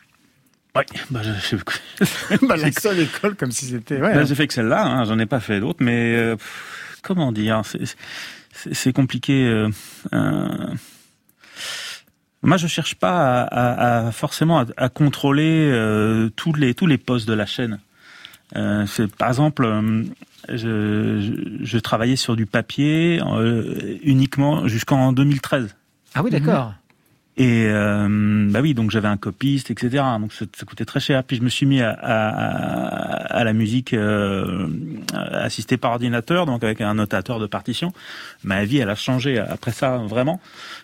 Oui, 0.76 0.82
bah, 1.10 1.20
je, 1.24 1.56
je- 1.56 2.36
Bah, 2.46 2.56
la 2.56 2.70
seule 2.70 3.00
école 3.00 3.34
comme 3.34 3.50
si 3.50 3.64
c'était. 3.66 3.94
Ouais, 3.94 4.12
Bah, 4.14 4.20
hein. 4.20 4.24
j'ai 4.24 4.34
fait 4.34 4.46
que 4.46 4.52
celle-là, 4.54 4.84
hein, 4.86 5.04
j'en 5.04 5.18
ai 5.18 5.24
pas 5.26 5.40
fait 5.40 5.58
d'autres, 5.58 5.82
mais 5.82 6.14
euh, 6.14 6.36
pff, 6.36 6.85
comment 7.06 7.30
dire, 7.32 7.62
c'est- 7.64 7.96
compliqué. 8.92 9.46
euh, 9.46 9.68
euh, 10.12 10.48
moi, 12.42 12.56
je 12.56 12.66
cherche 12.66 12.94
pas 12.96 13.42
à, 13.42 13.42
à- 13.42 14.06
à 14.08 14.12
forcément 14.12 14.60
à, 14.60 14.66
à 14.76 14.88
contrôler 14.88 15.70
euh, 15.72 16.28
tous 16.36 16.52
les 16.52 16.74
tous 16.74 16.86
les 16.86 16.98
postes 16.98 17.26
de 17.28 17.32
la 17.34 17.46
chaîne. 17.46 17.78
Euh, 18.54 18.86
c'est 18.86 19.12
par 19.14 19.28
exemple, 19.28 19.66
je, 20.48 20.54
je, 21.20 21.64
je 21.64 21.78
travaillais 21.78 22.16
sur 22.16 22.36
du 22.36 22.46
papier 22.46 23.20
euh, 23.26 23.98
uniquement 24.02 24.68
jusqu'en 24.68 25.12
2013. 25.12 25.74
Ah 26.14 26.22
oui, 26.22 26.30
d'accord. 26.30 26.74
Et 27.38 27.66
euh, 27.68 28.46
bah 28.50 28.60
oui, 28.62 28.72
donc 28.72 28.90
j'avais 28.90 29.08
un 29.08 29.18
copiste, 29.18 29.70
etc. 29.70 30.02
Donc 30.18 30.32
ça, 30.32 30.46
ça 30.56 30.64
coûtait 30.64 30.86
très 30.86 31.00
cher. 31.00 31.22
Puis 31.22 31.36
je 31.36 31.42
me 31.42 31.50
suis 31.50 31.66
mis 31.66 31.82
à, 31.82 31.90
à, 31.90 33.36
à- 33.40 33.44
la 33.44 33.52
musique 33.52 33.92
euh, 33.92 34.66
assistée 35.32 35.76
par 35.76 35.90
ordinateur, 35.92 36.46
donc 36.46 36.64
avec 36.64 36.80
un 36.80 36.94
notateur 36.94 37.38
de 37.38 37.46
partition. 37.46 37.92
Ma 38.42 38.64
vie, 38.64 38.78
elle 38.78 38.88
a 38.88 38.94
changé 38.94 39.38
après 39.38 39.72
ça 39.72 39.98
vraiment, 39.98 40.40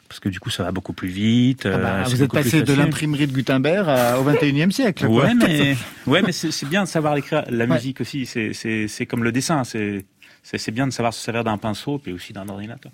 parce 0.09 0.21
que 0.21 0.29
du 0.29 0.41
coup, 0.41 0.51
ça 0.51 0.63
va 0.63 0.73
beaucoup 0.73 0.93
plus 0.93 1.09
vite. 1.09 1.65
Ah 1.65 1.79
bah, 1.79 1.89
euh, 1.89 2.03
c'est 2.05 2.17
vous 2.17 2.23
êtes 2.23 2.33
passé 2.33 2.63
de 2.63 2.75
l'imprimerie 2.75 3.27
de 3.27 3.33
Gutenberg 3.33 3.89
à- 3.89 4.21
au 4.21 4.25
21e 4.31 4.71
siècle. 4.73 5.07
quoi. 5.07 5.25
Ouais, 5.25 5.35
mais 5.35 5.75
ouais, 6.07 6.21
mais 6.21 6.33
c'est 6.33 6.69
bien 6.69 6.83
de 6.85 6.89
savoir 6.89 7.17
écrire. 7.17 7.45
La 7.49 7.65
Ouais. 7.65 7.75
musique 7.75 8.03
aussi, 8.03 8.27
c'est 8.27 9.07
comme 9.07 9.25
le 9.25 9.33
dessin. 9.33 9.65
C'est 9.65 10.05
c'est 10.43 10.71
bien 10.73 10.87
de 10.87 10.93
savoir 10.93 11.15
se 11.15 11.21
servir 11.21 11.45
d'un 11.45 11.59
pinceau 11.59 11.99
puis 11.99 12.13
aussi 12.13 12.33
d'un 12.33 12.49
ordinateur. 12.49 12.93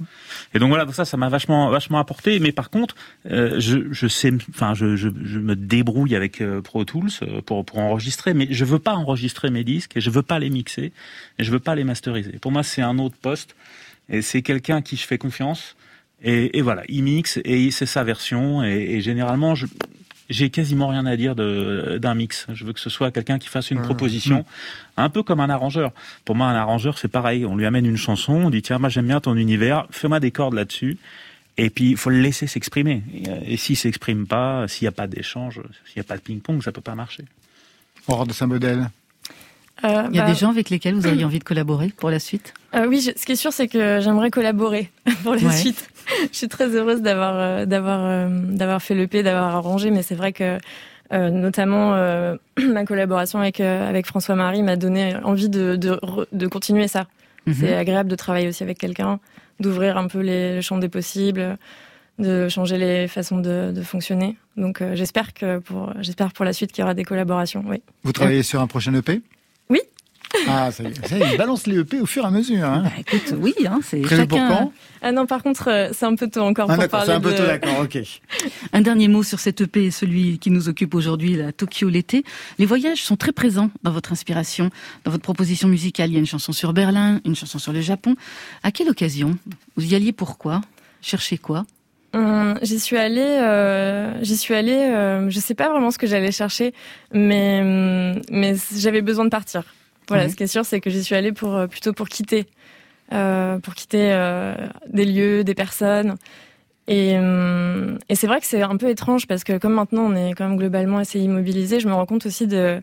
Et 0.55 0.59
donc 0.59 0.69
voilà, 0.69 0.85
donc 0.85 0.95
ça, 0.95 1.05
ça 1.05 1.17
m'a 1.17 1.29
vachement 1.29 1.71
vachement 1.71 1.99
apporté. 1.99 2.39
Mais 2.41 2.53
par 2.53 2.71
contre, 2.71 2.95
euh, 3.31 3.59
je 3.59 3.93
je 3.93 4.07
sais, 4.07 4.33
enfin, 4.51 4.75
je 4.75 4.97
je 4.97 5.09
je 5.25 5.39
me 5.39 5.57
débrouille 5.57 6.15
avec 6.15 6.41
euh, 6.41 6.61
Pro 6.61 6.85
Tools 6.85 7.11
euh, 7.23 7.41
pour 7.41 7.65
pour 7.65 7.79
enregistrer, 7.79 8.35
mais 8.35 8.49
je 8.51 8.65
veux 8.65 8.79
pas 8.79 8.95
enregistrer 8.95 9.51
mes 9.51 9.65
disques 9.65 9.97
et 9.97 10.01
je 10.01 10.11
veux 10.11 10.23
pas 10.23 10.39
les 10.39 10.51
mixer 10.51 10.93
et 11.39 11.45
je 11.45 11.51
veux 11.51 11.61
pas 11.61 11.75
les 11.75 11.85
masteriser. 11.85 12.33
Pour 12.33 12.53
moi, 12.53 12.63
c'est 12.63 12.83
un 12.83 12.99
autre 12.99 13.17
poste 13.21 13.57
et 14.09 14.23
c'est 14.23 14.43
quelqu'un 14.43 14.83
qui 14.83 14.97
je 14.97 15.07
fais 15.07 15.19
confiance. 15.19 15.77
Et, 16.21 16.59
et 16.59 16.63
voilà, 16.63 16.83
il 16.89 17.05
mixe 17.05 17.39
et 17.45 17.71
c'est 17.71 17.87
sa 17.87 18.03
version. 18.03 18.65
Et, 18.65 18.97
et 18.97 19.01
généralement, 19.01 19.55
je, 19.55 19.67
j'ai 20.29 20.51
quasiment 20.51 20.89
rien 20.89 21.07
à 21.07 21.17
dire 21.17 21.35
de- 21.35 21.99
d'un 22.01 22.15
mix. 22.15 22.47
Je 22.53 22.65
veux 22.65 22.73
que 22.73 22.81
ce 22.81 22.91
soit 22.91 23.11
quelqu'un 23.11 23.39
qui 23.39 23.49
fasse 23.49 23.71
une 23.71 23.79
Mmh. 23.81 23.83
proposition, 23.83 24.45
un 24.97 25.09
peu 25.09 25.23
comme 25.23 25.41
un 25.41 25.49
arrangeur. 25.51 25.93
Pour 26.25 26.35
moi, 26.37 26.47
un 26.49 26.55
arrangeur, 26.55 26.99
c'est 26.99 27.09
pareil. 27.09 27.47
On 27.47 27.57
lui 27.57 27.65
amène 27.67 27.87
une 27.87 27.97
chanson, 27.97 28.35
on 28.35 28.51
dit 28.51 28.63
tiens, 28.63 28.79
moi 28.79 28.89
j'aime 28.89 29.07
bien 29.07 29.21
ton 29.21 29.37
univers, 29.37 29.87
fais-moi 29.91 30.21
des 30.21 30.31
cordes 30.31 30.55
là-dessus. 30.55 30.99
Et 31.61 31.71
puis, 31.71 31.91
il 31.91 31.97
faut 31.97 32.11
le 32.11 32.21
laisser 32.21 32.47
s'exprimer. 32.47 33.03
Et, 33.13 33.29
euh, 33.29 33.41
Et 33.45 33.57
s'il 33.57 33.77
s'exprime 33.77 34.27
pas, 34.29 34.69
s'il 34.69 34.85
n'y 34.85 34.89
a 34.89 34.93
pas 34.93 35.07
d'échange, 35.09 35.57
s'il 35.87 35.95
n'y 35.97 36.01
a 36.01 36.05
pas 36.05 36.17
de 36.17 36.23
ping-pong, 36.23 36.63
ça 36.63 36.71
peut 36.71 36.81
pas 36.81 36.95
marcher. 36.95 37.25
Hors 38.07 38.27
de 38.27 38.33
Saint-Modèle. 38.33 38.89
Euh, 39.85 40.09
Il 40.11 40.17
y 40.17 40.19
a 40.19 40.23
bah, 40.25 40.29
des 40.31 40.35
gens 40.35 40.51
avec 40.51 40.71
lesquels 40.71 40.95
vous 40.95 41.07
auriez 41.07 41.25
envie 41.25 41.39
de 41.39 41.45
collaborer 41.45 41.93
pour 41.97 42.11
la 42.11 42.19
suite? 42.19 42.53
Euh, 42.75 42.87
oui, 42.89 43.01
je- 43.01 43.13
ce 43.19 43.25
qui 43.25 43.33
est 43.33 43.37
sûr, 43.37 43.53
c'est 43.53 43.69
que 43.69 44.01
j'aimerais 44.01 44.31
collaborer 44.31 44.91
pour 45.23 45.35
la 45.35 45.43
Ouais. 45.43 45.53
suite. 45.53 45.89
Je 46.33 46.37
suis 46.37 46.49
très 46.49 46.69
heureuse 46.75 47.01
d'avoir 47.03 47.35
euh, 47.37 47.65
d'avoir 47.67 48.01
euh, 48.05 48.29
d'avoir 48.29 48.83
fait 48.83 48.95
l'EP, 48.95 49.23
d'avoir 49.23 49.55
arrangé, 49.55 49.91
mais 49.91 50.03
c'est 50.03 50.15
vrai 50.17 50.33
que 50.33 50.59
euh, 51.13 51.31
notamment 51.31 51.95
euh, 51.95 52.37
ma 52.73 52.85
collaboration 52.85 53.39
avec 53.41 53.61
euh, 53.61 53.89
avec 53.89 54.07
François 54.07 54.35
Marie 54.35 54.63
m'a 54.63 54.77
donné 54.77 55.15
envie 55.23 55.49
de 55.49 55.77
de, 55.77 56.01
de 56.33 56.47
continuer 56.49 56.89
ça. 56.89 57.07
Mhm. 57.47 57.55
C'est 57.55 57.75
agréable 57.77 58.11
de 58.11 58.17
travailler 58.17 58.49
aussi 58.49 58.63
avec 58.63 58.79
quelqu'un, 58.79 59.21
d'ouvrir 59.61 59.97
un 59.97 60.09
peu 60.09 60.21
les, 60.21 60.57
le 60.57 60.61
champ 60.61 60.77
des 60.79 60.89
possibles, 60.89 61.57
de 62.19 62.49
changer 62.49 62.79
les 62.79 63.07
façons 63.09 63.39
de, 63.39 63.71
de 63.73 63.83
fonctionner. 63.83 64.37
Donc 64.57 64.83
euh, 64.83 64.97
j'espère 64.97 65.33
que 65.35 65.59
pour 65.59 65.93
j'espère 66.01 66.33
pour 66.33 66.45
la 66.45 66.53
suite 66.53 66.73
qu'il 66.73 66.83
y 66.83 66.85
aura 66.85 66.95
des 66.95 67.05
collaborations. 67.05 67.63
Oui. 67.67 67.81
Vous 68.03 68.13
travaillez 68.13 68.43
sur 68.43 68.61
un 68.61 68.67
prochain 68.67 68.93
EP. 68.95 69.21
Ah, 70.47 70.71
ça 70.71 70.83
y 70.83 70.87
est, 70.89 71.07
ça 71.07 71.17
y 71.19 71.23
est, 71.23 71.33
il 71.33 71.39
balance 71.39 71.67
les 71.67 71.79
EP 71.79 72.01
au 72.01 72.07
fur 72.07 72.25
et 72.25 72.27
à 72.27 72.31
mesure. 72.31 72.65
Hein. 72.65 72.83
Bah, 72.85 72.91
Écoute, 72.99 73.35
oui, 73.41 73.55
hein, 73.67 73.81
c'est 73.83 74.01
pour 74.01 74.11
chacun. 74.11 74.49
quand? 74.49 74.73
Ah 75.01 75.13
non, 75.13 75.27
par 75.27 75.43
contre, 75.43 75.69
euh, 75.71 75.89
c'est 75.93 76.05
un 76.07 76.15
peu 76.17 76.29
tôt 76.29 76.41
encore 76.43 76.71
Ah, 76.71 76.75
pour 76.77 76.89
parler 76.89 77.07
c'est 77.07 77.13
un 77.13 77.21
peu 77.21 77.33
de. 77.33 77.37
tôt, 77.37 77.47
d'accord, 77.47 77.81
ok. 77.83 77.99
Un 78.73 78.81
dernier 78.81 79.09
mot 79.09 79.23
sur 79.23 79.41
cette 79.41 79.61
EP, 79.61 79.91
celui 79.91 80.39
qui 80.39 80.51
nous 80.51 80.69
occupe 80.69 80.95
aujourd'hui, 80.95 81.35
la 81.37 81.53
Tokyo 81.53 81.89
l'été. 81.89 82.25
Les 82.59 82.67
voyages 82.67 83.03
sont 83.03 83.17
très 83.17 83.33
présents 83.33 83.71
dans 83.83 83.91
votre 83.93 84.13
inspiration, 84.13 84.71
dans 85.05 85.11
votre 85.11 85.23
proposition 85.23 85.69
musicale. 85.69 86.11
Il 86.11 86.15
y 86.15 86.17
a 86.17 86.21
une 86.21 86.27
chanson 86.27 86.53
sur 86.53 86.73
Berlin, 86.73 87.21
une 87.25 87.37
chanson 87.37 87.59
sur 87.59 87.73
le 87.73 87.81
Japon. 87.81 88.17
À 88.63 88.71
quelle 88.73 88.89
occasion? 88.91 89.39
Vous 89.77 89.87
y 89.87 89.95
alliez 89.95 90.13
pourquoi 90.13 90.61
Cherchez 91.01 91.39
quoi? 91.39 91.65
Hum, 92.15 92.59
J'y 92.63 92.81
suis 92.81 92.97
allée, 92.97 93.21
euh, 93.21 94.13
j'y 94.23 94.37
suis 94.37 94.55
allée. 94.55 94.73
Euh, 94.73 95.29
je 95.31 95.39
sais 95.41 95.55
pas 95.55 95.69
vraiment 95.71 95.91
ce 95.91 95.99
que 95.99 96.07
j'allais 96.07 96.33
chercher, 96.33 96.73
mais 97.13 97.61
hum, 97.63 98.21
mais 98.31 98.57
j'avais 98.77 99.03
besoin 99.03 99.25
de 99.25 99.31
partir. 99.31 99.63
Voilà, 100.09 100.25
Mhm. 100.25 100.31
ce 100.31 100.37
qui 100.37 100.43
est 100.45 100.47
sûr, 100.49 100.65
c'est 100.65 100.81
que 100.81 100.91
j'y 100.91 101.05
suis 101.05 101.15
allée 101.15 101.33
pour 101.33 101.55
euh, 101.55 101.67
plutôt 101.67 101.93
pour 101.93 102.09
quitter, 102.09 102.47
euh, 103.13 103.59
pour 103.59 103.75
quitter 103.75 104.11
euh, 104.13 104.55
des 104.93 105.05
lieux, 105.05 105.45
des 105.45 105.55
personnes. 105.55 106.17
Et, 106.91 107.19
hum, 107.19 107.99
et 108.09 108.15
c'est 108.15 108.27
vrai 108.27 108.41
que 108.41 108.47
c'est 108.47 108.63
un 108.63 108.77
peu 108.79 108.89
étrange 108.89 109.27
parce 109.27 109.45
que 109.45 109.59
comme 109.59 109.75
maintenant 109.75 110.05
on 110.05 110.17
est 110.17 110.33
quand 110.33 110.49
même 110.49 110.57
globalement 110.57 110.97
assez 110.99 111.21
immobilisé, 111.21 111.81
je 111.81 111.89
me 111.89 111.93
rends 111.93 112.07
compte 112.07 112.25
aussi 112.25 112.47
de 112.47 112.81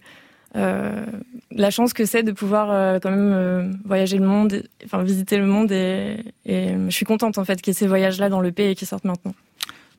euh, 0.56 1.06
la 1.52 1.72
chance 1.72 1.92
que 1.94 2.06
c'est 2.06 2.22
de 2.22 2.32
pouvoir 2.32 2.70
euh, 2.72 3.00
quand 3.02 3.10
même 3.10 3.34
euh, 3.34 3.72
voyager 3.84 4.18
le 4.20 4.26
monde, 4.28 4.62
enfin 4.86 5.02
visiter 5.02 5.38
le 5.38 5.48
monde 5.48 5.72
et, 5.72 6.18
et 6.46 6.76
je 6.88 6.92
suis 6.96 7.06
contente 7.06 7.40
en 7.40 7.46
fait 7.46 7.62
qu'il 7.62 7.72
y 7.72 7.76
ait 7.76 7.80
ces 7.80 7.88
voyages-là 7.88 8.30
dans 8.30 8.42
le 8.42 8.52
pays 8.52 8.70
et 8.72 8.76
qui 8.76 8.86
sortent 8.86 9.06
maintenant. 9.06 9.34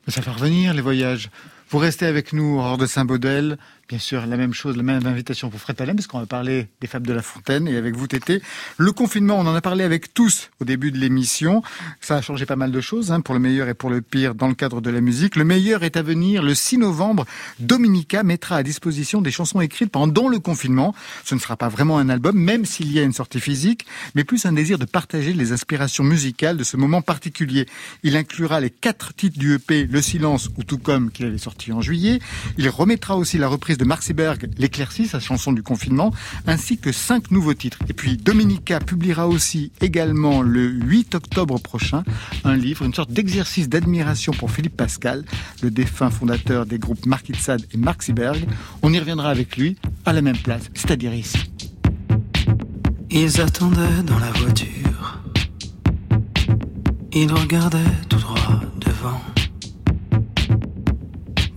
Ça 0.09 0.21
va 0.21 0.31
revenir, 0.33 0.73
les 0.73 0.81
voyages. 0.83 1.31
Vous 1.69 1.79
restez 1.79 2.07
avec 2.07 2.33
nous 2.33 2.61
hors 2.61 2.79
de 2.79 2.87
Saint-Baudel. 2.87 3.59
Bien 3.89 4.01
sûr, 4.01 4.27
la 4.27 4.37
même 4.37 4.53
chose, 4.53 4.77
la 4.77 4.83
même 4.83 5.07
invitation 5.07 5.49
pour 5.49 5.61
Fred 5.61 5.81
Allen, 5.81 5.95
parce 5.95 6.09
qu'on 6.09 6.19
va 6.19 6.27
parler 6.27 6.67
des 6.81 6.89
Fables 6.89 7.07
de 7.07 7.13
la 7.13 7.23
Fontaine 7.23 7.69
et 7.69 7.77
avec 7.77 7.95
vous, 7.95 8.09
Tété. 8.09 8.43
Le 8.79 8.91
confinement, 8.91 9.39
on 9.39 9.47
en 9.47 9.55
a 9.55 9.61
parlé 9.61 9.85
avec 9.85 10.13
tous 10.13 10.51
au 10.61 10.65
début 10.65 10.91
de 10.91 10.99
l'émission. 10.99 11.63
Ça 12.01 12.17
a 12.17 12.21
changé 12.21 12.47
pas 12.47 12.57
mal 12.57 12.73
de 12.73 12.81
choses, 12.81 13.13
hein, 13.13 13.21
pour 13.21 13.33
le 13.33 13.39
meilleur 13.39 13.69
et 13.69 13.75
pour 13.75 13.89
le 13.89 14.01
pire, 14.01 14.35
dans 14.35 14.49
le 14.49 14.55
cadre 14.55 14.81
de 14.81 14.91
la 14.91 15.01
musique. 15.01 15.37
Le 15.37 15.45
meilleur 15.45 15.85
est 15.85 15.97
à 15.97 16.03
venir. 16.03 16.43
Le 16.43 16.53
6 16.53 16.79
novembre, 16.79 17.27
Dominica 17.61 18.25
mettra 18.25 18.57
à 18.57 18.65
disposition 18.65 19.23
des 19.23 19.31
chansons 19.31 19.61
écrites 19.61 19.93
pendant 19.93 20.29
le 20.29 20.41
confinement. 20.41 20.93
Ce 21.25 21.37
ne 21.37 21.41
sera 21.41 21.57
pas 21.57 21.69
vraiment 21.69 21.99
un 21.99 22.09
album, 22.09 22.37
même 22.37 22.65
s'il 22.65 22.91
y 22.91 22.99
a 22.99 23.05
une 23.05 23.13
sortie 23.13 23.39
physique, 23.39 23.87
mais 24.17 24.25
plus 24.25 24.47
un 24.47 24.53
désir 24.53 24.79
de 24.79 24.85
partager 24.85 25.33
les 25.33 25.53
inspirations 25.53 26.03
musicales 26.03 26.57
de 26.57 26.65
ce 26.65 26.77
moment 26.77 27.03
particulier. 27.03 27.67
Il 28.03 28.17
inclura 28.17 28.59
les 28.59 28.71
quatre 28.71 29.15
titres 29.15 29.39
du 29.39 29.55
EP 29.55 29.85
Le 29.85 30.03
Silence 30.03 30.51
ou 30.57 30.65
Tout 30.65 30.79
comme 30.79 31.13
qu'il 31.13 31.27
avait 31.27 31.39
sorti 31.39 31.71
en 31.71 31.81
juillet. 31.81 32.19
Il 32.59 32.69
remettra 32.69 33.17
aussi 33.17 33.39
la 33.39 33.47
reprise 33.47 33.76
de 33.79 33.85
Marc 33.85 34.03
Seberg, 34.03 34.49
L'éclaircie, 34.59 35.07
sa 35.07 35.21
chanson 35.21 35.53
du 35.53 35.63
confinement, 35.63 36.13
ainsi 36.47 36.79
que 36.79 36.93
cinq 36.93 37.31
nouveaux 37.31 37.55
titres. 37.55 37.79
Et 37.89 37.93
puis 37.93 38.17
Dominica 38.17 38.81
publiera 38.81 39.29
aussi 39.29 39.73
également 39.81 40.43
le 40.43 40.67
8 40.67 41.15
octobre 41.15 41.59
prochain 41.61 42.05
un 42.45 42.57
livre, 42.57 42.85
une 42.85 42.95
sorte 42.95 43.11
d'exercice 43.11 43.69
d'admiration 43.69 44.33
pour 44.33 44.51
Philippe 44.51 44.77
Pascal, 44.77 45.25
le 45.63 45.71
défunt 45.71 46.11
fondateur 46.11 46.67
des 46.67 46.79
groupes 46.79 47.07
Mark 47.07 47.29
Itzad 47.29 47.63
et 47.73 47.79
Seberg. 48.01 48.47
On 48.83 48.93
y 48.93 48.99
reviendra 48.99 49.31
avec 49.31 49.57
lui 49.57 49.77
à 50.05 50.13
la 50.13 50.23
même 50.23 50.37
place, 50.37 50.71
c'est-à-dire 50.75 51.15
ici. 51.15 51.39
Ils 53.11 53.41
attendaient 53.41 54.03
dans 54.05 54.19
la 54.19 54.31
voiture. 54.33 55.21
Ils 57.13 57.33
regardaient 57.33 57.79
tout 58.09 58.19
droit 58.19 58.61
devant. 58.81 59.21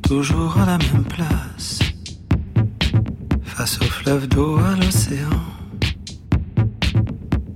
Toujours 0.04 0.58
à 0.58 0.66
la 0.66 0.78
même 0.78 1.04
place. 1.04 1.80
Face 3.60 3.78
au 3.82 3.84
fleuve 3.84 4.26
d'eau, 4.30 4.58
à 4.58 4.74
l'océan. 4.78 5.44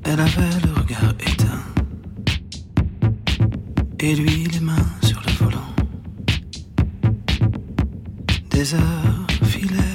Elle 0.03 0.19
avait 0.19 0.59
le 0.65 0.81
regard 0.81 1.13
éteint. 1.17 1.63
Et 3.99 4.13
lui 4.13 4.43
les 4.47 4.59
mains 4.59 4.89
sur 5.01 5.21
le 5.25 5.31
volant. 5.31 5.73
Des 8.49 8.75
heures 8.75 9.27
filaient. 9.43 9.92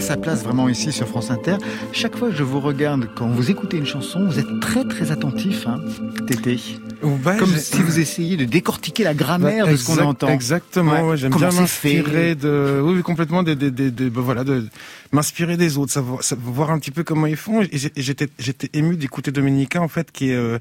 A 0.00 0.02
sa 0.02 0.16
place 0.16 0.42
vraiment 0.42 0.68
ici 0.68 0.92
sur 0.92 1.06
France 1.06 1.30
Inter. 1.30 1.56
Chaque 1.92 2.16
fois 2.16 2.30
que 2.30 2.34
je 2.36 2.42
vous 2.42 2.58
regarde, 2.60 3.08
quand 3.14 3.28
vous 3.28 3.50
écoutez 3.50 3.76
une 3.76 3.84
chanson, 3.86 4.24
vous 4.26 4.38
êtes 4.38 4.60
très 4.60 4.84
très 4.84 5.10
attentif, 5.12 5.66
hein, 5.66 5.78
Tété. 6.26 6.58
Ouais, 7.02 7.36
Comme 7.38 7.54
si 7.54 7.82
vous 7.82 7.98
essayiez 7.98 8.36
de 8.38 8.44
décortiquer 8.46 9.04
la 9.04 9.12
grammaire 9.14 9.66
de 9.68 9.76
ce 9.76 9.86
qu'on 9.86 9.98
entend. 10.02 10.28
Exactement, 10.28 10.92
Ouais. 10.92 11.02
ouais, 11.02 11.16
j'aime 11.18 11.34
bien 11.34 11.50
m'inspirer 11.50 12.34
de, 12.34 12.80
oui, 12.82 13.02
complètement, 13.02 13.42
des, 13.42 13.54
des, 13.56 13.70
des, 13.70 13.90
des- 13.90 14.08
bah, 14.10 14.20
voilà, 14.22 14.42
de 14.44 14.66
m'inspirer 15.12 15.56
des 15.58 15.76
autres, 15.78 15.92
savoir, 15.92 16.22
savoir 16.22 16.52
voir 16.52 16.70
un 16.70 16.78
petit 16.78 16.90
peu 16.90 17.04
comment 17.04 17.26
ils 17.26 17.36
font. 17.36 17.60
Et 17.62 17.68
j'étais 17.96 18.70
ému 18.72 18.96
d'écouter 18.96 19.30
Dominica, 19.32 19.80
en 19.82 19.88
fait, 19.88 20.10
qui 20.12 20.30
est, 20.30 20.34
euh, 20.34 20.58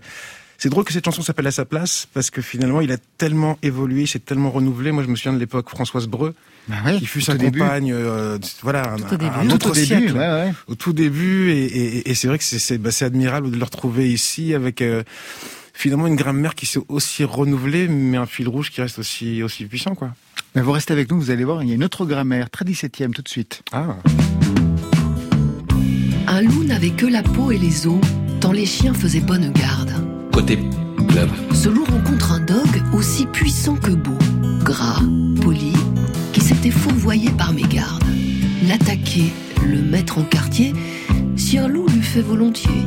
c'est 0.58 0.70
drôle 0.70 0.84
que 0.84 0.92
cette 0.92 1.06
chanson 1.06 1.22
s'appelle 1.22 1.48
à 1.48 1.52
sa 1.52 1.64
place 1.64 2.08
parce 2.14 2.30
que 2.30 2.42
finalement 2.42 2.82
il 2.82 2.92
a 2.92 2.98
tellement 3.18 3.58
évolué, 3.64 4.06
s'est 4.06 4.20
tellement 4.20 4.52
renouvelé. 4.52 4.92
Moi 4.92 5.04
je 5.04 5.08
me 5.08 5.16
souviens 5.16 5.32
de 5.32 5.40
l'époque 5.40 5.70
Françoise 5.70 6.08
Breu, 6.08 6.36
qui 7.00 7.06
fut 7.06 7.20
au 7.20 7.22
sa 7.22 7.32
tout 7.34 7.38
début. 7.40 7.60
compagne, 7.60 7.92
euh, 7.94 8.38
voilà, 8.62 8.94
un, 8.94 8.96
Tout 8.98 9.14
au 9.14 9.18
début. 9.18 9.32
un 9.36 9.48
Tout 9.48 9.56
autre 9.56 9.70
au 9.72 9.74
début, 9.74 9.86
siècle, 9.86 10.14
ouais, 10.14 10.20
ouais. 10.20 10.54
au 10.68 10.76
tout 10.76 10.94
début. 10.94 11.52
Et, 11.52 11.66
et, 11.66 12.12
et 12.12 12.16
c'est 12.16 12.28
vrai 12.28 12.38
que 12.38 12.44
c'est, 12.44 12.78
bah, 12.78 12.92
c'est 12.92 13.06
admirable 13.06 13.52
de 13.52 13.58
le 13.58 13.64
retrouver 13.64 14.12
ici 14.12 14.54
avec 14.54 14.82
euh, 14.82 15.04
finalement 15.74 16.08
une 16.08 16.16
grammaire 16.16 16.56
qui 16.56 16.66
s'est 16.66 16.80
aussi 16.88 17.24
renouvelée, 17.24 17.88
mais 17.88 18.18
un 18.18 18.26
fil 18.26 18.48
rouge 18.48 18.70
qui 18.72 18.82
reste 18.82 19.00
aussi 19.00 19.42
aussi 19.44 19.66
puissant, 19.66 19.96
quoi. 19.96 20.14
Mais 20.56 20.62
vous 20.62 20.72
restez 20.72 20.94
avec 20.94 21.12
nous, 21.12 21.20
vous 21.20 21.32
allez 21.32 21.44
voir, 21.44 21.62
il 21.64 21.70
y 21.70 21.72
a 21.72 21.76
une 21.76 21.84
autre 21.84 22.06
grammaire, 22.06 22.50
très 22.50 22.66
17e 22.66 23.12
tout 23.12 23.22
de 23.22 23.30
suite. 23.30 23.62
Ah. 23.72 23.96
Un 26.28 26.42
loup 26.42 26.64
n'avait 26.64 26.92
que 26.92 27.06
la 27.06 27.24
peau 27.24 27.52
et 27.52 27.58
les 27.58 27.88
os, 27.88 28.00
tant 28.40 28.52
les 28.52 28.66
chiens 28.66 28.94
faisaient 28.94 29.20
bonne 29.20 29.52
garde. 29.52 29.92
Côté 30.32 30.58
club. 31.10 31.30
Ce 31.54 31.70
loup 31.70 31.86
rencontre 31.86 32.32
un 32.32 32.40
dog 32.40 32.68
aussi 32.94 33.26
puissant 33.26 33.76
que 33.76 33.92
beau, 33.92 34.18
gras, 34.64 35.02
poli, 35.42 35.74
qui 36.34 36.42
s'était 36.42 36.72
fourvoyé 36.72 37.30
par 37.32 37.54
mégarde. 37.54 38.04
L'attaquer, 38.68 39.34
le 39.68 39.82
mettre 39.82 40.18
en 40.20 40.24
quartier, 40.24 40.74
si 41.36 41.58
un 41.58 41.68
loup 41.68 41.88
l'eût 41.88 42.02
fait 42.02 42.22
volontiers. 42.22 42.86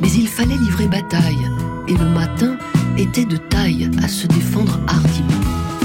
Mais 0.00 0.10
il 0.12 0.28
fallait 0.28 0.56
livrer 0.56 0.86
bataille, 0.86 1.48
et 1.88 1.94
le 1.94 2.08
matin 2.10 2.56
était 2.96 3.24
de 3.24 3.36
taille 3.36 3.90
à 4.02 4.08
se 4.08 4.26
défendre 4.26 4.78
hardiment. 4.86 5.40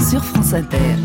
Sur 0.08 0.24
France 0.24 0.54
Inter. 0.54 0.96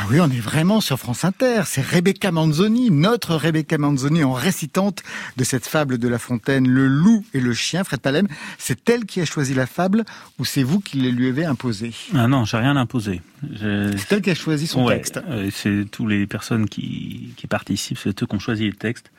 Ah 0.00 0.06
oui, 0.10 0.20
on 0.20 0.30
est 0.30 0.38
vraiment 0.40 0.80
sur 0.80 0.98
France 0.98 1.24
Inter. 1.24 1.62
C'est 1.66 1.80
Rebecca 1.84 2.30
Manzoni, 2.30 2.90
notre 2.90 3.34
Rebecca 3.34 3.78
Manzoni 3.78 4.22
en 4.22 4.32
récitante 4.32 5.02
de 5.36 5.42
cette 5.44 5.66
fable 5.66 5.98
de 5.98 6.06
La 6.08 6.18
Fontaine, 6.18 6.68
Le 6.68 6.86
loup 6.86 7.24
et 7.34 7.40
le 7.40 7.52
chien. 7.52 7.82
Fred 7.84 8.00
Palem, 8.00 8.28
c'est 8.58 8.88
elle 8.90 9.06
qui 9.06 9.20
a 9.20 9.24
choisi 9.24 9.54
la 9.54 9.66
fable 9.66 10.04
ou 10.38 10.44
c'est 10.44 10.62
vous 10.62 10.78
qui 10.80 10.98
lui 11.00 11.28
avez 11.28 11.44
imposée 11.44 11.92
Ah 12.14 12.28
non, 12.28 12.44
j'ai 12.44 12.58
rien 12.58 12.76
imposé. 12.76 13.22
Je- 13.42 13.96
C'est 13.96 14.12
elle 14.16 14.22
qui 14.22 14.30
a 14.30 14.34
choisi 14.34 14.66
son 14.66 14.84
Ouais, 14.84 14.96
texte. 14.96 15.20
euh, 15.28 15.50
c'est 15.52 15.84
tous 15.90 16.06
les 16.06 16.26
personnes 16.26 16.68
qui, 16.68 17.32
qui 17.36 17.46
participent, 17.46 17.98
c'est 17.98 18.22
eux 18.22 18.26
qui 18.26 18.34
ont 18.34 18.38
choisi 18.40 18.66
le 18.66 18.74
texte. 18.74 19.10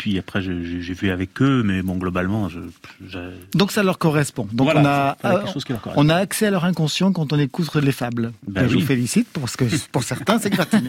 Et 0.00 0.02
puis 0.02 0.18
après, 0.18 0.40
j'ai 0.40 0.54
vu 0.94 1.10
avec 1.10 1.42
eux, 1.42 1.62
mais 1.62 1.82
bon, 1.82 1.98
globalement, 1.98 2.48
je, 2.48 2.60
je- 3.06 3.18
Donc 3.54 3.70
ça 3.70 3.82
leur 3.82 3.98
correspond. 3.98 4.48
Donc 4.50 4.70
Voilà, 4.72 5.14
on 5.22 5.28
a 5.28 5.34
euh, 5.42 5.46
chose 5.52 5.62
qui 5.62 5.72
leur 5.72 5.82
correspond. 5.82 6.02
on 6.02 6.08
a 6.08 6.14
accès 6.14 6.46
à 6.46 6.50
leur 6.50 6.64
inconscient 6.64 7.12
quand 7.12 7.34
on 7.34 7.38
écoute 7.38 7.74
les 7.74 7.92
fables. 7.92 8.32
Ben 8.48 8.62
Ben, 8.62 8.68
Je 8.68 8.78
vous 8.78 8.80
félicite 8.86 9.28
parce 9.38 9.56
que 9.56 9.64
pour 9.92 10.02
certains 10.02 10.38
c'est 10.38 10.48
gratiné. 10.48 10.88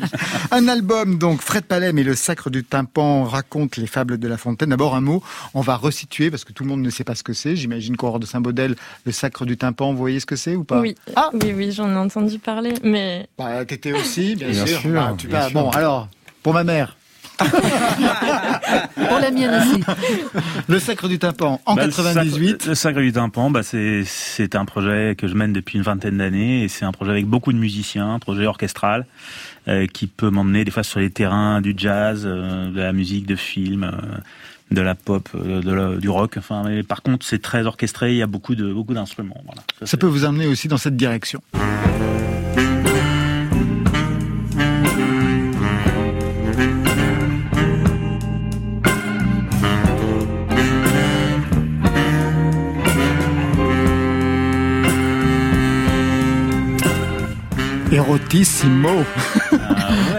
un 0.52 0.70
album 0.70 1.18
donc 1.18 1.42
Fred 1.42 1.66
Palem 1.66 1.98
et 1.98 2.04
le 2.06 2.16
Sacre 2.16 2.50
du 2.50 2.64
tympan 2.64 3.26
raconte 3.26 3.76
les 3.76 3.86
fables 3.88 4.18
de 4.18 4.28
La 4.30 4.38
Fontaine. 4.38 4.70
D'abord 4.70 4.96
un 4.96 5.02
mot, 5.02 5.22
on 5.54 5.60
va 5.62 5.76
resituer 5.76 6.32
parce 6.32 6.46
que 6.46 6.54
tout 6.54 6.64
le 6.64 6.70
monde 6.70 6.82
ne 6.82 6.90
sait 6.90 7.04
pas 7.04 7.16
ce 7.16 7.24
que 7.24 7.34
c'est. 7.34 7.58
J'imagine 7.58 7.98
qu'au 7.98 8.18
de 8.18 8.26
Saint-Baudel, 8.26 8.78
le 9.06 9.12
Sacre 9.12 9.46
du 9.46 9.58
tympan, 9.58 9.92
vous 9.92 9.98
voyez 9.98 10.22
ce 10.22 10.26
que 10.26 10.38
c'est 10.38 10.56
ou 10.56 10.64
pas 10.64 10.80
Oui, 10.80 10.96
oui, 11.34 11.54
oui, 11.54 11.72
j'en 11.74 11.90
ai 11.92 11.98
entendu 11.98 12.40
parler, 12.40 12.76
mais. 12.82 13.28
Bah, 13.38 13.66
t'étais 13.66 13.92
aussi, 13.92 14.36
bien, 14.36 14.52
Bien 14.52 14.66
sûr. 14.66 14.80
sûr, 14.80 14.94
Bah, 14.94 15.16
tu 15.18 15.28
bien 15.28 15.40
vas- 15.40 15.50
sûr. 15.50 15.62
Bon, 15.62 15.70
alors, 15.72 16.08
pour 16.44 16.54
ma 16.54 16.64
mère. 16.64 16.96
Pour 19.10 19.20
la 19.20 19.32
mienne 19.32 19.62
aussi. 19.62 19.84
Le 20.68 20.80
Sacre 20.80 21.08
du 21.08 21.20
tympan 21.20 21.60
en 21.66 21.76
Bah, 21.76 21.86
le 21.86 21.92
98. 21.92 22.50
Sacre- 22.52 22.68
Le 22.70 22.76
Sacre 22.76 23.00
du 23.02 23.12
Tympan, 23.12 23.52
bah, 23.52 23.64
c'est, 23.64 24.04
c'est 24.06 24.56
un 24.56 24.66
projet 24.66 25.16
que 25.18 25.28
je 25.28 25.34
mène 25.36 25.54
depuis 25.54 25.78
une 25.78 25.84
vingtaine 25.84 26.18
d'années 26.18 26.64
et 26.64 26.68
c'est 26.68 26.86
un 26.86 26.92
projet 26.92 27.12
avec 27.12 27.26
beaucoup 27.26 27.52
de 27.54 27.58
musiciens, 27.58 28.14
un 28.14 28.20
projet 28.20 28.46
orchestral 28.46 29.06
euh, 29.68 29.88
qui 29.88 30.08
peut 30.08 30.30
m'emmener 30.30 30.64
des 30.66 30.72
fois 30.72 30.84
sur 30.84 31.00
les 31.00 31.10
terrains 31.10 31.62
du 31.62 31.74
jazz, 31.78 32.24
euh, 32.26 32.72
de 32.72 32.80
la 32.80 32.94
musique, 32.94 33.26
de 33.26 33.36
film, 33.36 33.84
euh, 33.84 33.92
de 34.72 34.82
la 34.82 34.96
pop, 34.96 35.30
de 35.36 35.72
la- 35.72 35.96
du 35.98 36.10
rock. 36.10 36.36
Enfin, 36.38 36.64
mais 36.66 36.84
par 36.84 37.02
contre, 37.02 37.26
c'est 37.26 37.42
très 37.42 37.66
orchestré. 37.66 38.12
Il 38.12 38.18
y 38.18 38.22
a 38.22 38.28
beaucoup 38.28 38.56
de 38.56 38.72
beaucoup 38.72 38.94
d'instruments. 38.94 39.42
Voilà. 39.46 39.62
Ça, 39.80 39.86
Ça 39.86 39.98
peut 39.98 40.08
vous 40.08 40.24
amener 40.26 40.48
aussi 40.48 40.68
dans 40.68 40.78
cette 40.78 40.96
direction. 40.96 41.42
Erotissimo. 58.02 59.04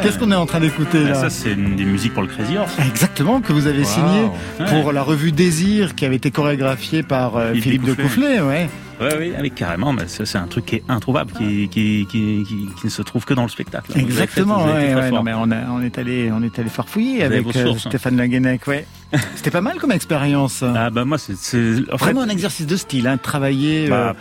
Qu'est-ce 0.03 0.19
qu'on 0.19 0.31
est 0.31 0.37
en 0.37 0.47
train 0.47 0.61
d'écouter 0.61 1.03
Ah 1.07 1.09
là 1.11 1.15
ça, 1.15 1.31
c'est 1.31 1.53
une 1.53 1.77
des 1.77 1.85
musiques 1.85 2.13
pour 2.15 2.23
le 2.23 2.29
Crazy 2.29 2.57
Horse. 2.57 2.73
Exactement, 2.87 3.41
que 3.41 3.53
vous 3.53 3.67
avez 3.67 3.81
Wow. 3.81 3.85
signé 3.85 4.23
Ouais. 4.61 4.67
pour 4.83 4.93
la 4.93 5.03
revue 5.03 5.33
Désir 5.33 5.95
qui 5.95 6.05
avait 6.05 6.17
été 6.17 6.31
chorégraphiée 6.31 7.03
par 7.03 7.37
euh, 7.37 7.55
Philippe, 7.55 7.85
de 7.85 7.95
Coufflet. 7.95 8.41
Ouais. 8.41 8.69
Ouais, 9.01 9.17
oui, 9.19 9.33
avec 9.37 9.57
carrément, 9.57 9.93
mais 9.93 10.05
c'est 10.07 10.37
un 10.39 10.47
truc 10.47 10.67
qui 10.67 10.77
est 10.77 10.83
introuvable, 10.89 11.33
qui, 11.33 11.69
qui, 11.69 12.07
qui, 12.09 12.45
qui, 12.47 12.69
qui 12.79 12.87
ne 12.87 12.91
se 12.91 13.03
trouve 13.03 13.25
que 13.25 13.35
dans 13.35 13.43
le 13.43 13.49
spectacle. 13.49 13.91
Fait- 13.93 13.99
Exactement, 13.99 14.65
ouais, 14.67 14.95
ouais, 14.95 15.11
non, 15.11 15.25
mais 15.25 15.33
on, 15.35 15.51
a- 15.51 15.69
on 15.73 15.83
est 15.83 15.99
allé, 15.99 16.31
on 16.33 16.41
est 16.43 16.57
allé 16.59 16.69
farfouiller 16.69 17.25
avec 17.25 17.45
euh, 17.57 17.73
hein. 17.73 17.79
Stéphane 17.79 18.17
Laguenec, 18.17 18.65
ouais. 18.69 18.87
C'était 19.35 19.51
pas 19.51 19.61
mal 19.61 19.79
comme 19.79 19.91
expérience. 19.91 20.63
Ah 20.63 20.91
bah 20.91 21.05
moi, 21.05 21.19
c'est 21.19 21.37
fait, 21.37 21.81
Vraiment 21.99 22.21
un 22.23 22.29
exercice 22.29 22.67
de 22.67 22.77
style, 22.77 23.09
hein, 23.09 23.17
de 23.17 23.21
travailler 23.23 23.89
Bah, 23.89 24.11
euh, 24.11 24.13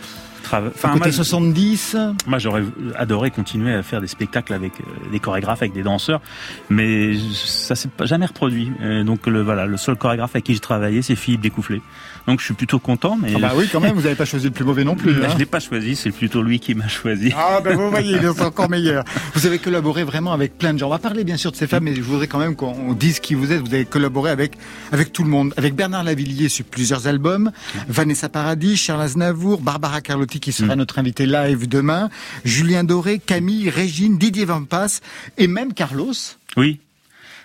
enfin, 0.58 0.90
côté 0.92 1.06
moi, 1.06 1.12
70. 1.12 1.96
Moi, 2.26 2.38
j'aurais 2.38 2.62
adoré 2.96 3.30
continuer 3.30 3.74
à 3.74 3.82
faire 3.82 4.00
des 4.00 4.06
spectacles 4.06 4.52
avec 4.52 4.72
euh, 4.80 5.10
des 5.10 5.18
chorégraphes, 5.18 5.62
avec 5.62 5.72
des 5.72 5.82
danseurs, 5.82 6.20
mais 6.68 7.14
ça 7.34 7.74
s'est 7.74 7.88
jamais 8.02 8.26
reproduit. 8.26 8.70
Donc 9.04 9.26
le 9.26 9.42
voilà, 9.42 9.66
le 9.66 9.76
seul 9.76 9.96
chorégraphe 9.96 10.32
avec 10.34 10.44
qui 10.44 10.54
j'ai 10.54 10.60
travaillé, 10.60 11.02
c'est 11.02 11.16
Philippe 11.16 11.40
Découfflé. 11.40 11.82
Donc 12.26 12.40
je 12.40 12.44
suis 12.44 12.54
plutôt 12.54 12.78
content, 12.78 13.16
mais 13.20 13.32
Ah 13.36 13.38
bah 13.38 13.52
oui, 13.56 13.68
quand 13.70 13.80
même, 13.80 13.94
vous 13.94 14.02
n'avez 14.02 14.14
pas 14.14 14.24
choisi 14.24 14.46
le 14.46 14.52
plus 14.52 14.64
mauvais 14.64 14.84
non 14.84 14.94
plus. 14.94 15.12
Mais 15.18 15.26
hein. 15.26 15.30
je 15.32 15.38
l'ai 15.38 15.46
pas 15.46 15.60
choisi, 15.60 15.96
c'est 15.96 16.10
plutôt 16.10 16.42
lui 16.42 16.60
qui 16.60 16.74
m'a 16.74 16.88
choisi. 16.88 17.32
Ah 17.36 17.60
ben 17.62 17.76
vous 17.76 17.90
voyez, 17.90 18.16
il 18.16 18.24
est 18.24 18.40
encore 18.42 18.70
meilleur. 18.70 19.04
Vous 19.34 19.46
avez 19.46 19.58
collaboré 19.58 20.04
vraiment 20.04 20.32
avec 20.32 20.56
plein 20.56 20.72
de 20.72 20.78
gens. 20.78 20.86
On 20.86 20.90
va 20.90 20.98
parler 20.98 21.24
bien 21.24 21.36
sûr 21.36 21.50
de 21.50 21.56
ces 21.56 21.66
femmes, 21.66 21.84
mais 21.84 21.94
je 21.94 22.02
voudrais 22.02 22.28
quand 22.28 22.38
même 22.38 22.54
qu'on 22.54 22.92
dise 22.92 23.20
qui 23.20 23.34
vous 23.34 23.52
êtes. 23.52 23.60
Vous 23.60 23.74
avez 23.74 23.84
collaboré 23.84 24.30
avec 24.30 24.56
avec 24.92 25.12
tout 25.12 25.24
le 25.24 25.30
monde, 25.30 25.52
avec 25.56 25.74
Bernard 25.74 26.04
Lavillier 26.04 26.48
sur 26.48 26.64
plusieurs 26.64 27.06
albums, 27.06 27.50
Vanessa 27.88 28.28
Paradis, 28.28 28.76
Charles 28.76 29.02
Aznavour, 29.02 29.60
Barbara 29.60 30.00
Carlotti 30.00 30.40
qui 30.40 30.52
sera 30.52 30.76
notre 30.76 30.98
invité 30.98 31.26
live 31.26 31.68
demain, 31.68 32.08
Julien 32.44 32.84
Doré, 32.84 33.18
Camille, 33.18 33.68
Régine, 33.70 34.18
Didier 34.18 34.44
Vampas 34.44 35.00
et 35.38 35.46
même 35.46 35.72
Carlos. 35.74 36.12
Oui. 36.56 36.80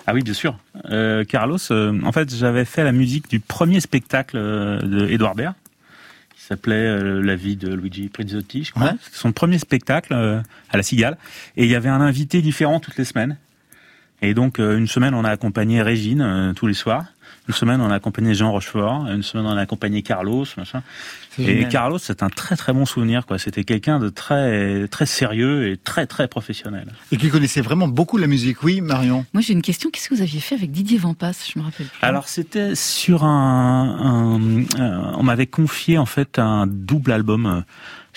Ah 0.07 0.13
oui, 0.13 0.23
bien 0.23 0.33
sûr. 0.33 0.57
Euh, 0.89 1.25
Carlos, 1.25 1.57
euh, 1.69 1.99
en 2.03 2.13
fait, 2.13 2.33
j'avais 2.33 2.63
fait 2.63 2.85
la 2.85 2.93
musique 2.93 3.29
du 3.29 3.41
premier 3.41 3.81
spectacle 3.81 4.37
euh, 4.37 4.79
de 4.81 5.05
Edouard 5.09 5.35
Baird, 5.35 5.53
qui 6.33 6.41
s'appelait 6.41 6.75
euh, 6.75 7.21
La 7.21 7.35
vie 7.35 7.57
de 7.57 7.73
Luigi 7.73 8.07
Prizzotti, 8.07 8.63
je 8.63 8.71
crois. 8.71 8.85
Ouais. 8.85 8.97
Son 9.11 9.33
premier 9.33 9.59
spectacle 9.59 10.13
euh, 10.13 10.39
à 10.71 10.77
la 10.77 10.83
Cigale. 10.83 11.17
Et 11.57 11.65
il 11.65 11.69
y 11.69 11.75
avait 11.75 11.89
un 11.89 11.99
invité 11.99 12.41
différent 12.41 12.79
toutes 12.79 12.97
les 12.97 13.03
semaines. 13.03 13.35
Et 14.21 14.33
donc, 14.33 14.59
euh, 14.59 14.77
une 14.77 14.87
semaine, 14.87 15.13
on 15.13 15.25
a 15.25 15.29
accompagné 15.29 15.81
Régine 15.81 16.21
euh, 16.21 16.53
tous 16.53 16.67
les 16.67 16.73
soirs. 16.73 17.05
Une 17.47 17.53
semaine, 17.53 17.79
on 17.81 17.89
a 17.89 17.95
accompagné 17.95 18.33
Jean 18.33 18.51
Rochefort. 18.51 19.07
Une 19.07 19.23
semaine, 19.23 19.45
on 19.45 19.55
a 19.57 19.61
accompagné 19.61 20.01
Carlos, 20.01 20.45
machin. 20.57 20.81
Et 21.39 21.45
génial. 21.45 21.69
Carlos, 21.69 21.97
c'est 21.99 22.23
un 22.23 22.29
très 22.29 22.55
très 22.55 22.73
bon 22.73 22.85
souvenir, 22.85 23.25
quoi. 23.25 23.37
C'était 23.39 23.63
quelqu'un 23.63 23.99
de 23.99 24.09
très 24.09 24.87
très 24.87 25.05
sérieux 25.05 25.69
et 25.71 25.77
très 25.77 26.07
très 26.07 26.27
professionnel. 26.27 26.87
Et 27.11 27.17
qui 27.17 27.29
connaissait 27.29 27.61
vraiment 27.61 27.87
beaucoup 27.87 28.17
la 28.17 28.27
musique. 28.27 28.63
Oui, 28.63 28.81
Marion. 28.81 29.25
Moi, 29.33 29.41
j'ai 29.41 29.53
une 29.53 29.61
question. 29.61 29.89
Qu'est-ce 29.91 30.09
que 30.09 30.15
vous 30.15 30.21
aviez 30.21 30.39
fait 30.39 30.55
avec 30.55 30.71
Didier 30.71 30.97
Vampas? 30.97 31.31
Je 31.53 31.59
me 31.59 31.63
rappelle 31.63 31.85
plus. 31.87 31.97
Alors 32.01 32.27
c'était 32.27 32.75
sur 32.75 33.23
un, 33.23 34.37
un- 34.77 34.81
un- 34.81 35.13
on 35.17 35.23
m'avait 35.23 35.47
confié 35.47 35.97
en 35.97 36.05
fait 36.05 36.39
un 36.39 36.67
double 36.67 37.11
album 37.11 37.45
euh, 37.45 37.61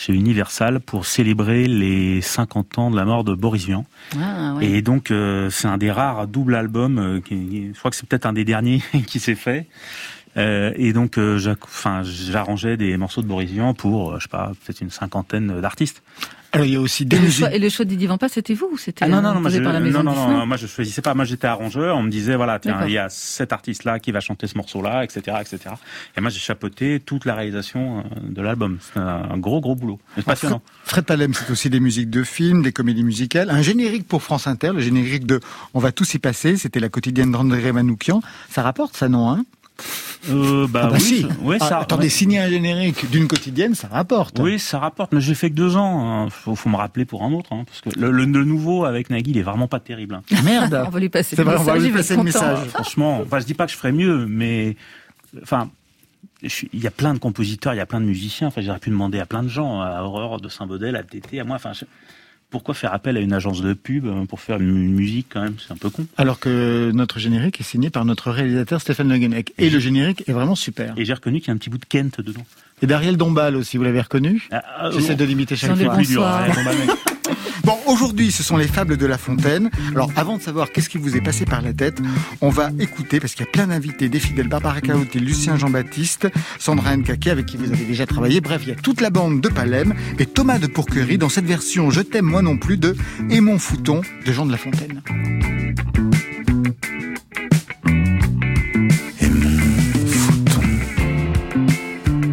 chez 0.01 0.15
Universal 0.15 0.81
pour 0.81 1.05
célébrer 1.05 1.67
les 1.67 2.23
50 2.23 2.79
ans 2.79 2.91
de 2.91 2.97
la 2.97 3.05
mort 3.05 3.23
de 3.23 3.35
Boris 3.35 3.67
Vian. 3.67 3.85
Ah, 4.19 4.55
ouais. 4.55 4.67
Et 4.67 4.83
donc 4.83 5.11
euh, 5.11 5.51
c'est 5.51 5.69
un 5.69 5.77
des 5.77 5.91
rares 5.91 6.27
doubles 6.27 6.55
albums, 6.55 6.99
euh, 6.99 7.21
qui, 7.21 7.71
je 7.75 7.79
crois 7.79 7.91
que 7.91 7.97
c'est 7.97 8.09
peut-être 8.09 8.25
un 8.25 8.33
des 8.33 8.45
derniers 8.45 8.83
qui 9.07 9.21
s'est 9.21 9.35
fait. 9.35 9.67
Euh, 10.37 10.73
et 10.77 10.93
donc, 10.93 11.19
euh, 11.19 11.39
j'arrangeais 11.39 12.77
des 12.77 12.97
morceaux 12.97 13.23
de 13.23 13.27
Boris 13.27 13.51
Vian 13.51 13.75
pour, 13.75 14.13
euh, 14.13 14.19
je 14.19 14.25
sais 14.25 14.29
pas, 14.29 14.53
peut-être 14.65 14.81
une 14.81 14.91
cinquantaine 14.91 15.61
d'artistes. 15.61 16.03
Alors 16.53 16.67
il 16.67 16.73
y 16.73 16.77
a 16.77 16.81
aussi 16.81 17.05
Et 17.05 17.07
des 17.07 17.17
le, 17.17 17.23
musiques. 17.23 17.39
choix, 17.39 17.53
et 17.55 17.59
le 17.59 17.69
choix 17.69 17.85
d'Idi 17.85 18.07
Vampa, 18.07 18.29
c'était 18.29 18.55
vous 18.55 18.71
ou 18.73 18.77
c'était 18.79 19.05
Ah 19.05 19.09
non, 19.09 19.23
non, 19.23 19.35
non, 19.35 19.41
moi, 19.41 19.51
je, 19.51 19.61
par 19.61 19.73
la 19.73 19.79
maison 19.81 20.03
non, 20.03 20.13
non, 20.13 20.29
non, 20.39 20.47
moi 20.47 20.57
je 20.57 20.67
choisissais 20.67 21.01
pas. 21.03 21.15
Moi 21.15 21.25
j'étais 21.25 21.47
arrangeur. 21.47 21.97
On 21.97 22.03
me 22.03 22.11
disait 22.11 22.35
voilà, 22.35 22.59
tiens, 22.59 22.85
il 22.87 22.93
y 22.93 22.99
a 22.99 23.09
cet 23.09 23.53
artiste-là 23.53 24.01
qui 24.01 24.11
va 24.11 24.21
chanter 24.21 24.47
ce 24.49 24.57
morceau-là, 24.57 25.05
etc., 25.05 25.37
etc. 25.41 25.75
Et 26.17 26.21
moi 26.21 26.31
j'ai 26.31 26.41
chapeauté 26.41 27.01
toute 27.01 27.25
la 27.25 27.35
réalisation 27.35 28.01
euh, 28.01 28.03
de 28.23 28.43
l'album. 28.43 28.79
C'est 28.81 28.99
un 28.99 29.39
gros, 29.39 29.61
gros 29.61 29.77
boulot. 29.77 30.01
C'est 30.17 30.25
passionnant. 30.25 30.63
Fred 30.85 31.05
Palem, 31.05 31.35
c'est 31.35 31.51
aussi 31.51 31.71
des 31.71 31.81
musiques 31.81 32.11
de 32.11 32.25
films, 32.25 32.63
des 32.63 32.73
comédies 32.73 33.05
musicales, 33.05 33.51
un 33.51 33.63
générique 33.63 34.09
pour 34.09 34.23
France 34.23 34.47
Inter, 34.49 34.73
le 34.75 34.81
générique 34.81 35.27
de 35.27 35.41
On 35.75 35.79
va 35.79 35.93
tous 35.93 36.15
y 36.15 36.19
passer, 36.19 36.57
c'était 36.57 36.81
la 36.81 36.89
quotidienne 36.89 37.31
d'André 37.31 37.71
Manoukian. 37.73 38.23
Ça 38.49 38.63
rapporte 38.63 38.97
ça, 38.97 39.09
non 39.09 39.31
hein? 39.31 39.45
Euh, 40.31 40.67
bah, 40.69 40.83
Ah 40.85 40.87
bah 40.89 40.97
oui, 40.97 41.01
si. 41.01 41.23
ça- 41.23 41.29
ouais, 41.43 41.57
Ah, 41.61 41.69
ça. 41.69 41.79
attendez, 41.79 42.05
ouais. 42.05 42.09
signer 42.11 42.39
un 42.41 42.49
générique 42.49 43.11
d'une 43.11 43.27
quotidienne, 43.27 43.75
ça 43.75 43.89
rapporte. 43.89 44.39
Oui, 44.39 44.59
ça 44.59 44.79
rapporte, 44.79 45.13
mais 45.13 45.21
j'ai 45.21 45.35
fait 45.35 45.49
que 45.51 45.55
deux 45.55 45.77
ans. 45.77 46.25
hein. 46.25 46.29
Faut, 46.31 46.55
faut 46.55 46.69
me 46.69 46.77
rappeler 46.77 47.05
pour 47.07 47.23
un 47.23 47.33
autre, 47.33 47.53
hein, 47.53 47.65
parce 47.67 47.81
que 47.81 47.99
le, 47.99 48.11
le- 48.11 48.25
le 48.27 48.45
nouveau 48.45 48.85
avec 48.85 49.09
Nagui, 49.11 49.31
il 49.31 49.39
est 49.39 49.43
vraiment 49.43 49.67
pas 49.69 49.81
terrible. 49.81 50.15
hein. 50.17 50.23
Merde. 50.45 50.85
On 50.87 50.91
va 50.91 51.01
lui 51.01 51.09
passer 51.09 51.37
C'est 51.37 51.43
le 51.43 51.51
vrai, 51.51 51.57
on 51.59 51.63
va 51.65 51.79
lui 51.79 51.91
passer 51.91 52.17
le 52.17 52.23
message. 52.23 52.59
Franchement, 52.69 53.21
enfin, 53.25 53.41
je 53.41 53.47
dis 53.47 53.55
pas 53.55 53.67
que 53.67 53.73
je 53.73 53.77
ferais 53.77 53.93
mieux, 53.93 54.27
mais 54.27 54.77
enfin, 55.43 55.71
je 56.43 56.67
il 56.73 56.81
y 56.81 56.87
a 56.87 56.91
plein 56.91 57.15
de 57.15 57.19
compositeurs, 57.19 57.73
il 57.75 57.79
y 57.79 57.81
a 57.81 57.87
plein 57.87 58.01
de 58.01 58.07
musiciens. 58.07 58.49
Enfin, 58.49 58.61
j'aurais 58.61 58.79
pu 58.79 58.91
demander 58.91 59.19
à 59.21 59.27
plein 59.27 59.43
de 59.43 59.49
gens, 59.49 59.81
à 59.81 60.03
Aurore 60.03 60.41
de 60.41 60.49
Saint-Baudel, 60.49 60.97
à 60.97 61.03
TT, 61.03 61.41
à 61.41 61.45
moi. 61.45 61.57
Enfin, 61.57 61.73
je- 61.73 61.85
pourquoi 62.51 62.75
faire 62.75 62.93
appel 62.93 63.17
à 63.17 63.21
une 63.21 63.33
agence 63.33 63.63
de 63.63 63.73
pub 63.75 64.07
euh, 64.07 64.25
pour 64.27 64.41
faire 64.41 64.59
une 64.61 64.73
mu- 64.73 64.89
musique 64.89 65.27
quand 65.31 65.41
même? 65.43 65.55
C'est 65.65 65.73
un 65.73 65.77
peu 65.77 65.89
con. 65.91 66.07
Alors 66.17 66.39
que 66.41 66.91
notre 66.93 67.19
générique 67.19 67.61
est 67.61 67.65
signé 67.65 67.91
par 67.91 68.05
notre 68.05 68.31
réalisateur 68.31 68.81
Stéphane 68.81 69.09
Le 69.09 69.19
Guenec. 69.19 69.53
Et 69.59 69.71
le 69.71 69.79
générique 69.79 70.25
est 70.29 70.33
vraiment 70.33 70.55
super. 70.57 70.95
Et 70.97 71.05
j'ai 71.05 71.15
reconnu 71.15 71.39
qu'il 71.41 71.49
y 71.49 71.51
a 71.51 71.55
un 71.55 71.59
petit 71.59 71.71
bout 71.71 71.79
de 71.79 71.85
Kent 71.87 72.21
dedans. 72.21 72.45
Et 72.83 72.87
d'Ariel 72.87 73.17
Dombal 73.17 73.57
aussi, 73.57 73.77
vous 73.77 73.85
l'avez 73.85 74.01
reconnu? 74.01 74.49
Ah, 74.51 74.91
J'essaie 74.93 75.13
oh. 75.13 75.17
de 75.17 75.25
l'imiter 75.25 75.55
chaque 75.57 75.77
fois. 75.77 75.97
Bon, 77.65 77.77
aujourd'hui, 77.87 78.33
ce 78.33 78.43
sont 78.43 78.57
les 78.57 78.67
fables 78.67 78.97
de 78.97 79.07
La 79.07 79.19
Fontaine. 79.19 79.71
Alors, 79.95 80.11
avant 80.17 80.39
de 80.39 80.43
savoir 80.43 80.71
qu'est-ce 80.73 80.89
qui 80.89 80.99
vous 80.99 81.17
est 81.17 81.21
passé 81.21 81.45
par 81.45 81.61
la 81.61 81.73
tête, 81.73 82.01
on 82.41 82.49
va 82.49 82.71
écouter, 82.79 83.21
parce 83.21 83.35
qu'il 83.35 83.45
y 83.45 83.49
a 83.49 83.53
plein 83.53 83.67
d'invités, 83.67 84.09
des 84.09 84.19
fidèles, 84.21 84.49
Barbara 84.49 84.81
Caotti, 84.81 85.19
Lucien 85.21 85.57
Jean-Baptiste, 85.57 86.29
Sandra 86.59 86.97
Nkake, 86.97 87.27
avec 87.27 87.47
qui 87.47 87.57
vous 87.57 87.71
avez 87.71 87.85
déjà 87.85 88.07
travaillé. 88.07 88.41
Bref, 88.41 88.63
il 88.65 88.71
y 88.71 88.73
a 88.73 88.77
toute 88.77 89.01
la 89.01 89.11
bande 89.11 89.41
de 89.41 89.49
Palem 89.49 89.95
et 90.19 90.27
Thomas 90.27 90.59
de 90.59 90.67
Pourquerie 90.67 91.19
dans 91.19 91.29
cette 91.29 91.45
version 91.45 91.91
Je 91.91 92.01
t'aime 92.01 92.27
moi 92.27 92.43
non 92.43 92.57
plus 92.57 92.77
de 92.77 92.97
Et 93.31 93.41
mon 93.41 93.59
fouton 93.59 94.01
de 94.25 94.33
Jean 94.33 94.47
de 94.47 94.53
La 94.53 94.59
Fontaine. 94.59 95.03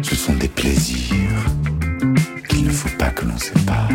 Ce 0.02 0.16
sont 0.16 0.34
des 0.34 0.48
plaisirs 0.48 1.44
qu'il 2.48 2.64
ne 2.64 2.70
faut 2.70 2.96
pas 2.96 3.10
que 3.10 3.26
l'on 3.26 3.36
sépare. 3.36 3.88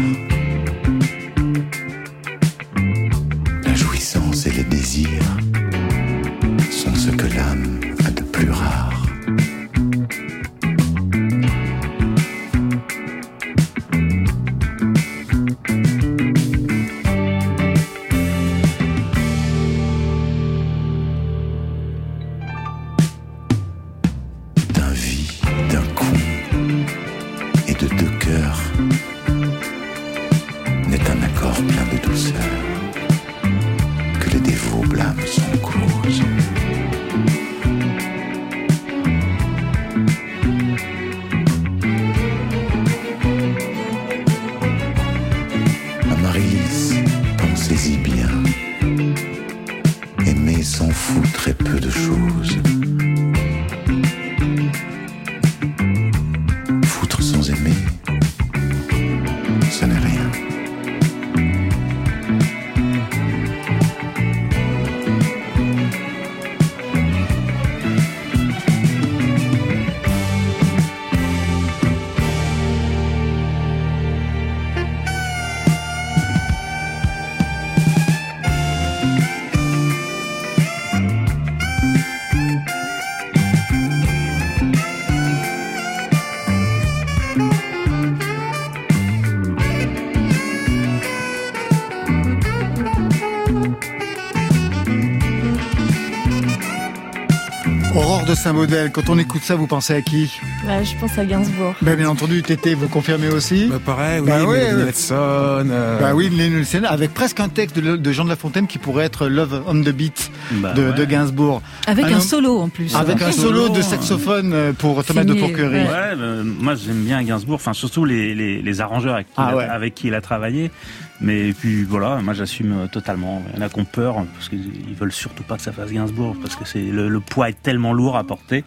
De 98.43 98.45
Saint-Baudel, 98.49 98.91
quand 98.91 99.07
on 99.07 99.17
écoute 99.17 99.41
ça, 99.41 99.55
vous 99.55 99.67
pensez 99.67 99.93
à 99.93 100.01
qui? 100.01 100.41
Bah, 100.65 100.81
je 100.81 100.95
pense 100.95 101.17
à 101.19 101.25
Gainsbourg. 101.25 101.75
ben, 101.81 101.95
Bien 101.97 102.07
entendu, 102.07 102.41
Tété, 102.41 102.73
vous 102.73 102.87
confirmez 102.87 103.27
aussi 103.27 103.67
Bah, 103.69 103.79
pareil, 103.85 104.21
oui, 104.21 104.27
Bah 104.29 104.37
Mélanie 104.39 104.51
ouais. 104.51 104.85
Nelson, 104.85 105.13
euh, 105.17 105.99
Bah 105.99 106.13
oui, 106.15 106.29
Nelson, 106.29 106.83
avec 106.87 107.13
presque 107.13 107.41
un 107.41 107.49
texte 107.49 107.77
de, 107.77 107.97
de 107.97 108.11
Jean 108.13 108.23
de 108.23 108.29
La 108.29 108.37
Fontaine 108.37 108.65
qui 108.67 108.77
pourrait 108.77 109.03
être 109.05 109.27
Love 109.27 109.61
on 109.67 109.73
the 109.81 109.89
Beat 109.89 110.31
Bah 110.53 110.71
de, 110.73 110.83
ouais. 110.87 110.93
de 110.93 111.03
Gainsbourg. 111.05 111.61
Avec 111.85 112.05
un 112.05 112.21
solo 112.21 112.59
en 112.59 112.69
plus. 112.69 112.95
Avec 112.95 113.21
un 113.21 113.33
solo 113.33 113.67
de 113.69 113.81
saxophone 113.81 114.51
euh, 114.53 114.71
pour 114.73 115.03
Thomas 115.03 115.25
de 115.25 115.33
Pourquerie. 115.33 115.63
ouais. 115.65 115.83
Ouais, 115.83 116.13
euh, 116.17 116.43
moi 116.45 116.75
j'aime 116.75 117.03
bien 117.03 117.21
Gainsbourg, 117.23 117.55
enfin 117.55 117.73
surtout 117.73 118.05
les, 118.05 118.33
les, 118.33 118.61
les 118.61 118.81
arrangeurs 118.81 119.15
avec 119.15 119.27
qui, 119.27 119.33
Ah 119.37 119.49
il 119.49 119.53
a, 119.53 119.57
ouais. 119.57 119.63
avec 119.65 119.95
qui 119.95 120.07
il 120.07 120.13
a 120.13 120.21
travaillé. 120.21 120.71
Mais 121.19 121.51
puis 121.53 121.83
voilà, 121.83 122.19
moi 122.23 122.33
j'assume 122.33 122.71
euh, 122.83 122.87
totalement. 122.87 123.43
Il 123.53 123.59
y 123.59 123.63
en 123.63 123.65
a 123.65 123.69
qui 123.69 123.79
ont 123.81 123.85
peur 123.85 124.15
parce 124.33 124.47
qu'ils 124.49 124.95
veulent 124.97 125.11
surtout 125.11 125.43
pas 125.43 125.57
que 125.57 125.61
ça 125.61 125.71
fasse 125.73 125.91
Gainsbourg 125.91 126.35
parce 126.41 126.55
que 126.55 126.63
c'est 126.65 126.79
le, 126.81 127.09
le 127.09 127.19
poids 127.19 127.49
est 127.49 127.61
tellement 127.61 127.91
lourd 127.93 128.15
à 128.17 128.23
porter. 128.23 128.63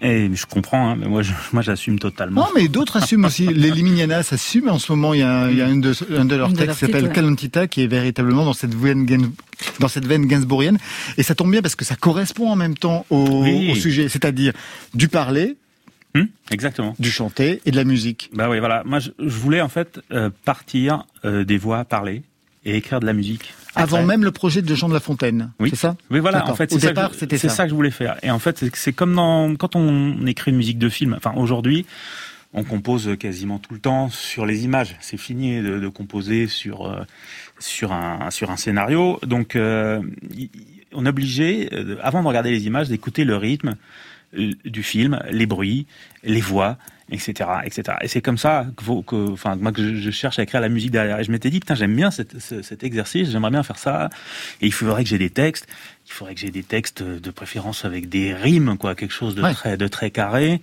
Et 0.00 0.30
je 0.32 0.46
comprends, 0.46 0.90
hein, 0.90 0.96
mais 0.96 1.06
moi 1.08 1.22
je- 1.22 1.32
moi 1.52 1.60
j'assume 1.62 1.98
totalement. 1.98 2.42
Non, 2.42 2.48
mais 2.54 2.68
d'autres 2.68 2.96
assument 2.98 3.24
aussi. 3.24 3.46
Les 3.52 3.70
Liminiana 3.70 4.22
s'assument. 4.22 4.68
En 4.70 4.78
ce 4.78 4.92
moment, 4.92 5.12
il 5.14 5.20
y 5.20 5.22
a 5.22 5.32
un, 5.44 5.50
il 5.50 5.56
y 5.56 5.62
a 5.62 5.66
un 5.66 5.76
de, 5.76 5.92
un 6.16 6.24
de 6.24 6.36
leurs 6.36 6.48
Une 6.50 6.54
de 6.54 6.58
textes 6.60 6.78
qui 6.78 6.86
s'appelle 6.86 7.06
ouais. 7.06 7.12
Calentita, 7.12 7.66
qui 7.66 7.82
est 7.82 7.86
véritablement 7.88 8.44
dans 8.44 8.52
cette 8.52 8.74
veine, 8.74 9.06
dans 9.80 9.88
cette 9.88 10.06
veine 10.06 10.26
gainsbourgienne. 10.26 10.78
Et 11.16 11.22
ça 11.24 11.34
tombe 11.34 11.50
bien 11.50 11.62
parce 11.62 11.74
que 11.74 11.84
ça 11.84 11.96
correspond 11.96 12.48
en 12.50 12.56
même 12.56 12.76
temps 12.76 13.06
au, 13.10 13.42
Oui. 13.42 13.70
au 13.72 13.74
sujet, 13.74 14.08
c'est-à-dire 14.08 14.52
du 14.94 15.08
parler, 15.08 15.56
Hum, 16.14 16.26
exactement. 16.50 16.94
du 16.98 17.10
chanter 17.10 17.60
et 17.66 17.70
de 17.70 17.76
la 17.76 17.84
musique. 17.84 18.30
Bah 18.32 18.48
oui, 18.48 18.60
voilà. 18.60 18.82
Moi 18.86 18.98
je, 18.98 19.10
je 19.18 19.28
voulais 19.36 19.60
en 19.60 19.68
fait 19.68 20.00
euh, 20.10 20.30
partir 20.44 21.04
euh, 21.26 21.44
des 21.44 21.58
voix 21.58 21.84
parlées 21.84 22.22
et 22.64 22.76
écrire 22.76 22.98
de 23.00 23.04
la 23.06 23.12
musique. 23.12 23.52
Avant 23.82 24.02
même 24.04 24.24
le 24.24 24.30
projet 24.30 24.62
de 24.62 24.74
Jean 24.74 24.88
de 24.88 24.94
La 24.94 25.00
Fontaine. 25.00 25.52
Oui. 25.60 25.70
C'est 25.70 25.76
ça? 25.76 25.96
Oui, 26.10 26.18
voilà. 26.20 26.48
En 26.50 26.54
fait, 26.54 26.72
Au 26.72 26.78
c'est 26.78 26.94
ça, 26.94 27.10
ça. 27.38 27.48
ça 27.48 27.64
que 27.64 27.70
je 27.70 27.74
voulais 27.74 27.90
faire. 27.90 28.16
Et 28.22 28.30
en 28.30 28.38
fait, 28.38 28.64
c'est- 28.74 28.92
comme 28.92 29.14
dans 29.14 29.54
quand 29.56 29.76
on 29.76 30.26
écrit 30.26 30.50
une 30.50 30.56
musique 30.56 30.78
de 30.78 30.88
film. 30.88 31.14
Enfin, 31.16 31.32
aujourd'hui, 31.36 31.86
on 32.54 32.64
compose 32.64 33.10
quasiment 33.18 33.58
tout 33.58 33.74
le 33.74 33.80
temps 33.80 34.08
sur 34.10 34.46
les 34.46 34.64
images. 34.64 34.96
C'est 35.00 35.18
fini 35.18 35.60
de, 35.60 35.78
de 35.78 35.88
composer 35.88 36.46
sur 36.48 36.86
euh, 36.86 37.02
sur 37.58 37.92
un 37.92 38.30
sur 38.30 38.50
un 38.50 38.56
scénario. 38.56 39.18
Donc, 39.26 39.54
euh, 39.56 40.00
on 40.94 41.04
est 41.04 41.08
obligé, 41.10 41.68
euh, 41.74 41.96
avant 42.02 42.22
de 42.22 42.28
regarder 42.28 42.50
les 42.50 42.66
images, 42.66 42.88
d'écouter 42.88 43.24
le 43.24 43.36
rythme 43.36 43.76
du 44.32 44.82
film, 44.82 45.18
les 45.30 45.46
bruits, 45.46 45.86
les 46.22 46.40
voix, 46.40 46.76
etc., 47.10 47.48
etc. 47.64 47.96
Et 48.02 48.08
c'est 48.08 48.20
comme 48.20 48.36
ça 48.36 48.66
que, 48.76 49.30
enfin, 49.32 49.56
moi 49.56 49.72
que 49.72 49.82
je, 49.82 49.94
je 49.94 50.10
cherche 50.10 50.38
à 50.38 50.42
écrire 50.42 50.60
la 50.60 50.68
musique 50.68 50.90
derrière. 50.90 51.18
Et 51.18 51.24
je 51.24 51.32
m'étais 51.32 51.48
dit, 51.48 51.60
putain, 51.60 51.74
j'aime 51.74 51.96
bien 51.96 52.10
cette- 52.10 52.38
ce- 52.38 52.60
cet 52.60 52.84
exercice, 52.84 53.30
j'aimerais 53.30 53.50
bien 53.50 53.62
faire 53.62 53.78
ça. 53.78 54.10
Et 54.60 54.66
il 54.66 54.72
faudrait 54.72 55.02
que 55.04 55.08
j'ai 55.08 55.16
des 55.18 55.30
textes. 55.30 55.66
Il 56.06 56.12
faudrait 56.12 56.34
que 56.34 56.40
j'ai 56.40 56.50
des 56.50 56.62
textes 56.62 57.02
de 57.02 57.30
préférence 57.30 57.86
avec 57.86 58.08
des 58.10 58.34
rimes, 58.34 58.76
quoi, 58.76 58.94
quelque 58.94 59.14
chose 59.14 59.34
de 59.34 59.42
Ouais. 59.42 59.54
très, 59.54 59.76
de 59.78 59.88
très 59.88 60.10
carré. 60.10 60.60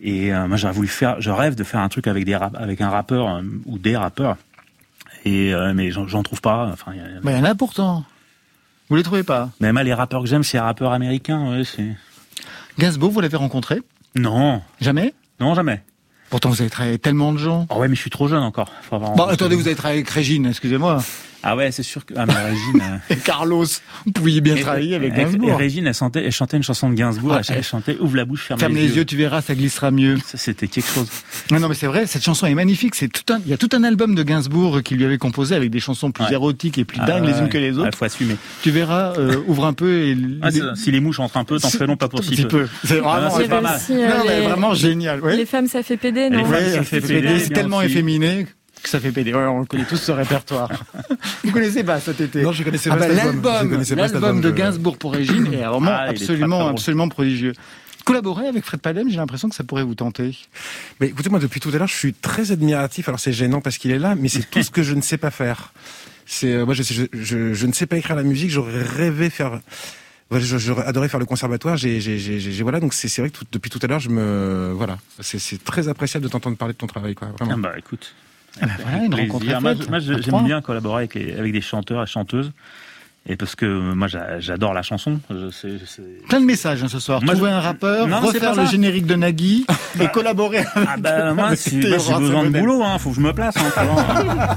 Et 0.00 0.32
euh, 0.32 0.46
moi, 0.46 0.56
j'aurais 0.56 0.72
voulu 0.72 0.88
faire, 0.88 1.20
je 1.20 1.30
rêve 1.30 1.56
de 1.56 1.64
faire 1.64 1.80
un 1.80 1.88
truc 1.88 2.06
avec 2.06 2.24
des 2.24 2.36
rap, 2.36 2.54
avec 2.56 2.80
un 2.80 2.90
rappeur 2.90 3.28
euh, 3.28 3.42
ou 3.66 3.78
des 3.78 3.96
rappeurs. 3.96 4.36
Et 5.24 5.52
euh, 5.52 5.74
mais 5.74 5.90
j'en 5.90 6.22
trouve 6.22 6.40
pas. 6.40 6.68
Enfin, 6.72 6.92
il 6.94 6.98
y 6.98 7.00
a- 7.00 7.20
Bah, 7.22 7.32
il 7.32 7.36
y 7.36 7.40
en 7.40 7.44
a 7.44 7.54
pourtant. 7.56 8.04
Vous 8.88 8.96
les 8.96 9.02
trouvez 9.02 9.22
pas? 9.22 9.50
Même 9.60 9.78
les 9.80 9.94
rappeurs 9.94 10.22
que 10.22 10.28
j'aime, 10.28 10.42
c'est 10.42 10.56
les 10.56 10.62
rappeurs 10.62 10.92
américains. 10.92 11.50
Ouais, 11.50 11.64
c'est 11.64 11.94
Gainsbourg, 12.78 13.10
vous 13.10 13.20
l'avez 13.20 13.36
rencontré 13.36 13.80
non, 14.16 14.60
Jamais 14.80 15.14
non, 15.40 15.54
jamais. 15.54 15.82
Pourtant, 16.28 16.50
vous 16.50 16.60
avez 16.60 16.68
travaillé 16.70 16.90
avec 16.92 17.02
tellement 17.02 17.32
de 17.32 17.38
gens. 17.38 17.66
Oh 17.70 17.76
ouais, 17.76 17.88
mais 17.88 17.94
je 17.96 18.00
suis 18.00 18.10
trop 18.10 18.28
jeune 18.28 18.42
encore. 18.42 18.70
Faut 18.82 18.96
avoir- 18.96 19.14
Bon, 19.14 19.24
attendez, 19.24 19.56
vous 19.56 19.66
avez 19.66 19.74
travaillé 19.74 20.00
avec 20.00 20.10
Régine, 20.10 20.46
excusez-moi. 20.46 21.02
Ah 21.42 21.56
ouais, 21.56 21.70
c'est 21.72 21.82
sûr 21.82 22.04
que. 22.04 22.14
Ah, 22.16 22.26
mais 22.26 22.34
Régine. 22.34 22.82
euh, 22.82 23.14
Et 23.14 23.16
Carlos, 23.24 23.64
vous 24.06 24.12
pouviez 24.12 24.40
bien 24.40 24.56
travailler 24.56 24.94
avec 24.94 25.14
Gainsbourg. 25.14 25.48
Et 25.50 25.54
Régine, 25.54 25.86
elle, 25.86 25.94
chantait, 25.94 26.24
elle 26.24 26.32
chantait 26.32 26.56
une 26.56 26.62
chanson 26.62 26.90
de 26.90 26.94
Gainsbourg. 26.94 27.34
Ah, 27.34 27.40
elle, 27.48 27.56
elle 27.58 27.62
chantait 27.64 27.96
Ouvre 28.00 28.16
la 28.16 28.24
bouche, 28.24 28.42
ferme, 28.44 28.60
Ferme 28.60 28.74
les 28.74 28.96
yeux, 28.96 29.04
tu 29.04 29.16
verras, 29.16 29.40
ça 29.40 29.54
glissera 29.54 29.90
mieux. 29.90 30.16
Ça, 30.26 30.36
c'était 30.38 30.68
quelque 30.68 30.88
chose. 30.90 31.08
Non, 31.50 31.58
non, 31.60 31.68
mais 31.68 31.74
c'est 31.74 31.86
vrai, 31.86 32.06
cette 32.06 32.22
chanson 32.24 32.46
est 32.46 32.54
magnifique. 32.54 32.94
C'est 32.94 33.08
tout 33.08 33.32
un, 33.32 33.40
il 33.44 33.50
y 33.50 33.54
a 33.54 33.56
tout 33.56 33.70
un 33.72 33.84
album 33.84 34.14
de 34.14 34.22
Gainsbourg 34.22 34.82
qui 34.82 34.94
lui 34.96 35.04
avait 35.04 35.18
composé 35.18 35.54
avec 35.54 35.70
des 35.70 35.80
chansons 35.80 36.10
plus 36.10 36.24
Ouais. 36.24 36.32
érotiques 36.34 36.76
et 36.78 36.84
plus 36.84 36.98
Ah 37.00 37.06
dingues 37.06 37.22
ouais, 37.24 37.30
les 37.32 37.38
unes 37.38 37.44
ouais. 37.44 37.48
que 37.50 37.58
les 37.58 37.72
autres. 37.78 37.84
Ouais, 37.84 37.96
faut 37.96 38.04
assumer. 38.04 38.36
Tu 38.62 38.70
verras, 38.70 39.14
euh, 39.18 39.36
ouvre 39.46 39.64
un 39.64 39.72
peu 39.72 40.02
et 40.08 40.16
Ah, 40.42 40.50
ça. 40.50 40.74
si 40.76 40.90
les 40.90 41.00
mouches 41.00 41.20
entrent 41.20 41.38
un 41.38 41.44
peu, 41.44 41.58
t'en 41.58 41.70
fais 41.70 41.86
long, 41.86 41.96
pas 41.96 42.08
pour 42.08 42.22
si 42.22 42.30
petit 42.30 42.44
peu. 42.44 42.68
C'est 42.84 42.98
Ah, 43.04 43.18
vraiment, 43.20 43.30
c'est 43.36 43.48
pas 43.48 43.60
mal. 43.62 43.76
aussi, 43.76 43.92
non, 43.94 44.24
mais 44.26 44.40
les- 44.40 44.46
vraiment 44.46 44.74
génial. 44.74 45.20
Ouais. 45.20 45.36
Les 45.36 45.46
femmes, 45.46 45.66
ça 45.68 45.82
fait 45.82 45.96
péder, 45.96 46.28
non 46.28 46.38
Les 46.38 46.44
femmes, 46.44 46.72
ça 46.74 46.82
fait 46.82 47.00
c'est 47.00 47.06
péder, 47.14 47.38
c'est 47.38 47.50
tellement 47.50 47.80
efféminé 47.82 48.46
que 48.82 48.88
ça 48.88 49.00
fait 49.00 49.12
péder. 49.12 49.32
Ouais, 49.32 49.44
on 49.46 49.64
connaît 49.64 49.84
tous 49.84 49.96
ce 49.96 50.12
répertoire. 50.12 50.70
Vous 51.44 51.52
connaissez 51.52 51.84
pas 51.84 52.00
cet 52.00 52.20
été 52.20 52.42
Non, 52.42 52.52
je 52.52 52.62
connaissais 52.62 52.90
Ah 52.92 52.96
pas 52.96 53.08
bah, 53.08 53.14
cet 53.14 53.26
album. 53.26 53.84
Je 53.84 53.94
L'album, 53.94 54.40
de 54.40 54.50
Gainsbourg 54.50 54.98
pour 54.98 55.12
Régine 55.12 55.52
est 55.52 55.64
vraiment 55.64 55.90
Ah, 55.92 56.06
est 56.06 56.10
absolument, 56.10 56.68
absolument 56.68 57.08
prodigieux. 57.08 57.52
Collaborer 58.04 58.48
avec 58.48 58.64
Fred 58.64 58.80
Palem, 58.80 59.08
j'ai 59.10 59.16
l'impression 59.18 59.48
que 59.48 59.54
ça 59.54 59.62
pourrait 59.62 59.84
vous 59.84 59.94
tenter. 59.94 60.36
Mais 61.00 61.08
écoutez, 61.08 61.28
moi, 61.30 61.38
depuis 61.38 61.60
tout 61.60 61.68
à 61.72 61.78
l'heure, 61.78 61.86
je 61.86 61.94
suis 61.94 62.14
très 62.14 62.50
admiratif. 62.50 63.08
Alors, 63.08 63.20
c'est 63.20 63.32
gênant 63.32 63.60
parce 63.60 63.78
qu'il 63.78 63.90
est 63.90 63.98
là, 63.98 64.14
mais 64.14 64.28
c'est 64.28 64.48
tout 64.50 64.62
ce 64.62 64.70
que 64.70 64.82
je 64.82 64.94
ne 64.94 65.02
sais 65.02 65.18
pas 65.18 65.30
faire. 65.30 65.72
C'est, 66.26 66.52
euh, 66.52 66.64
moi, 66.64 66.74
je, 66.74 66.82
je, 66.82 67.04
je, 67.12 67.52
je 67.54 67.66
ne 67.66 67.72
sais 67.72 67.86
pas 67.86 67.96
écrire 67.98 68.16
la 68.16 68.22
musique. 68.22 68.50
J'aurais 68.50 68.82
rêvé 68.82 69.30
faire. 69.30 69.60
J'aurais 70.32 70.86
adoré 70.86 71.08
faire 71.08 71.20
le 71.20 71.26
conservatoire. 71.26 71.76
J'ai, 71.76 71.98
voilà. 72.62 72.80
Donc, 72.80 72.94
c'est, 72.94 73.14
vrai 73.18 73.30
que 73.30 73.38
tout- 73.38 73.44
depuis 73.52 73.68
tout 73.70 73.80
à 73.82 73.86
l'heure, 73.86 74.00
je 74.00 74.08
me, 74.08 74.72
voilà. 74.74 74.98
C'est, 75.20 75.38
c'est 75.38 75.62
très 75.62 75.88
appréciable 75.88 76.24
de 76.24 76.30
t'entendre 76.30 76.56
parler 76.56 76.72
de 76.74 76.78
ton 76.78 76.86
travail, 76.86 77.14
quoi. 77.14 77.28
Vraiment. 77.38 77.54
Ah 77.56 77.60
bah 77.60 77.72
écoute. 77.78 78.14
Ah 78.60 78.66
bah 78.66 78.72
voilà, 78.82 79.04
une 79.04 79.10
plaisir. 79.10 79.28
rencontre 79.56 79.90
Moi, 79.90 79.98
j'aime 80.00 80.44
bien 80.44 80.60
collaborer 80.60 80.96
avec, 81.04 81.14
les- 81.14 81.34
avec 81.36 81.52
des 81.52 81.60
chanteurs 81.60 82.02
et 82.02 82.06
chanteuses. 82.06 82.52
Et 83.28 83.36
parce 83.36 83.54
que 83.54 83.66
euh, 83.66 83.94
moi, 83.94 84.08
j'a- 84.08 84.40
j'adore 84.40 84.72
la 84.72 84.82
chanson. 84.82 85.20
Je 85.30 85.50
sais, 85.50 85.78
je 85.78 85.84
sais- 85.84 86.02
Plein 86.28 86.40
de 86.40 86.46
messages 86.46 86.82
hein, 86.82 86.88
ce 86.88 86.98
soir. 86.98 87.22
Moi, 87.22 87.34
Trouver 87.34 87.50
je- 87.50 87.54
un 87.54 87.60
rappeur, 87.60 88.08
Non, 88.08 88.20
refaire 88.20 88.54
le 88.54 88.64
générique 88.66 89.06
de 89.06 89.14
Nagui 89.14 89.66
et 90.00 90.08
collaborer 90.08 90.58
avec 90.58 90.88
Ah 90.88 90.96
bah 90.98 91.34
moi, 91.34 91.54
si, 91.54 91.82
j'ai 91.82 91.90
besoin 91.90 92.18
de 92.20 92.26
Rassembonel. 92.26 92.60
boulot, 92.62 92.82
hein, 92.82 92.98
faut 92.98 93.10
que 93.10 93.16
je 93.16 93.20
me 93.20 93.32
place. 93.32 93.54
Hein. 93.56 94.56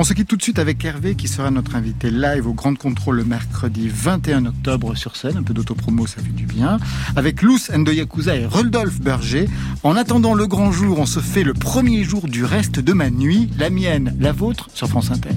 On 0.00 0.04
se 0.04 0.12
quitte 0.12 0.28
tout 0.28 0.36
de 0.36 0.42
suite 0.42 0.60
avec 0.60 0.84
Hervé 0.84 1.16
qui 1.16 1.26
sera 1.26 1.50
notre 1.50 1.74
invité 1.74 2.12
live 2.12 2.46
au 2.46 2.52
Grand 2.54 2.78
Contrôle 2.78 3.16
le 3.16 3.24
mercredi 3.24 3.88
21 3.92 4.46
octobre 4.46 4.94
sur 4.94 5.16
scène. 5.16 5.38
Un 5.38 5.42
peu 5.42 5.52
d'autopromo, 5.52 6.06
ça 6.06 6.22
fait 6.22 6.28
du 6.32 6.46
bien. 6.46 6.78
Avec 7.16 7.42
Luce 7.42 7.68
and 7.74 7.82
the 7.82 7.92
Yakuza 7.92 8.36
et 8.36 8.46
Rodolphe 8.46 9.00
Berger. 9.00 9.48
En 9.82 9.96
attendant 9.96 10.34
le 10.34 10.46
grand 10.46 10.70
jour, 10.70 11.00
on 11.00 11.06
se 11.06 11.18
fait 11.18 11.42
le 11.42 11.52
premier 11.52 12.04
jour 12.04 12.28
du 12.28 12.44
reste 12.44 12.78
de 12.78 12.92
ma 12.92 13.10
nuit. 13.10 13.50
La 13.58 13.70
mienne, 13.70 14.14
la 14.20 14.30
vôtre 14.30 14.68
sur 14.72 14.86
France 14.88 15.10
Inter. 15.10 15.30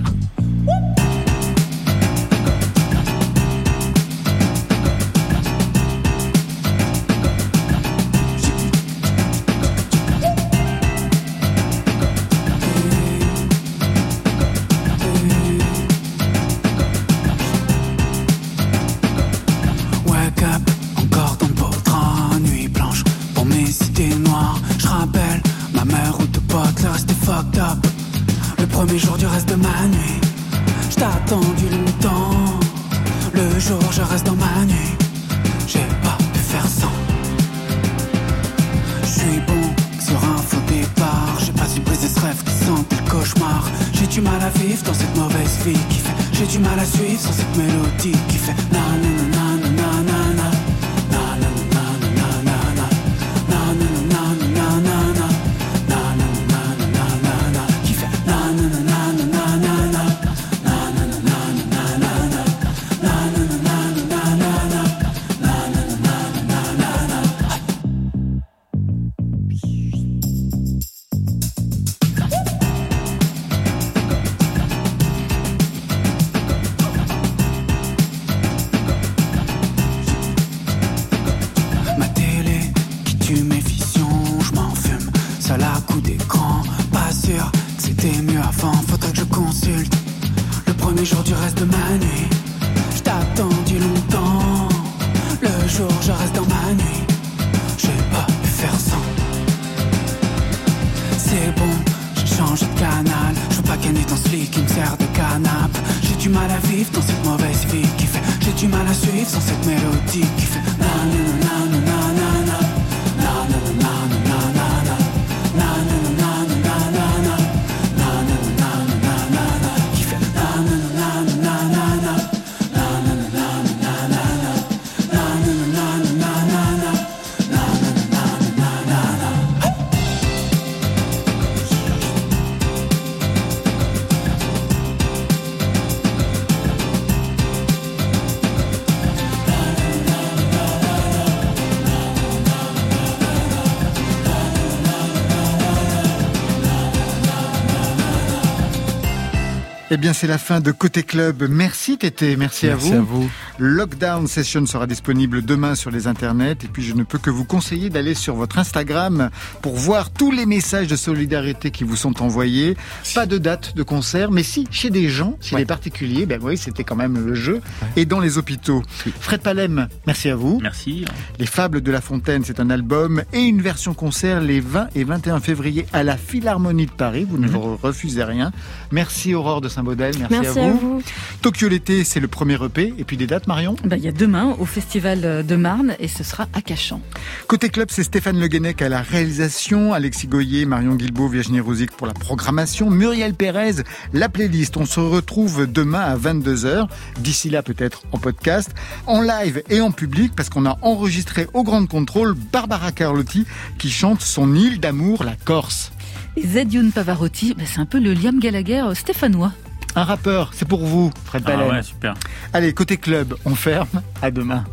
Bien, 150.01 150.13
c'est 150.13 150.27
la 150.27 150.39
fin 150.39 150.59
de 150.59 150.71
Côté 150.71 151.03
Club. 151.03 151.43
Merci 151.47 151.97
Tété, 151.97 152.35
merci, 152.35 152.67
à 152.67 152.71
Merci 152.71 152.89
vous. 152.89 152.97
à 152.97 153.01
vous. 153.01 153.31
Lockdown 153.59 154.27
Session 154.27 154.65
sera 154.65 154.87
disponible 154.87 155.41
demain 155.43 155.75
sur 155.75 155.91
les 155.91 156.07
internets. 156.07 156.57
Et 156.63 156.67
puis, 156.67 156.83
je 156.83 156.93
ne 156.93 157.03
peux 157.03 157.17
que 157.17 157.29
vous 157.29 157.45
conseiller 157.45 157.89
d'aller 157.89 158.13
sur 158.13 158.35
votre 158.35 158.57
Instagram 158.59 159.29
pour 159.61 159.75
voir 159.75 160.09
tous 160.11 160.31
les 160.31 160.45
messages 160.45 160.87
de 160.87 160.95
solidarité 160.95 161.71
qui 161.71 161.83
vous 161.83 161.95
sont 161.95 162.21
envoyés. 162.21 162.77
Pas 163.13 163.25
de 163.25 163.37
date 163.37 163.75
de 163.75 163.83
concert, 163.83 164.31
mais 164.31 164.43
si, 164.43 164.67
chez 164.71 164.89
des 164.89 165.09
gens, 165.09 165.37
chez 165.41 165.55
des 165.57 165.65
particuliers, 165.65 166.25
ben 166.25 166.39
oui, 166.41 166.57
c'était 166.57 166.83
quand 166.83 166.95
même 166.95 167.25
le 167.25 167.35
jeu. 167.35 167.61
Et 167.95 168.05
dans 168.05 168.19
les 168.19 168.37
hôpitaux. 168.37 168.81
Fred 169.19 169.41
Palem, 169.41 169.87
merci 170.07 170.29
à 170.29 170.35
vous. 170.35 170.59
Merci. 170.61 171.05
Les 171.39 171.45
Fables 171.45 171.81
de 171.81 171.91
la 171.91 172.01
Fontaine, 172.01 172.43
c'est 172.45 172.59
un 172.59 172.69
album 172.69 173.23
et 173.33 173.41
une 173.41 173.61
version 173.61 173.93
concert 173.93 174.41
les 174.41 174.59
20 174.59 174.89
et 174.95 175.03
21 175.03 175.39
février 175.39 175.85
à 175.93 176.03
la 176.03 176.17
Philharmonie 176.17 176.85
de 176.85 176.91
Paris. 176.91 177.25
Vous 177.29 177.37
ne 177.37 177.49
refusez 177.81 178.23
rien. 178.23 178.51
Merci 178.91 179.33
Aurore 179.35 179.61
de 179.61 179.69
saint 179.69 179.81
Saint-Baudel. 179.81 180.13
Merci, 180.19 180.35
Merci 180.41 180.59
à, 180.59 180.63
à 180.65 180.69
vous. 180.71 180.79
vous. 180.79 181.01
Tokyo 181.41 181.67
l'été, 181.67 182.03
c'est 182.03 182.19
le 182.19 182.27
premier 182.27 182.57
EP. 182.63 182.93
Et 182.97 183.03
puis 183.03 183.17
des 183.17 183.27
dates, 183.27 183.40
Marion 183.47 183.75
Bah, 183.83 183.97
Il 183.97 184.03
y 184.03 184.07
a 184.07 184.11
demain 184.11 184.55
au 184.59 184.65
Festival 184.65 185.45
de 185.45 185.55
Marne 185.55 185.95
et 185.99 186.07
ce 186.07 186.23
sera 186.23 186.47
à 186.53 186.61
Cachan. 186.61 187.01
Côté 187.47 187.69
club, 187.69 187.87
c'est 187.91 188.03
Stéphane 188.03 188.39
Le 188.39 188.47
Guenec 188.47 188.81
à 188.81 188.89
la 188.89 189.01
réalisation, 189.01 189.93
Alexis 189.93 190.27
Goyer, 190.27 190.65
Marion 190.65 190.95
Guilbault, 190.95 191.27
Virginie 191.27 191.59
Rouzic 191.59 191.91
pour 191.91 192.07
la 192.07 192.13
programmation, 192.13 192.89
Muriel 192.89 193.33
Pérez, 193.33 193.83
la 194.13 194.29
playlist. 194.29 194.77
On 194.77 194.85
se 194.85 194.99
retrouve 194.99 195.67
demain 195.67 195.99
à 196.01 196.17
22h. 196.17 196.87
D'ici 197.19 197.49
là, 197.49 197.63
peut-être 197.63 198.03
en 198.11 198.17
podcast, 198.17 198.71
en 199.07 199.21
live 199.21 199.63
et 199.69 199.81
en 199.81 199.91
public, 199.91 200.33
parce 200.35 200.49
qu'on 200.49 200.65
a 200.65 200.77
enregistré 200.81 201.47
au 201.53 201.63
Grand 201.63 201.85
Contrôle 201.87 202.33
Barbara 202.33 202.91
Carlotti 202.91 203.45
qui 203.77 203.89
chante 203.89 204.21
son 204.21 204.55
île 204.55 204.79
d'amour, 204.79 205.23
la 205.23 205.35
Corse. 205.35 205.91
Et 206.37 206.47
Zedioun 206.47 206.91
Pavarotti, 206.91 207.53
bah, 207.57 207.63
c'est 207.65 207.79
un 207.79 207.85
peu 207.85 207.99
le 207.99 208.13
Liam 208.13 208.39
Gallagher 208.39 208.83
euh, 208.85 208.93
stéphanois. 208.93 209.51
Un 209.95 210.03
rappeur, 210.03 210.51
c'est 210.53 210.67
pour 210.67 210.85
vous, 210.85 211.11
Fred 211.25 211.43
Ah 211.45 211.51
Ballen. 211.51 211.69
ouais, 211.69 211.83
super. 211.83 212.13
Allez, 212.53 212.73
côté 212.73 212.97
club, 212.97 213.35
on 213.45 213.55
ferme. 213.55 213.87
À 214.21 214.31
demain. 214.31 214.63